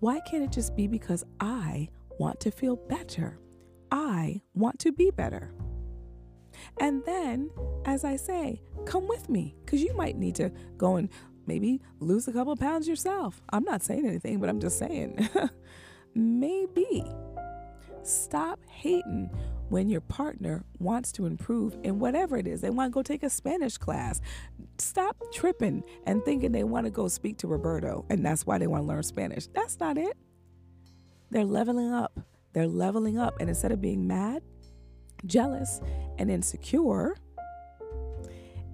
Why 0.00 0.20
can't 0.20 0.42
it 0.42 0.52
just 0.52 0.74
be 0.74 0.86
because 0.86 1.24
I 1.40 1.88
want 2.18 2.40
to 2.40 2.50
feel 2.50 2.76
better? 2.76 3.38
I 3.90 4.40
want 4.54 4.78
to 4.80 4.92
be 4.92 5.10
better. 5.10 5.52
And 6.78 7.04
then, 7.04 7.50
as 7.84 8.04
I 8.04 8.16
say, 8.16 8.62
come 8.86 9.08
with 9.08 9.28
me 9.28 9.56
because 9.64 9.82
you 9.82 9.94
might 9.96 10.16
need 10.16 10.34
to 10.36 10.50
go 10.76 10.96
and 10.96 11.08
maybe 11.46 11.80
lose 12.00 12.28
a 12.28 12.32
couple 12.32 12.54
pounds 12.56 12.86
yourself. 12.86 13.42
I'm 13.50 13.64
not 13.64 13.82
saying 13.82 14.06
anything, 14.06 14.38
but 14.38 14.48
I'm 14.48 14.60
just 14.60 14.78
saying. 14.78 15.28
maybe. 16.14 17.04
Stop 18.02 18.60
hating 18.68 19.30
when 19.68 19.88
your 19.88 20.00
partner 20.00 20.64
wants 20.78 21.12
to 21.12 21.26
improve 21.26 21.76
in 21.82 21.98
whatever 21.98 22.36
it 22.36 22.46
is. 22.46 22.60
They 22.60 22.70
want 22.70 22.90
to 22.90 22.94
go 22.94 23.02
take 23.02 23.22
a 23.22 23.30
Spanish 23.30 23.76
class. 23.76 24.20
Stop 24.78 25.16
tripping 25.32 25.82
and 26.06 26.24
thinking 26.24 26.52
they 26.52 26.64
want 26.64 26.86
to 26.86 26.90
go 26.90 27.08
speak 27.08 27.38
to 27.38 27.48
Roberto 27.48 28.04
and 28.08 28.24
that's 28.24 28.46
why 28.46 28.58
they 28.58 28.66
want 28.66 28.84
to 28.84 28.86
learn 28.86 29.02
Spanish. 29.02 29.46
That's 29.48 29.78
not 29.78 29.98
it. 29.98 30.16
They're 31.30 31.44
leveling 31.44 31.92
up. 31.92 32.18
They're 32.52 32.66
leveling 32.66 33.18
up. 33.18 33.40
And 33.40 33.48
instead 33.48 33.72
of 33.72 33.80
being 33.80 34.06
mad, 34.06 34.42
jealous, 35.26 35.80
and 36.18 36.30
insecure, 36.30 37.16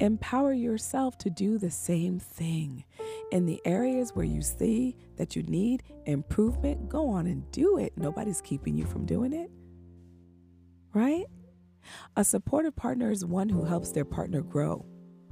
empower 0.01 0.53
yourself 0.53 1.17
to 1.19 1.31
do 1.31 1.59
the 1.59 1.71
same 1.71 2.19
thing. 2.19 2.85
In 3.31 3.47
the 3.47 3.61
areas 3.65 4.15
where 4.15 4.25
you 4.25 4.43
see 4.43 4.97
that 5.17 5.37
you 5.37 5.43
need 5.45 5.83
improvement, 6.07 6.89
go 6.89 7.09
on 7.09 7.27
and 7.27 7.51
do 7.51 7.79
it. 7.79 7.93
Nobody's 7.97 8.41
keeping 8.41 8.77
you 8.77 8.87
from 8.87 9.07
doing 9.07 9.33
it. 9.33 9.51
Right? 10.93 11.27
A 12.17 12.25
supportive 12.25 12.77
partner 12.77 13.11
is 13.11 13.25
one 13.25 13.49
who 13.49 13.65
helps 13.65 13.93
their 13.93 14.05
partner 14.05 14.41
grow 14.41 14.85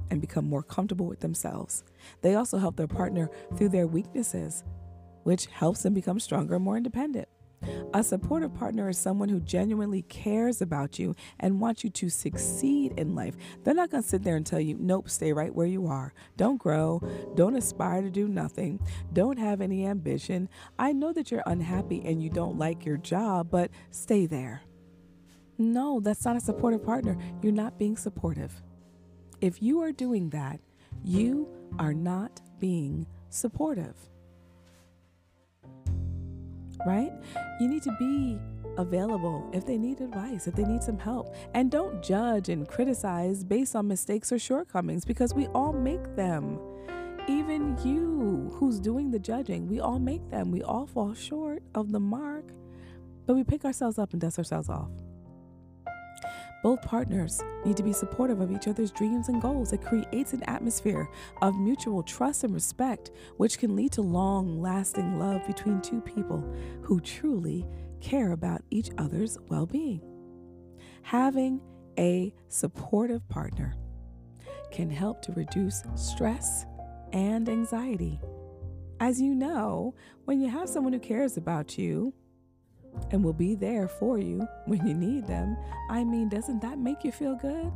and 0.09 0.21
become 0.21 0.45
more 0.45 0.63
comfortable 0.63 1.07
with 1.07 1.21
themselves. 1.21 1.83
They 2.21 2.35
also 2.35 2.57
help 2.57 2.75
their 2.75 2.87
partner 2.87 3.29
through 3.55 3.69
their 3.69 3.87
weaknesses, 3.87 4.63
which 5.23 5.47
helps 5.47 5.83
them 5.83 5.93
become 5.93 6.19
stronger 6.19 6.55
and 6.55 6.63
more 6.63 6.77
independent. 6.77 7.27
A 7.93 8.03
supportive 8.03 8.53
partner 8.53 8.89
is 8.89 8.97
someone 8.97 9.29
who 9.29 9.39
genuinely 9.39 10.03
cares 10.03 10.61
about 10.61 10.99
you 10.99 11.15
and 11.39 11.59
wants 11.59 11.83
you 11.83 11.89
to 11.91 12.09
succeed 12.09 12.93
in 12.97 13.15
life. 13.15 13.35
They're 13.63 13.73
not 13.73 13.89
going 13.89 14.03
to 14.03 14.09
sit 14.09 14.23
there 14.23 14.35
and 14.35 14.45
tell 14.45 14.59
you, 14.59 14.77
nope, 14.79 15.09
stay 15.09 15.33
right 15.33 15.53
where 15.53 15.67
you 15.67 15.87
are. 15.87 16.13
Don't 16.37 16.57
grow. 16.57 17.01
Don't 17.35 17.55
aspire 17.55 18.01
to 18.01 18.09
do 18.09 18.27
nothing. 18.27 18.79
Don't 19.11 19.37
have 19.37 19.61
any 19.61 19.85
ambition. 19.85 20.49
I 20.77 20.93
know 20.93 21.13
that 21.13 21.31
you're 21.31 21.43
unhappy 21.45 22.01
and 22.05 22.21
you 22.21 22.29
don't 22.29 22.57
like 22.57 22.85
your 22.85 22.97
job, 22.97 23.49
but 23.49 23.71
stay 23.91 24.25
there. 24.25 24.61
No, 25.57 25.99
that's 25.99 26.25
not 26.25 26.35
a 26.35 26.41
supportive 26.41 26.83
partner. 26.83 27.17
You're 27.41 27.53
not 27.53 27.77
being 27.77 27.95
supportive. 27.95 28.61
If 29.41 29.61
you 29.61 29.81
are 29.81 29.91
doing 29.91 30.29
that, 30.29 30.59
you 31.03 31.47
are 31.79 31.93
not 31.93 32.41
being 32.59 33.05
supportive 33.29 33.95
right? 36.85 37.11
You 37.59 37.67
need 37.67 37.83
to 37.83 37.95
be 37.99 38.39
available 38.77 39.49
if 39.53 39.65
they 39.65 39.77
need 39.77 40.01
advice, 40.01 40.47
if 40.47 40.55
they 40.55 40.63
need 40.63 40.83
some 40.83 40.97
help. 40.97 41.35
And 41.53 41.71
don't 41.71 42.01
judge 42.01 42.49
and 42.49 42.67
criticize 42.67 43.43
based 43.43 43.75
on 43.75 43.87
mistakes 43.87 44.31
or 44.31 44.39
shortcomings 44.39 45.05
because 45.05 45.33
we 45.33 45.47
all 45.47 45.73
make 45.73 46.15
them. 46.15 46.59
Even 47.27 47.77
you 47.85 48.51
who's 48.55 48.79
doing 48.79 49.11
the 49.11 49.19
judging, 49.19 49.67
we 49.67 49.79
all 49.79 49.99
make 49.99 50.29
them. 50.29 50.51
We 50.51 50.61
all 50.61 50.85
fall 50.85 51.13
short 51.13 51.63
of 51.73 51.91
the 51.91 51.99
mark, 51.99 52.45
but 53.25 53.35
we 53.35 53.43
pick 53.43 53.63
ourselves 53.63 53.97
up 53.97 54.11
and 54.11 54.21
dust 54.21 54.37
ourselves 54.37 54.69
off. 54.69 54.89
Both 56.63 56.81
partners 56.81 57.43
need 57.65 57.75
to 57.75 57.83
be 57.83 57.91
supportive 57.91 58.39
of 58.39 58.49
each 58.49 58.69
other's 58.69 58.89
dreams 58.89 59.27
and 59.27 59.41
goals. 59.41 59.73
It 59.73 59.81
creates 59.81 60.31
an 60.31 60.43
atmosphere 60.43 61.09
of 61.41 61.59
mutual 61.59 62.01
trust 62.01 62.45
and 62.45 62.53
respect, 62.53 63.11
which 63.35 63.59
can 63.59 63.75
lead 63.75 63.91
to 63.91 64.01
long 64.01 64.61
lasting 64.61 65.19
love 65.19 65.45
between 65.45 65.81
two 65.81 65.99
people 65.99 66.41
who 66.81 67.01
truly 67.01 67.67
care 67.99 68.31
about 68.31 68.61
each 68.69 68.89
other's 68.97 69.37
well 69.49 69.65
being. 69.65 70.01
Having 71.01 71.59
a 71.99 72.33
supportive 72.47 73.27
partner 73.27 73.75
can 74.71 74.89
help 74.89 75.21
to 75.23 75.33
reduce 75.33 75.83
stress 75.95 76.65
and 77.11 77.49
anxiety. 77.49 78.21
As 79.01 79.19
you 79.19 79.35
know, 79.35 79.95
when 80.23 80.39
you 80.39 80.49
have 80.49 80.69
someone 80.69 80.93
who 80.93 80.99
cares 80.99 81.35
about 81.35 81.77
you, 81.77 82.13
and 83.13 83.23
will 83.23 83.31
be 83.31 83.55
there 83.55 83.87
for 83.87 84.17
you 84.17 84.45
when 84.65 84.85
you 84.85 84.93
need 84.93 85.27
them. 85.27 85.55
I 85.89 86.03
mean, 86.03 86.27
doesn't 86.27 86.61
that 86.61 86.79
make 86.79 87.03
you 87.05 87.11
feel 87.11 87.35
good? 87.35 87.71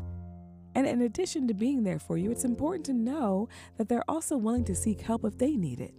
And 0.76 0.86
in 0.86 1.04
addition 1.04 1.48
to 1.48 1.54
being 1.54 1.84
there 1.84 2.00
for 2.00 2.18
you, 2.18 2.32
it's 2.32 2.44
important 2.44 2.86
to 2.88 2.94
know 2.94 3.48
that 3.78 3.88
they're 3.88 4.04
also 4.10 4.36
willing 4.36 4.66
to 4.66 4.76
seek 4.76 5.00
help 5.02 5.24
if 5.24 5.38
they 5.38 5.56
need 5.56 5.80
it. 5.80 5.94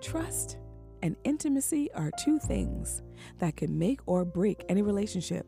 Trust 0.00 0.58
and 1.02 1.16
intimacy 1.24 1.90
are 1.94 2.10
two 2.18 2.38
things 2.38 3.02
that 3.38 3.56
can 3.56 3.78
make 3.78 4.00
or 4.06 4.24
break 4.24 4.64
any 4.68 4.82
relationship. 4.82 5.46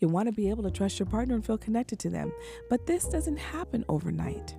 You 0.00 0.08
want 0.08 0.28
to 0.28 0.32
be 0.32 0.48
able 0.48 0.62
to 0.62 0.70
trust 0.70 0.98
your 0.98 1.06
partner 1.06 1.34
and 1.34 1.44
feel 1.44 1.58
connected 1.58 1.98
to 2.00 2.10
them, 2.10 2.32
but 2.70 2.86
this 2.86 3.06
doesn't 3.08 3.36
happen 3.36 3.84
overnight, 3.88 4.56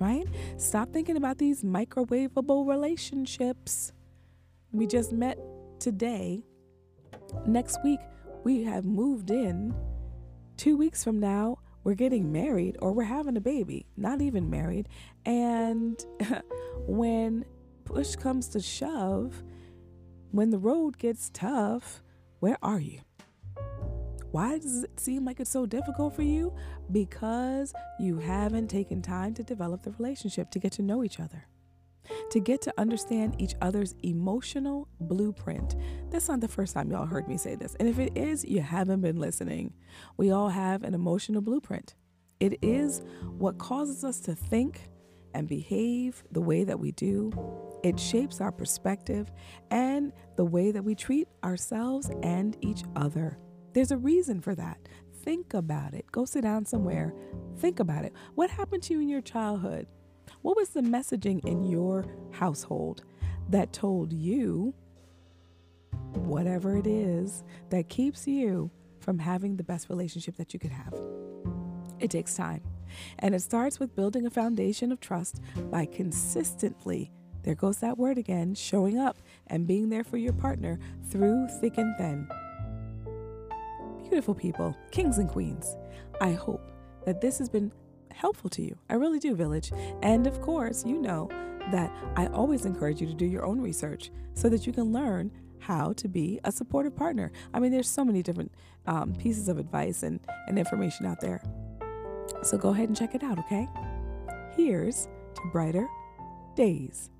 right? 0.00 0.26
Stop 0.56 0.92
thinking 0.92 1.16
about 1.16 1.38
these 1.38 1.62
microwavable 1.62 2.66
relationships. 2.66 3.92
We 4.72 4.86
just 4.86 5.12
met 5.12 5.38
today 5.78 6.42
Next 7.46 7.82
week, 7.84 8.00
we 8.44 8.62
have 8.64 8.84
moved 8.84 9.30
in. 9.30 9.74
Two 10.56 10.76
weeks 10.76 11.04
from 11.04 11.20
now, 11.20 11.58
we're 11.84 11.94
getting 11.94 12.32
married 12.32 12.76
or 12.80 12.92
we're 12.92 13.04
having 13.04 13.36
a 13.36 13.40
baby, 13.40 13.86
not 13.96 14.20
even 14.20 14.50
married. 14.50 14.88
And 15.24 16.04
when 16.86 17.44
push 17.84 18.16
comes 18.16 18.48
to 18.48 18.60
shove, 18.60 19.42
when 20.32 20.50
the 20.50 20.58
road 20.58 20.98
gets 20.98 21.30
tough, 21.32 22.02
where 22.40 22.58
are 22.62 22.80
you? 22.80 23.00
Why 24.32 24.58
does 24.58 24.82
it 24.82 25.00
seem 25.00 25.24
like 25.24 25.40
it's 25.40 25.50
so 25.50 25.64
difficult 25.64 26.14
for 26.14 26.22
you? 26.22 26.54
Because 26.90 27.72
you 27.98 28.18
haven't 28.18 28.68
taken 28.68 29.00
time 29.00 29.32
to 29.34 29.42
develop 29.42 29.82
the 29.82 29.92
relationship, 29.92 30.50
to 30.50 30.58
get 30.58 30.72
to 30.72 30.82
know 30.82 31.04
each 31.04 31.20
other 31.20 31.46
to 32.30 32.40
get 32.40 32.60
to 32.62 32.74
understand 32.78 33.36
each 33.38 33.54
other's 33.60 33.94
emotional 34.02 34.88
blueprint. 35.00 35.76
That's 36.10 36.28
not 36.28 36.40
the 36.40 36.48
first 36.48 36.74
time 36.74 36.90
y'all 36.90 37.06
heard 37.06 37.28
me 37.28 37.36
say 37.36 37.54
this. 37.54 37.74
And 37.76 37.88
if 37.88 37.98
it 37.98 38.16
is, 38.16 38.44
you 38.44 38.60
haven't 38.60 39.00
been 39.00 39.18
listening. 39.18 39.74
We 40.16 40.30
all 40.30 40.48
have 40.48 40.82
an 40.82 40.94
emotional 40.94 41.40
blueprint. 41.40 41.94
It 42.40 42.58
is 42.62 43.02
what 43.38 43.58
causes 43.58 44.04
us 44.04 44.20
to 44.20 44.34
think 44.34 44.88
and 45.34 45.48
behave 45.48 46.24
the 46.32 46.40
way 46.40 46.64
that 46.64 46.80
we 46.80 46.92
do. 46.92 47.32
It 47.82 48.00
shapes 48.00 48.40
our 48.40 48.50
perspective 48.50 49.30
and 49.70 50.12
the 50.36 50.44
way 50.44 50.70
that 50.72 50.82
we 50.82 50.94
treat 50.94 51.28
ourselves 51.44 52.10
and 52.22 52.56
each 52.60 52.82
other. 52.96 53.38
There's 53.74 53.90
a 53.90 53.98
reason 53.98 54.40
for 54.40 54.54
that. 54.54 54.78
Think 55.22 55.54
about 55.54 55.92
it. 55.92 56.10
Go 56.10 56.24
sit 56.24 56.42
down 56.42 56.64
somewhere. 56.64 57.14
Think 57.58 57.80
about 57.80 58.04
it. 58.04 58.12
What 58.34 58.48
happened 58.48 58.82
to 58.84 58.94
you 58.94 59.00
in 59.00 59.08
your 59.08 59.20
childhood? 59.20 59.86
What 60.46 60.56
was 60.56 60.68
the 60.68 60.80
messaging 60.80 61.44
in 61.44 61.64
your 61.64 62.04
household 62.30 63.02
that 63.48 63.72
told 63.72 64.12
you 64.12 64.72
whatever 66.12 66.76
it 66.76 66.86
is 66.86 67.42
that 67.70 67.88
keeps 67.88 68.28
you 68.28 68.70
from 69.00 69.18
having 69.18 69.56
the 69.56 69.64
best 69.64 69.88
relationship 69.88 70.36
that 70.36 70.54
you 70.54 70.60
could 70.60 70.70
have? 70.70 70.94
It 71.98 72.12
takes 72.12 72.36
time. 72.36 72.62
And 73.18 73.34
it 73.34 73.42
starts 73.42 73.80
with 73.80 73.96
building 73.96 74.24
a 74.24 74.30
foundation 74.30 74.92
of 74.92 75.00
trust 75.00 75.40
by 75.72 75.84
consistently, 75.84 77.10
there 77.42 77.56
goes 77.56 77.78
that 77.78 77.98
word 77.98 78.16
again, 78.16 78.54
showing 78.54 79.00
up 79.00 79.16
and 79.48 79.66
being 79.66 79.88
there 79.88 80.04
for 80.04 80.16
your 80.16 80.32
partner 80.32 80.78
through 81.10 81.48
thick 81.60 81.76
and 81.76 81.96
thin. 81.96 82.28
Beautiful 84.08 84.36
people, 84.36 84.76
kings 84.92 85.18
and 85.18 85.28
queens, 85.28 85.76
I 86.20 86.34
hope 86.34 86.70
that 87.04 87.20
this 87.20 87.36
has 87.38 87.48
been 87.48 87.72
helpful 88.16 88.50
to 88.50 88.62
you. 88.62 88.76
I 88.90 88.94
really 88.94 89.18
do, 89.18 89.34
Village. 89.34 89.72
And 90.02 90.26
of 90.26 90.40
course, 90.40 90.84
you 90.84 91.00
know 91.00 91.28
that 91.70 91.92
I 92.16 92.26
always 92.28 92.64
encourage 92.64 93.00
you 93.00 93.06
to 93.06 93.14
do 93.14 93.26
your 93.26 93.44
own 93.44 93.60
research 93.60 94.10
so 94.34 94.48
that 94.48 94.66
you 94.66 94.72
can 94.72 94.92
learn 94.92 95.30
how 95.58 95.92
to 95.94 96.08
be 96.08 96.38
a 96.44 96.52
supportive 96.52 96.94
partner. 96.94 97.32
I 97.52 97.58
mean, 97.58 97.72
there's 97.72 97.88
so 97.88 98.04
many 98.04 98.22
different 98.22 98.52
um, 98.86 99.14
pieces 99.14 99.48
of 99.48 99.58
advice 99.58 100.02
and, 100.02 100.20
and 100.46 100.58
information 100.58 101.06
out 101.06 101.20
there. 101.20 101.42
So 102.42 102.56
go 102.56 102.70
ahead 102.70 102.88
and 102.88 102.96
check 102.96 103.14
it 103.14 103.22
out, 103.22 103.38
okay? 103.40 103.68
Here's 104.56 105.08
to 105.34 105.42
brighter 105.52 105.86
days. 106.54 107.10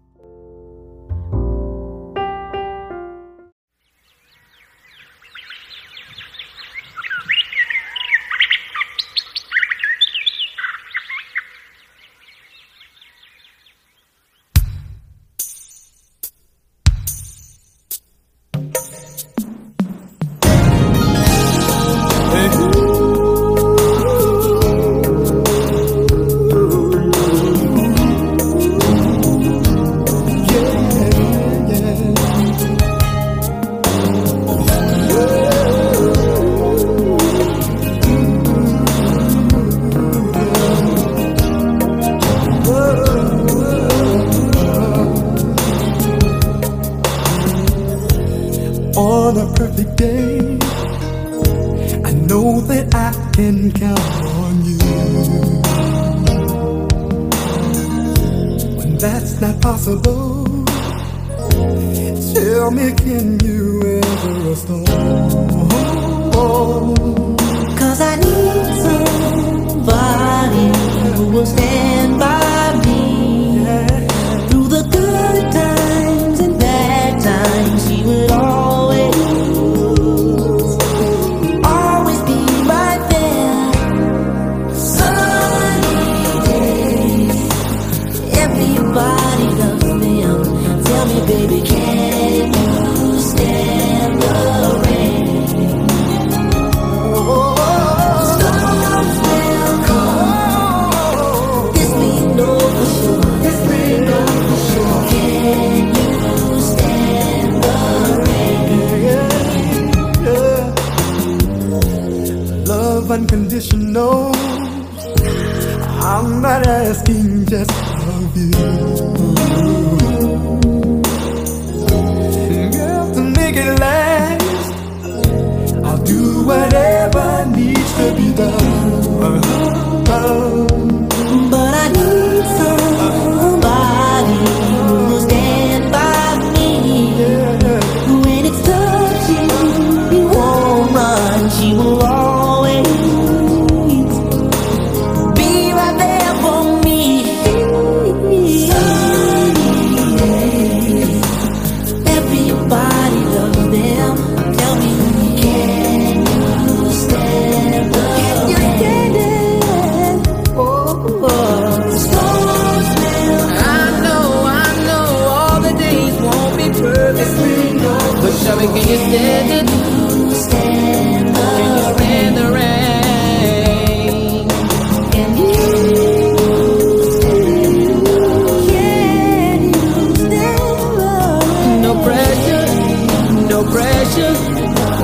no 183.57 183.65
pressure 183.71 184.35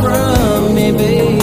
from 0.03 0.75
me, 0.75 0.93
baby. 0.93 1.42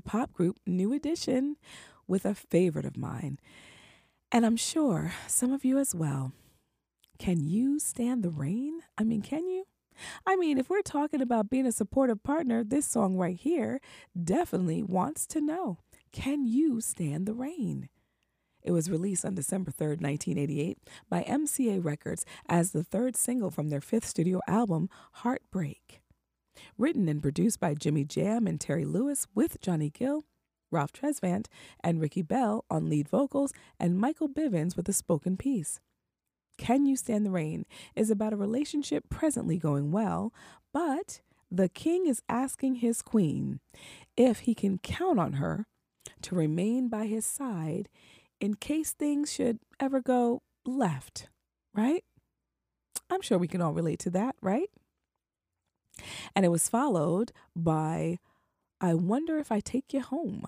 Pop 0.00 0.32
group 0.32 0.56
New 0.66 0.92
Edition 0.92 1.56
with 2.06 2.24
a 2.24 2.34
favorite 2.34 2.84
of 2.84 2.96
mine. 2.96 3.38
And 4.32 4.46
I'm 4.46 4.56
sure 4.56 5.12
some 5.26 5.52
of 5.52 5.64
you 5.64 5.78
as 5.78 5.94
well. 5.94 6.32
Can 7.18 7.46
you 7.46 7.78
stand 7.78 8.22
the 8.22 8.30
rain? 8.30 8.80
I 8.96 9.04
mean, 9.04 9.22
can 9.22 9.46
you? 9.46 9.64
I 10.26 10.36
mean, 10.36 10.56
if 10.56 10.70
we're 10.70 10.82
talking 10.82 11.20
about 11.20 11.50
being 11.50 11.66
a 11.66 11.72
supportive 11.72 12.22
partner, 12.22 12.64
this 12.64 12.86
song 12.86 13.16
right 13.16 13.36
here 13.36 13.80
definitely 14.20 14.82
wants 14.82 15.26
to 15.28 15.40
know 15.40 15.78
can 16.12 16.46
you 16.46 16.80
stand 16.80 17.26
the 17.26 17.34
rain? 17.34 17.88
It 18.62 18.72
was 18.72 18.90
released 18.90 19.24
on 19.24 19.34
December 19.34 19.70
3rd, 19.70 20.02
1988, 20.02 20.78
by 21.08 21.22
MCA 21.22 21.82
Records 21.82 22.24
as 22.48 22.72
the 22.72 22.84
third 22.84 23.16
single 23.16 23.50
from 23.50 23.68
their 23.68 23.80
fifth 23.80 24.06
studio 24.06 24.40
album, 24.46 24.90
Heartbreak. 25.12 25.99
Written 26.78 27.08
and 27.08 27.22
produced 27.22 27.60
by 27.60 27.74
Jimmy 27.74 28.04
Jam 28.04 28.46
and 28.46 28.60
Terry 28.60 28.84
Lewis 28.84 29.26
with 29.34 29.60
Johnny 29.60 29.90
Gill, 29.90 30.24
Ralph 30.70 30.92
Tresvant, 30.92 31.46
and 31.82 32.00
Ricky 32.00 32.22
Bell 32.22 32.64
on 32.70 32.88
lead 32.88 33.08
vocals, 33.08 33.52
and 33.78 33.98
Michael 33.98 34.28
Bivins 34.28 34.76
with 34.76 34.88
a 34.88 34.92
spoken 34.92 35.36
piece. 35.36 35.80
Can 36.58 36.84
You 36.84 36.94
Stand 36.96 37.24
the 37.24 37.30
Rain 37.30 37.64
is 37.96 38.10
about 38.10 38.32
a 38.32 38.36
relationship 38.36 39.08
presently 39.08 39.56
going 39.56 39.90
well, 39.90 40.32
but 40.72 41.22
the 41.50 41.68
king 41.68 42.06
is 42.06 42.22
asking 42.28 42.76
his 42.76 43.02
queen 43.02 43.60
if 44.16 44.40
he 44.40 44.54
can 44.54 44.78
count 44.78 45.18
on 45.18 45.34
her 45.34 45.66
to 46.22 46.34
remain 46.34 46.88
by 46.88 47.06
his 47.06 47.26
side 47.26 47.88
in 48.40 48.54
case 48.54 48.92
things 48.92 49.32
should 49.32 49.58
ever 49.80 50.00
go 50.00 50.42
left, 50.64 51.28
right? 51.74 52.04
I'm 53.08 53.22
sure 53.22 53.38
we 53.38 53.48
can 53.48 53.60
all 53.60 53.72
relate 53.72 53.98
to 54.00 54.10
that, 54.10 54.36
right? 54.40 54.70
And 56.34 56.44
it 56.44 56.50
was 56.50 56.68
followed 56.68 57.32
by 57.54 58.18
I 58.80 58.94
Wonder 58.94 59.38
If 59.38 59.52
I 59.52 59.60
Take 59.60 59.92
You 59.92 60.00
Home 60.00 60.46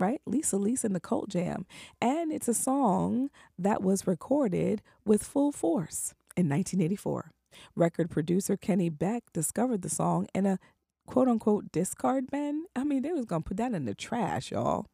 right? 0.00 0.20
Lisa 0.26 0.56
Lisa 0.56 0.86
and 0.86 0.94
the 0.94 1.00
Cult 1.00 1.28
Jam. 1.28 1.66
And 2.00 2.32
it's 2.32 2.48
a 2.48 2.54
song 2.54 3.30
that 3.58 3.82
was 3.82 4.06
recorded 4.06 4.82
with 5.04 5.24
full 5.24 5.52
force 5.52 6.14
in 6.36 6.48
1984. 6.48 7.32
Record 7.74 8.10
producer 8.10 8.56
Kenny 8.56 8.88
Beck 8.88 9.24
discovered 9.32 9.82
the 9.82 9.88
song 9.88 10.28
in 10.34 10.46
a 10.46 10.58
quote 11.06 11.28
unquote 11.28 11.72
discard 11.72 12.30
bin. 12.30 12.66
I 12.76 12.84
mean, 12.84 13.02
they 13.02 13.12
was 13.12 13.24
going 13.24 13.42
to 13.42 13.48
put 13.48 13.56
that 13.56 13.72
in 13.72 13.86
the 13.86 13.94
trash, 13.94 14.52
y'all. 14.52 14.86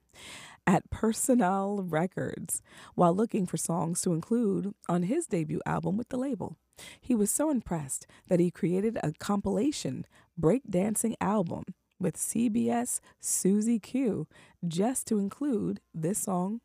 At 0.67 0.89
Personnel 0.91 1.83
Records, 1.83 2.63
while 2.95 3.15
looking 3.15 3.47
for 3.47 3.57
songs 3.57 4.01
to 4.03 4.13
include 4.13 4.75
on 4.89 5.05
his 5.05 5.27
debut 5.27 5.61
album 5.67 5.97
with 5.97 6.09
the 6.09 6.17
label. 6.17 6.57
He 7.01 7.15
was 7.15 7.31
so 7.31 7.51
impressed 7.51 8.07
that 8.29 8.41
he 8.41 8.51
created 8.51 8.99
a 9.03 9.13
compilation 9.13 10.07
breakdancing 10.41 11.15
album 11.21 11.65
with 12.01 12.17
CBS 12.17 13.01
Susie 13.21 13.79
Q 13.79 14.27
just 14.67 15.07
to 15.09 15.19
include 15.19 15.81
this 15.95 16.19
song. 16.19 16.61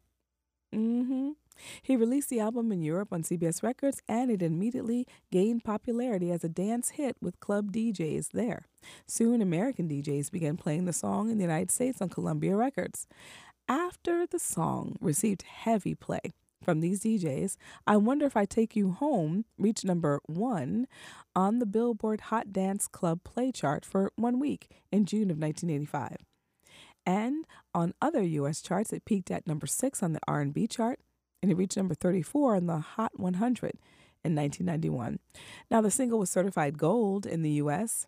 Mm-hmm. 0.73 1.31
He 1.81 1.95
released 1.95 2.29
the 2.29 2.39
album 2.39 2.71
in 2.71 2.81
Europe 2.81 3.09
on 3.11 3.23
CBS 3.23 3.63
Records 3.63 4.01
and 4.07 4.31
it 4.31 4.41
immediately 4.41 5.05
gained 5.31 5.63
popularity 5.63 6.31
as 6.31 6.43
a 6.43 6.49
dance 6.49 6.91
hit 6.91 7.17
with 7.21 7.39
club 7.39 7.71
DJs 7.71 8.29
there. 8.29 8.65
Soon, 9.07 9.41
American 9.41 9.89
DJs 9.89 10.31
began 10.31 10.57
playing 10.57 10.85
the 10.85 10.93
song 10.93 11.29
in 11.29 11.37
the 11.37 11.43
United 11.43 11.71
States 11.71 12.01
on 12.01 12.09
Columbia 12.09 12.55
Records. 12.55 13.07
After 13.69 14.25
the 14.25 14.39
song 14.39 14.95
received 14.99 15.43
heavy 15.43 15.93
play, 15.93 16.33
from 16.63 16.79
these 16.79 17.01
DJs, 17.01 17.55
I 17.85 17.97
Wonder 17.97 18.25
If 18.25 18.35
I 18.35 18.45
Take 18.45 18.75
You 18.75 18.93
Home 18.93 19.45
reached 19.59 19.85
number 19.85 20.21
one 20.25 20.87
on 21.35 21.59
the 21.59 21.67
Billboard 21.67 22.21
Hot 22.21 22.51
Dance 22.51 22.87
Club 22.87 23.23
play 23.23 23.51
chart 23.51 23.85
for 23.85 24.11
one 24.15 24.39
week 24.39 24.71
in 24.91 25.05
June 25.05 25.29
of 25.29 25.37
1985. 25.37 26.17
And 27.05 27.45
on 27.75 27.93
other 28.01 28.23
U.S. 28.23 28.63
charts, 28.63 28.91
it 28.91 29.05
peaked 29.05 29.29
at 29.29 29.45
number 29.45 29.67
six 29.67 30.01
on 30.01 30.13
the 30.13 30.19
R&B 30.27 30.65
chart, 30.65 30.99
and 31.43 31.51
it 31.51 31.55
reached 31.55 31.77
number 31.77 31.93
34 31.93 32.55
on 32.55 32.65
the 32.65 32.79
Hot 32.79 33.19
100 33.19 33.73
in 34.23 34.35
1991. 34.35 35.19
Now, 35.69 35.81
the 35.81 35.91
single 35.91 36.17
was 36.17 36.31
certified 36.31 36.79
gold 36.79 37.27
in 37.27 37.43
the 37.43 37.51
U.S., 37.51 38.07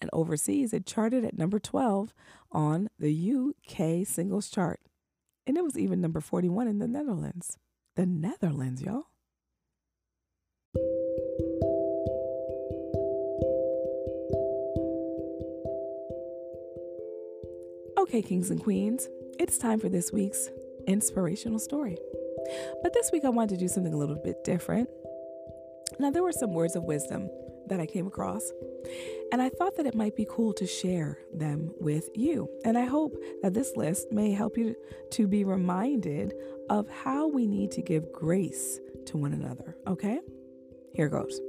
and 0.00 0.10
overseas, 0.12 0.72
it 0.72 0.86
charted 0.86 1.24
at 1.24 1.36
number 1.36 1.58
12 1.58 2.14
on 2.52 2.88
the 2.98 3.32
UK 3.32 4.06
singles 4.06 4.50
chart. 4.50 4.80
And 5.46 5.56
it 5.56 5.64
was 5.64 5.78
even 5.78 6.00
number 6.00 6.20
41 6.20 6.68
in 6.68 6.78
the 6.78 6.88
Netherlands. 6.88 7.58
The 7.96 8.06
Netherlands, 8.06 8.82
y'all. 8.82 9.04
Okay, 17.98 18.22
kings 18.22 18.50
and 18.50 18.62
queens, 18.62 19.08
it's 19.38 19.58
time 19.58 19.80
for 19.80 19.88
this 19.88 20.12
week's 20.12 20.48
inspirational 20.86 21.58
story. 21.58 21.98
But 22.82 22.94
this 22.94 23.10
week 23.12 23.24
I 23.24 23.28
wanted 23.28 23.50
to 23.50 23.56
do 23.56 23.68
something 23.68 23.92
a 23.92 23.98
little 23.98 24.16
bit 24.16 24.44
different. 24.44 24.88
Now, 25.98 26.10
there 26.10 26.22
were 26.22 26.32
some 26.32 26.54
words 26.54 26.76
of 26.76 26.84
wisdom 26.84 27.28
that 27.68 27.80
I 27.80 27.86
came 27.86 28.06
across, 28.06 28.50
and 29.32 29.42
I 29.42 29.48
thought 29.48 29.76
that 29.76 29.86
it 29.86 29.94
might 29.94 30.16
be 30.16 30.26
cool 30.28 30.52
to 30.54 30.66
share 30.66 31.18
them 31.34 31.70
with 31.80 32.08
you. 32.14 32.48
And 32.64 32.78
I 32.78 32.84
hope 32.84 33.16
that 33.42 33.54
this 33.54 33.76
list 33.76 34.10
may 34.10 34.32
help 34.32 34.56
you 34.56 34.74
to 35.12 35.26
be 35.26 35.44
reminded 35.44 36.34
of 36.70 36.88
how 36.88 37.28
we 37.28 37.46
need 37.46 37.70
to 37.72 37.82
give 37.82 38.12
grace 38.12 38.78
to 39.06 39.16
one 39.16 39.32
another, 39.32 39.76
okay? 39.86 40.20
Here 40.92 41.08
goes. 41.08 41.40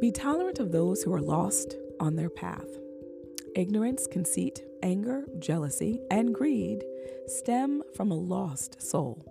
Be 0.00 0.10
tolerant 0.10 0.58
of 0.58 0.72
those 0.72 1.02
who 1.02 1.12
are 1.12 1.20
lost 1.20 1.76
on 1.98 2.16
their 2.16 2.30
path. 2.30 2.66
Ignorance, 3.54 4.06
conceit, 4.06 4.62
anger, 4.82 5.26
jealousy, 5.38 6.00
and 6.10 6.34
greed 6.34 6.84
stem 7.26 7.82
from 7.94 8.10
a 8.10 8.16
lost 8.16 8.80
soul. 8.80 9.26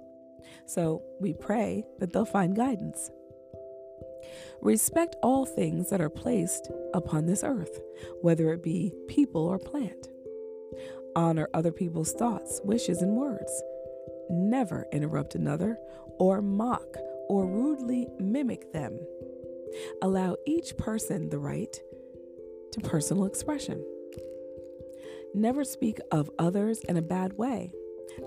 So 0.68 1.02
we 1.20 1.34
pray 1.34 1.84
that 2.00 2.14
they'll 2.14 2.26
find 2.26 2.56
guidance. 2.56 3.10
Respect 4.62 5.16
all 5.22 5.46
things 5.46 5.90
that 5.90 6.02
are 6.02 6.10
placed 6.10 6.70
upon 6.94 7.26
this 7.26 7.44
earth, 7.44 7.82
whether 8.22 8.52
it 8.54 8.64
be 8.64 8.94
people 9.08 9.46
or 9.46 9.60
plant. 9.60 10.10
Honor 11.16 11.50
other 11.54 11.72
people's 11.72 12.14
thoughts, 12.14 12.62
wishes, 12.64 13.02
and 13.02 13.16
words. 13.16 13.64
Never 14.30 14.86
interrupt 14.92 15.36
another 15.36 15.78
or 16.20 16.42
mock 16.42 16.98
or 17.28 17.46
rudely 17.46 18.08
mimic 18.20 18.72
them. 18.74 19.00
Allow 20.02 20.36
each 20.46 20.78
person 20.78 21.30
the 21.30 21.40
right 21.40 21.80
to 22.72 22.82
personal 22.82 23.26
expression. 23.26 23.84
Never 25.34 25.64
speak 25.64 26.00
of 26.12 26.30
others 26.40 26.82
in 26.82 26.98
a 26.98 27.02
bad 27.02 27.34
way. 27.34 27.72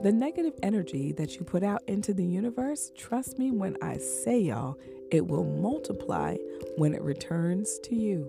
The 0.02 0.12
negative 0.12 0.54
energy 0.62 1.12
that 1.12 1.36
you 1.36 1.44
put 1.44 1.62
out 1.62 1.82
into 1.86 2.14
the 2.14 2.24
universe, 2.24 2.92
trust 2.96 3.38
me 3.38 3.50
when 3.50 3.76
I 3.82 3.98
say 3.98 4.38
y'all, 4.40 4.78
it 5.12 5.26
will 5.26 5.44
multiply 5.44 6.36
when 6.76 6.94
it 6.94 7.02
returns 7.02 7.78
to 7.84 7.94
you. 7.94 8.28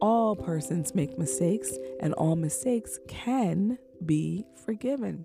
All 0.00 0.34
persons 0.34 0.94
make 0.94 1.16
mistakes, 1.16 1.72
and 2.00 2.12
all 2.14 2.34
mistakes 2.34 2.98
can 3.06 3.78
be 4.04 4.44
forgiven. 4.66 5.24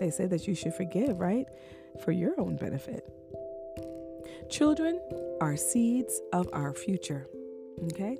They 0.00 0.10
say 0.10 0.26
that 0.26 0.48
you 0.48 0.56
should 0.56 0.74
forgive, 0.74 1.20
right? 1.20 1.46
For 2.04 2.10
your 2.10 2.38
own 2.40 2.56
benefit. 2.56 3.08
Children 4.50 5.00
are 5.40 5.56
seeds 5.56 6.20
of 6.32 6.48
our 6.52 6.74
future, 6.74 7.28
okay? 7.92 8.18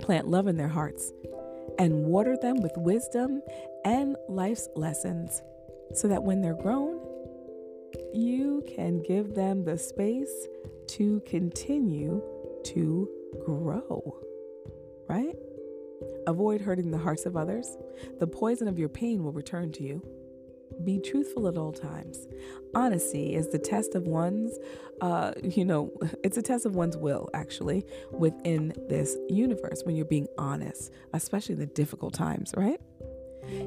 Plant 0.00 0.28
love 0.28 0.46
in 0.46 0.56
their 0.56 0.68
hearts 0.68 1.12
and 1.78 2.04
water 2.04 2.36
them 2.40 2.62
with 2.62 2.72
wisdom 2.76 3.42
and 3.84 4.16
life's 4.28 4.68
lessons 4.76 5.42
so 5.94 6.06
that 6.06 6.22
when 6.22 6.40
they're 6.40 6.54
grown, 6.54 7.00
you 8.12 8.64
can 8.66 9.02
give 9.02 9.34
them 9.34 9.64
the 9.64 9.78
space 9.78 10.46
to 10.88 11.20
continue 11.20 12.22
to 12.64 13.08
grow, 13.44 14.16
right? 15.08 15.36
Avoid 16.26 16.60
hurting 16.60 16.90
the 16.90 16.98
hearts 16.98 17.26
of 17.26 17.36
others. 17.36 17.76
The 18.18 18.26
poison 18.26 18.68
of 18.68 18.78
your 18.78 18.88
pain 18.88 19.24
will 19.24 19.32
return 19.32 19.72
to 19.72 19.82
you. 19.82 20.02
Be 20.84 21.00
truthful 21.00 21.48
at 21.48 21.56
all 21.56 21.72
times. 21.72 22.26
Honesty 22.74 23.34
is 23.34 23.48
the 23.48 23.58
test 23.58 23.94
of 23.94 24.06
one's, 24.06 24.56
uh, 25.00 25.32
you 25.42 25.64
know, 25.64 25.92
it's 26.24 26.36
a 26.36 26.42
test 26.42 26.66
of 26.66 26.76
one's 26.76 26.96
will, 26.96 27.28
actually, 27.34 27.84
within 28.12 28.72
this 28.88 29.16
universe 29.28 29.82
when 29.84 29.96
you're 29.96 30.04
being 30.04 30.28
honest, 30.36 30.92
especially 31.12 31.54
in 31.54 31.60
the 31.60 31.66
difficult 31.66 32.14
times, 32.14 32.54
right? 32.56 32.80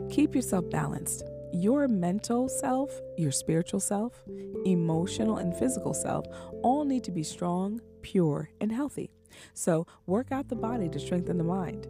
Keep 0.09 0.35
yourself 0.35 0.69
balanced 0.69 1.23
your 1.53 1.87
mental 1.87 2.49
self, 2.49 2.91
your 3.17 3.31
spiritual 3.31 3.79
self, 3.79 4.23
emotional 4.65 5.37
and 5.37 5.55
physical 5.55 5.93
self 5.93 6.25
all 6.63 6.83
need 6.85 7.03
to 7.03 7.11
be 7.11 7.23
strong, 7.23 7.79
pure, 8.01 8.49
and 8.59 8.71
healthy. 8.71 9.11
So, 9.53 9.87
work 10.05 10.31
out 10.31 10.49
the 10.49 10.55
body 10.55 10.89
to 10.89 10.99
strengthen 10.99 11.37
the 11.37 11.43
mind 11.43 11.85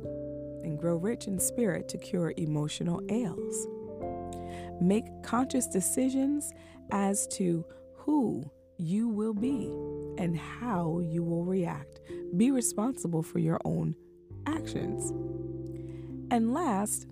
and 0.64 0.80
grow 0.80 0.96
rich 0.96 1.28
in 1.28 1.40
spirit 1.40 1.90
to 1.90 1.98
cure 1.98 2.34
emotional 2.38 3.02
ails. 3.10 3.68
Make 4.80 5.06
conscious 5.24 5.68
decisions 5.68 6.52
as 6.92 7.28
to 7.28 7.66
who 7.96 8.50
you 8.78 9.08
will 9.08 9.34
be 9.34 9.72
and 10.18 10.38
how 10.38 11.00
you 11.00 11.24
will 11.24 11.46
react. 11.46 12.00
Be 12.36 12.52
responsible 12.52 13.24
for 13.24 13.40
your 13.40 13.60
own 13.66 13.96
actions. 14.48 15.12
And 16.32 16.54
last, 16.54 17.08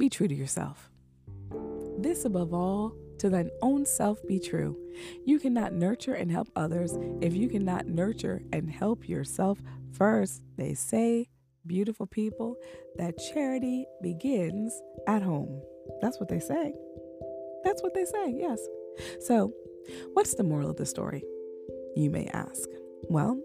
be 0.00 0.08
true 0.08 0.26
to 0.26 0.34
yourself. 0.34 0.90
This, 1.98 2.24
above 2.24 2.54
all, 2.54 2.96
to 3.18 3.28
thine 3.28 3.50
own 3.60 3.84
self 3.84 4.26
be 4.26 4.40
true. 4.40 4.76
You 5.26 5.38
cannot 5.38 5.74
nurture 5.74 6.14
and 6.14 6.32
help 6.32 6.48
others 6.56 6.96
if 7.20 7.34
you 7.34 7.48
cannot 7.48 7.86
nurture 7.86 8.42
and 8.50 8.70
help 8.70 9.08
yourself 9.08 9.62
first. 9.92 10.42
They 10.56 10.72
say, 10.72 11.28
beautiful 11.66 12.06
people, 12.06 12.56
that 12.96 13.20
charity 13.32 13.84
begins 14.02 14.72
at 15.06 15.22
home. 15.22 15.62
That's 16.00 16.18
what 16.18 16.30
they 16.30 16.40
say. 16.40 16.72
That's 17.62 17.82
what 17.82 17.92
they 17.92 18.06
say, 18.06 18.34
yes. 18.38 18.58
So, 19.20 19.52
what's 20.14 20.34
the 20.34 20.44
moral 20.44 20.70
of 20.70 20.76
the 20.76 20.86
story? 20.86 21.22
You 21.94 22.10
may 22.10 22.26
ask. 22.28 22.68
Well, 23.10 23.38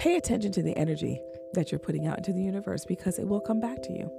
pay 0.00 0.16
attention 0.16 0.50
to 0.52 0.62
the 0.62 0.76
energy 0.76 1.20
that 1.54 1.70
you're 1.70 1.78
putting 1.78 2.08
out 2.08 2.18
into 2.18 2.32
the 2.32 2.42
universe 2.42 2.84
because 2.84 3.20
it 3.20 3.28
will 3.28 3.40
come 3.40 3.60
back 3.60 3.82
to 3.82 3.92
you 3.92 4.10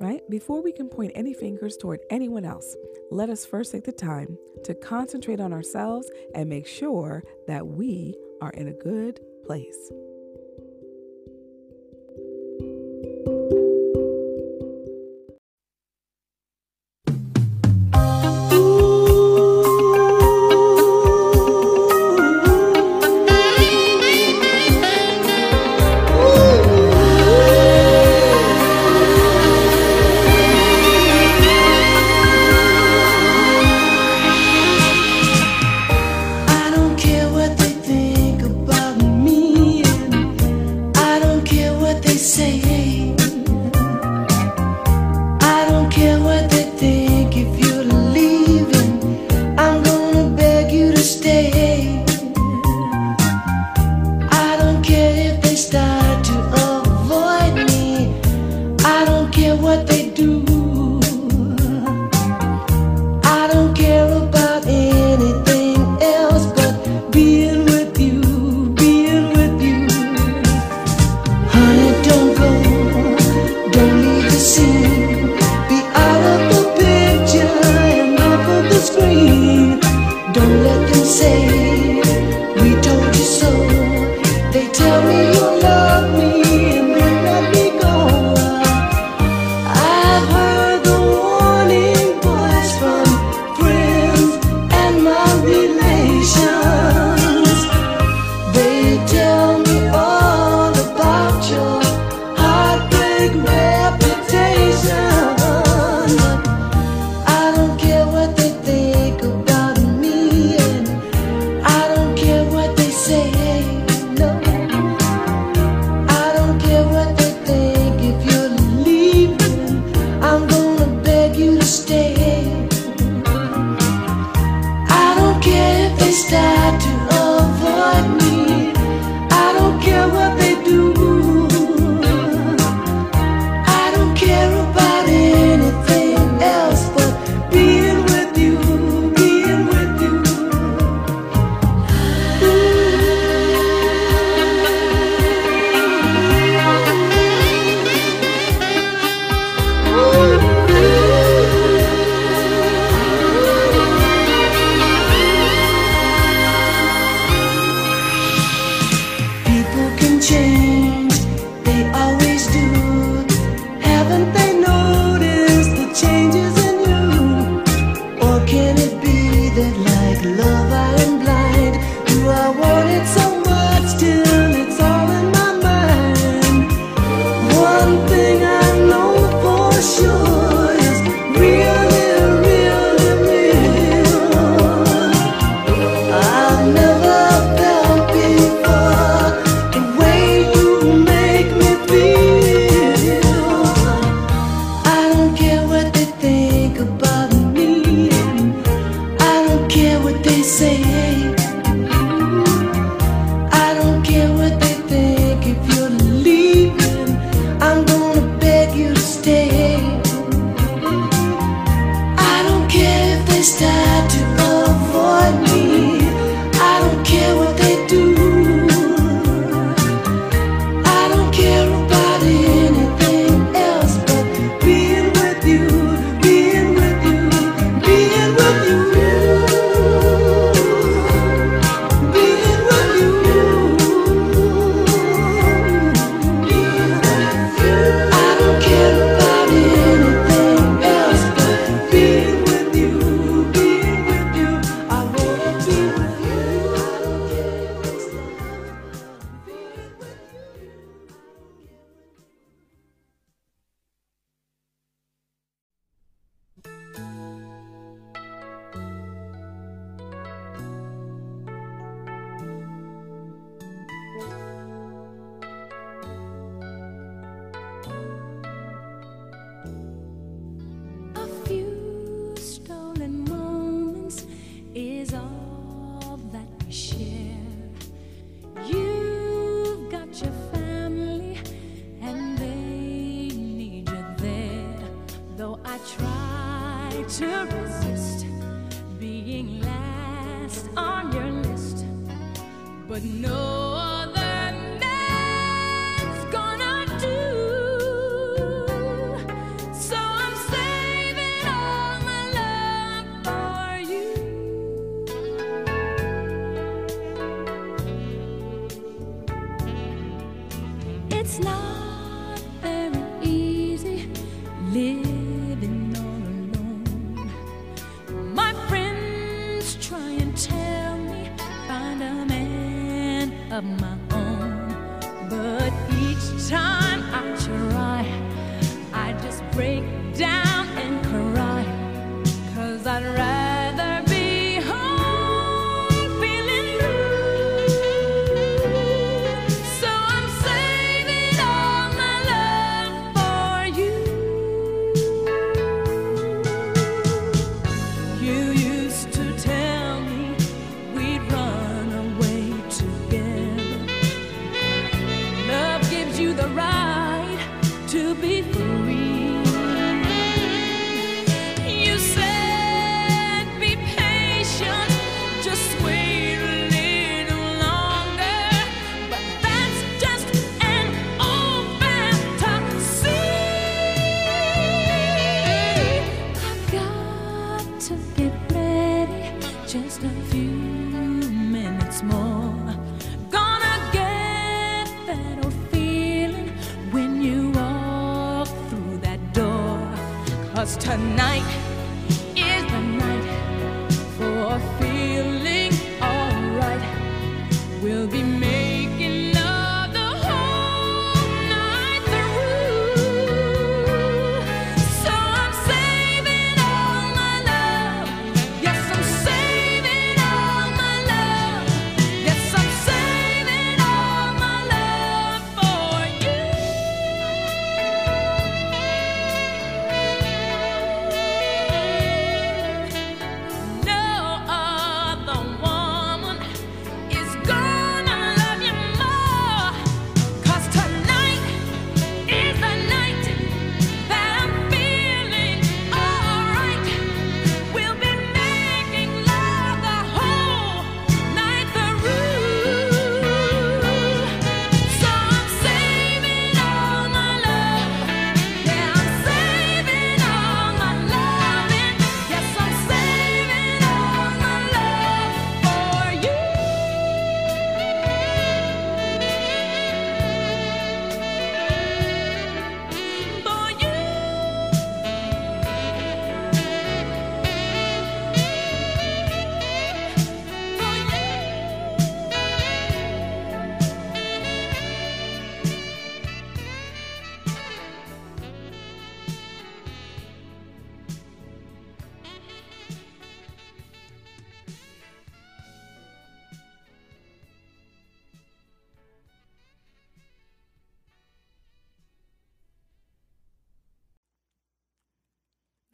right? 0.00 0.20
Before 0.30 0.62
we 0.62 0.72
can 0.72 0.88
point 0.88 1.12
any 1.14 1.34
fingers 1.34 1.76
toward 1.76 2.00
anyone 2.10 2.44
else, 2.44 2.76
let 3.10 3.30
us 3.30 3.44
first 3.44 3.72
take 3.72 3.84
the 3.84 3.92
time 3.92 4.36
to 4.64 4.74
concentrate 4.74 5.40
on 5.40 5.52
ourselves 5.52 6.10
and 6.34 6.48
make 6.48 6.66
sure 6.66 7.22
that 7.46 7.66
we 7.66 8.14
are 8.40 8.50
in 8.50 8.68
a 8.68 8.72
good 8.72 9.20
place. 9.44 9.90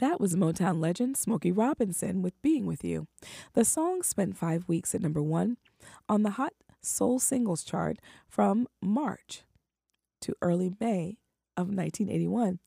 That 0.03 0.20
was 0.20 0.35
Motown 0.35 0.81
legend 0.81 1.16
Smokey 1.16 1.53
Robinson 1.53 2.23
with 2.23 2.35
Being 2.43 2.66
With 2.66 2.83
You. 2.83 3.07
The 3.53 3.65
song 3.65 4.03
spent 4.03 4.37
five 4.37 4.66
weeks 4.66 4.97
at 4.97 5.01
number 5.01 5.23
one 5.23 5.59
on 6.09 6.24
the 6.24 6.31
Hot 6.31 6.55
Soul 6.81 7.20
Singles 7.20 7.62
chart 7.62 7.99
from 8.27 8.66
March 8.81 9.45
to 10.23 10.35
early 10.43 10.74
May 10.81 11.19
of 11.57 11.69
1981, 11.69 12.59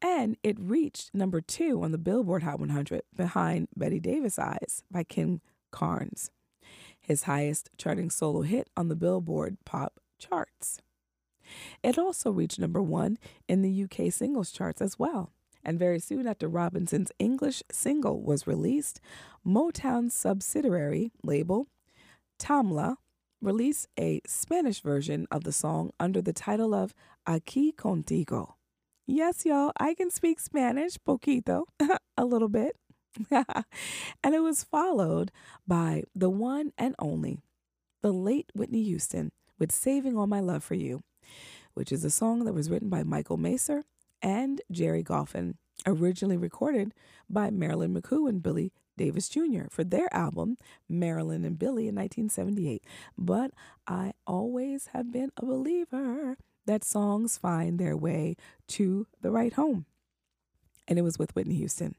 and 0.00 0.36
it 0.44 0.56
reached 0.60 1.12
number 1.12 1.40
two 1.40 1.82
on 1.82 1.90
the 1.90 1.98
Billboard 1.98 2.44
Hot 2.44 2.60
100 2.60 3.02
behind 3.16 3.66
Bette 3.76 3.98
Davis 3.98 4.38
Eyes 4.38 4.84
by 4.88 5.02
Kim 5.02 5.40
Carnes, 5.72 6.30
his 7.00 7.24
highest 7.24 7.70
charting 7.76 8.08
solo 8.08 8.42
hit 8.42 8.70
on 8.76 8.86
the 8.86 8.94
Billboard 8.94 9.56
pop 9.64 9.94
charts. 10.20 10.80
It 11.82 11.98
also 11.98 12.30
reached 12.30 12.60
number 12.60 12.80
one 12.80 13.18
in 13.48 13.62
the 13.62 13.82
UK 13.82 14.12
singles 14.12 14.52
charts 14.52 14.80
as 14.80 14.96
well 14.96 15.32
and 15.64 15.78
very 15.78 15.98
soon 15.98 16.26
after 16.26 16.48
Robinson's 16.48 17.12
English 17.18 17.62
single 17.70 18.22
was 18.22 18.46
released, 18.46 19.00
Motown's 19.46 20.14
subsidiary 20.14 21.12
label, 21.22 21.68
Tamla, 22.38 22.96
released 23.40 23.88
a 23.98 24.20
Spanish 24.26 24.80
version 24.80 25.26
of 25.30 25.44
the 25.44 25.52
song 25.52 25.90
under 26.00 26.20
the 26.22 26.32
title 26.32 26.74
of 26.74 26.94
Aquí 27.26 27.74
Contigo. 27.74 28.54
Yes, 29.06 29.44
y'all, 29.44 29.72
I 29.78 29.94
can 29.94 30.10
speak 30.10 30.40
Spanish, 30.40 30.96
poquito, 31.06 31.64
a 32.16 32.24
little 32.24 32.48
bit. 32.48 32.76
and 33.30 34.34
it 34.34 34.40
was 34.40 34.64
followed 34.64 35.30
by 35.66 36.04
the 36.14 36.30
one 36.30 36.72
and 36.78 36.94
only, 36.98 37.38
the 38.02 38.12
late 38.12 38.50
Whitney 38.54 38.82
Houston, 38.84 39.30
with 39.58 39.70
Saving 39.70 40.16
All 40.16 40.26
My 40.26 40.40
Love 40.40 40.64
for 40.64 40.74
You, 40.74 41.02
which 41.74 41.92
is 41.92 42.04
a 42.04 42.10
song 42.10 42.44
that 42.44 42.54
was 42.54 42.70
written 42.70 42.88
by 42.88 43.02
Michael 43.02 43.36
Masser 43.36 43.84
and 44.24 44.62
Gerry 44.72 45.04
Goffin, 45.04 45.54
originally 45.86 46.38
recorded 46.38 46.94
by 47.28 47.50
Marilyn 47.50 47.94
McCoo 47.94 48.26
and 48.28 48.42
Billy 48.42 48.72
Davis 48.96 49.28
Jr. 49.28 49.64
for 49.70 49.84
their 49.84 50.12
album 50.14 50.56
Marilyn 50.88 51.44
and 51.44 51.58
Billy 51.58 51.88
in 51.88 51.94
1978. 51.94 52.82
But 53.18 53.50
I 53.86 54.14
always 54.26 54.88
have 54.88 55.12
been 55.12 55.30
a 55.36 55.44
believer 55.44 56.38
that 56.64 56.84
songs 56.84 57.36
find 57.36 57.78
their 57.78 57.96
way 57.96 58.36
to 58.68 59.06
the 59.20 59.30
right 59.30 59.52
home. 59.52 59.84
And 60.88 60.98
it 60.98 61.02
was 61.02 61.18
with 61.18 61.34
Whitney 61.34 61.56
Houston. 61.56 61.94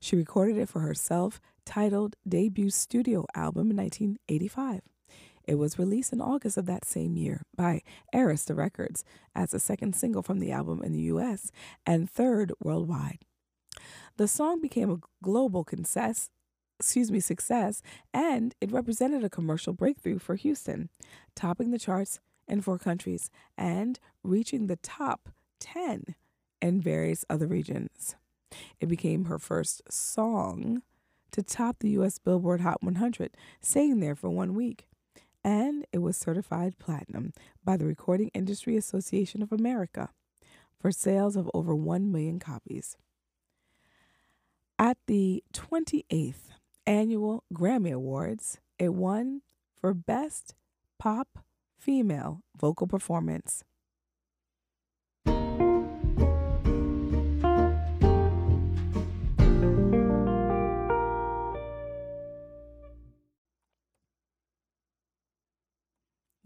She 0.00 0.16
recorded 0.16 0.58
it 0.58 0.68
for 0.68 0.80
her 0.80 0.94
self 0.94 1.40
titled 1.64 2.16
debut 2.28 2.70
studio 2.70 3.26
album 3.36 3.70
in 3.70 3.76
1985. 3.76 4.80
It 5.44 5.56
was 5.56 5.78
released 5.78 6.12
in 6.12 6.20
August 6.20 6.56
of 6.56 6.66
that 6.66 6.84
same 6.84 7.16
year 7.16 7.42
by 7.56 7.82
Arista 8.14 8.56
Records 8.56 9.04
as 9.34 9.50
the 9.50 9.58
second 9.58 9.94
single 9.94 10.22
from 10.22 10.38
the 10.38 10.52
album 10.52 10.82
in 10.82 10.92
the 10.92 11.02
US 11.02 11.50
and 11.86 12.08
third 12.08 12.52
worldwide. 12.62 13.18
The 14.16 14.28
song 14.28 14.60
became 14.60 14.90
a 14.90 15.00
global 15.22 15.64
success, 15.68 16.30
excuse 16.78 17.10
me, 17.10 17.20
success, 17.20 17.82
and 18.12 18.54
it 18.60 18.70
represented 18.70 19.24
a 19.24 19.30
commercial 19.30 19.72
breakthrough 19.72 20.18
for 20.18 20.34
Houston, 20.34 20.90
topping 21.34 21.70
the 21.70 21.78
charts 21.78 22.20
in 22.46 22.60
four 22.60 22.78
countries 22.78 23.30
and 23.56 23.98
reaching 24.22 24.66
the 24.66 24.76
top 24.76 25.30
10 25.60 26.14
in 26.60 26.80
various 26.80 27.24
other 27.30 27.46
regions. 27.46 28.16
It 28.80 28.86
became 28.86 29.26
her 29.26 29.38
first 29.38 29.82
song 29.90 30.82
to 31.32 31.42
top 31.42 31.78
the 31.78 31.90
US 31.90 32.18
Billboard 32.18 32.60
Hot 32.60 32.82
100, 32.82 33.36
staying 33.60 34.00
there 34.00 34.16
for 34.16 34.30
one 34.30 34.54
week. 34.54 34.89
And 35.42 35.86
it 35.92 35.98
was 35.98 36.16
certified 36.16 36.78
platinum 36.78 37.32
by 37.64 37.76
the 37.76 37.86
Recording 37.86 38.30
Industry 38.34 38.76
Association 38.76 39.42
of 39.42 39.52
America 39.52 40.10
for 40.78 40.92
sales 40.92 41.36
of 41.36 41.50
over 41.54 41.74
1 41.74 42.10
million 42.10 42.38
copies. 42.38 42.96
At 44.78 44.98
the 45.06 45.42
28th 45.52 46.48
annual 46.86 47.44
Grammy 47.52 47.92
Awards, 47.92 48.58
it 48.78 48.94
won 48.94 49.42
for 49.78 49.94
Best 49.94 50.54
Pop 50.98 51.38
Female 51.78 52.42
Vocal 52.58 52.86
Performance. 52.86 53.64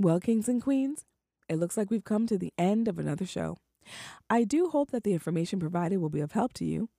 Well, 0.05 0.21
kings 0.21 0.51
and 0.51 0.63
queens, 0.63 1.07
it 1.49 1.57
looks 1.57 1.79
like 1.79 1.91
we've 1.91 2.05
come 2.05 2.27
to 2.27 2.37
the 2.37 2.53
end 2.59 2.89
of 2.89 2.99
another 2.99 3.25
show. 3.25 3.57
I 4.29 4.45
do 4.45 4.69
hope 4.69 4.91
that 4.91 5.03
the 5.03 5.15
information 5.15 5.59
provided 5.59 5.97
will 5.97 6.11
be 6.11 6.21
of 6.21 6.33
help 6.33 6.53
to 6.55 6.65
you. 6.67 6.91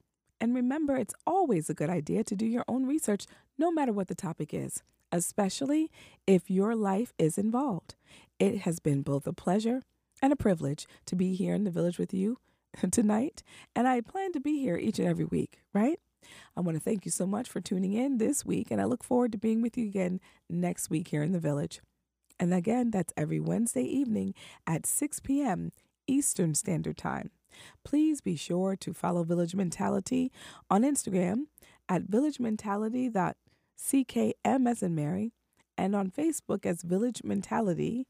And 0.42 0.56
remember, 0.56 0.96
it's 0.96 1.14
always 1.28 1.70
a 1.70 1.76
good 1.76 1.92
idea 1.92 2.24
to 2.24 2.36
do 2.36 2.48
your 2.48 2.66
own 2.68 2.88
research, 2.88 3.28
no 3.60 3.70
matter 3.70 3.94
what 3.94 4.08
the 4.08 4.16
topic 4.16 4.56
is, 4.56 4.82
especially 5.12 5.92
if 6.26 6.50
your 6.50 6.76
life 6.76 7.14
is 7.20 7.38
involved. 7.38 7.94
It 8.40 8.62
has 8.62 8.80
been 8.80 9.04
both 9.04 9.28
a 9.28 9.34
pleasure 9.34 9.84
and 10.20 10.34
a 10.34 10.36
privilege 10.36 10.88
to 11.06 11.16
be 11.16 11.36
here 11.36 11.54
in 11.54 11.64
the 11.64 11.70
village 11.70 12.00
with 12.00 12.12
you 12.12 12.40
tonight, 12.90 13.44
and 13.76 13.88
I 13.88 14.02
plan 14.02 14.32
to 14.32 14.40
be 14.40 14.60
here 14.62 14.78
each 14.78 14.98
and 14.98 15.08
every 15.08 15.26
week, 15.26 15.62
right? 15.76 16.00
I 16.58 16.62
want 16.62 16.76
to 16.76 16.84
thank 16.84 17.06
you 17.06 17.12
so 17.12 17.28
much 17.28 17.50
for 17.50 17.62
tuning 17.62 17.94
in 17.94 18.18
this 18.18 18.44
week, 18.44 18.72
and 18.72 18.82
I 18.82 18.86
look 18.86 19.04
forward 19.04 19.32
to 19.34 19.38
being 19.38 19.62
with 19.62 19.78
you 19.78 19.86
again 19.86 20.20
next 20.50 20.90
week 20.90 21.10
here 21.10 21.22
in 21.22 21.34
the 21.34 21.40
village. 21.40 21.82
And 22.40 22.54
again, 22.54 22.92
that's 22.92 23.14
every 23.16 23.40
Wednesday 23.40 23.84
evening 23.84 24.34
at 24.68 24.86
6 24.86 25.20
p.m. 25.22 25.72
Eastern 26.08 26.54
Standard 26.54 26.98
Time. 26.98 27.32
Please 27.84 28.22
be 28.22 28.36
sure 28.36 28.76
to 28.76 28.94
follow 28.94 29.24
Village 29.24 29.56
Mentality 29.56 30.32
on 30.70 30.84
Instagram 30.84 31.44
at 31.88 32.04
Village 32.04 32.40
Mentality 32.40 33.08
CKM 33.80 34.70
as 34.70 34.82
Mary, 34.96 35.34
and 35.78 35.96
on 35.96 36.10
Facebook 36.10 36.66
as 36.66 36.82
Village 36.82 37.22
Mentality, 37.24 38.08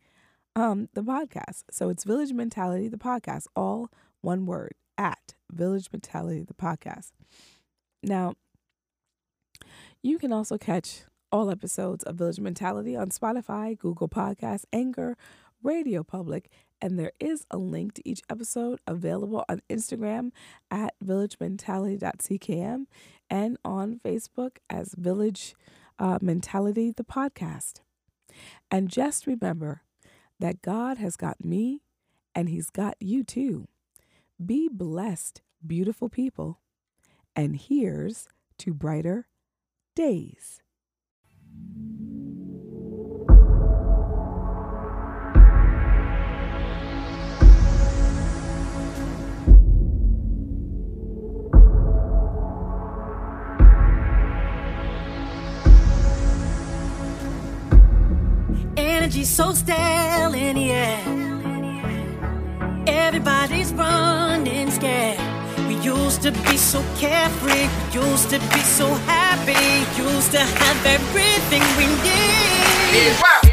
um, 0.56 0.90
the 0.94 1.02
podcast. 1.02 1.64
So 1.72 1.90
it's 1.90 2.04
Village 2.04 2.34
Mentality, 2.34 2.88
the 2.88 2.98
podcast, 2.98 3.48
all 3.56 3.90
one 4.22 4.46
word 4.46 4.74
at 4.98 5.36
Village 5.52 5.90
Mentality, 5.92 6.44
the 6.44 6.54
podcast. 6.54 7.12
Now, 8.04 8.36
you 10.02 10.20
can 10.20 10.32
also 10.32 10.58
catch 10.58 11.04
all 11.36 11.52
episodes 11.52 12.02
of 12.06 12.16
Village 12.16 12.40
Mentality 12.40 12.96
on 12.96 13.10
Spotify, 13.10 13.78
Google 13.78 14.08
Podcasts, 14.08 14.64
Anchor, 14.72 15.18
Radio 15.62 16.02
Public, 16.02 16.50
and 16.80 16.98
there 16.98 17.12
is 17.20 17.46
a 17.52 17.58
link 17.58 17.94
to 17.96 18.10
each 18.10 18.22
episode 18.30 18.80
available 18.88 19.44
on 19.50 19.62
Instagram 19.70 20.32
at 20.72 20.94
villagementality.ckm 21.04 22.86
and 23.30 23.58
on 23.66 24.00
Facebook 24.00 24.60
as 24.70 24.96
Village 24.98 25.56
uh, 26.00 26.20
Mentality, 26.22 26.94
the 26.96 27.04
podcast. 27.04 27.82
And 28.72 28.88
just 28.88 29.28
remember 29.28 29.82
that 30.40 30.62
God 30.62 31.00
has 31.00 31.18
got 31.18 31.44
me 31.44 31.82
and 32.34 32.48
He's 32.48 32.70
got 32.70 32.96
you 33.02 33.26
too. 33.26 33.68
Be 34.44 34.70
blessed, 34.72 35.42
beautiful 35.68 36.08
people. 36.08 36.62
And 37.36 37.58
here's 37.58 38.30
to 38.60 38.74
brighter 38.74 39.28
days. 39.98 40.62
Energy 59.06 59.24
so 59.24 59.54
stale 59.54 60.34
in 60.34 60.56
the 60.56 60.72
air. 60.72 61.00
Everybody's 62.88 63.72
running 63.74 64.72
scared. 64.72 65.25
Used 65.86 66.24
to 66.24 66.32
be 66.32 66.58
so 66.58 66.84
carefree, 66.98 67.70
used 67.94 68.32
to 68.32 68.40
be 68.40 68.60
so 68.62 68.88
happy, 69.06 69.54
used 70.02 70.32
to 70.32 70.40
have 70.40 70.84
everything 70.84 71.62
we 71.78 71.86
need. 72.02 73.45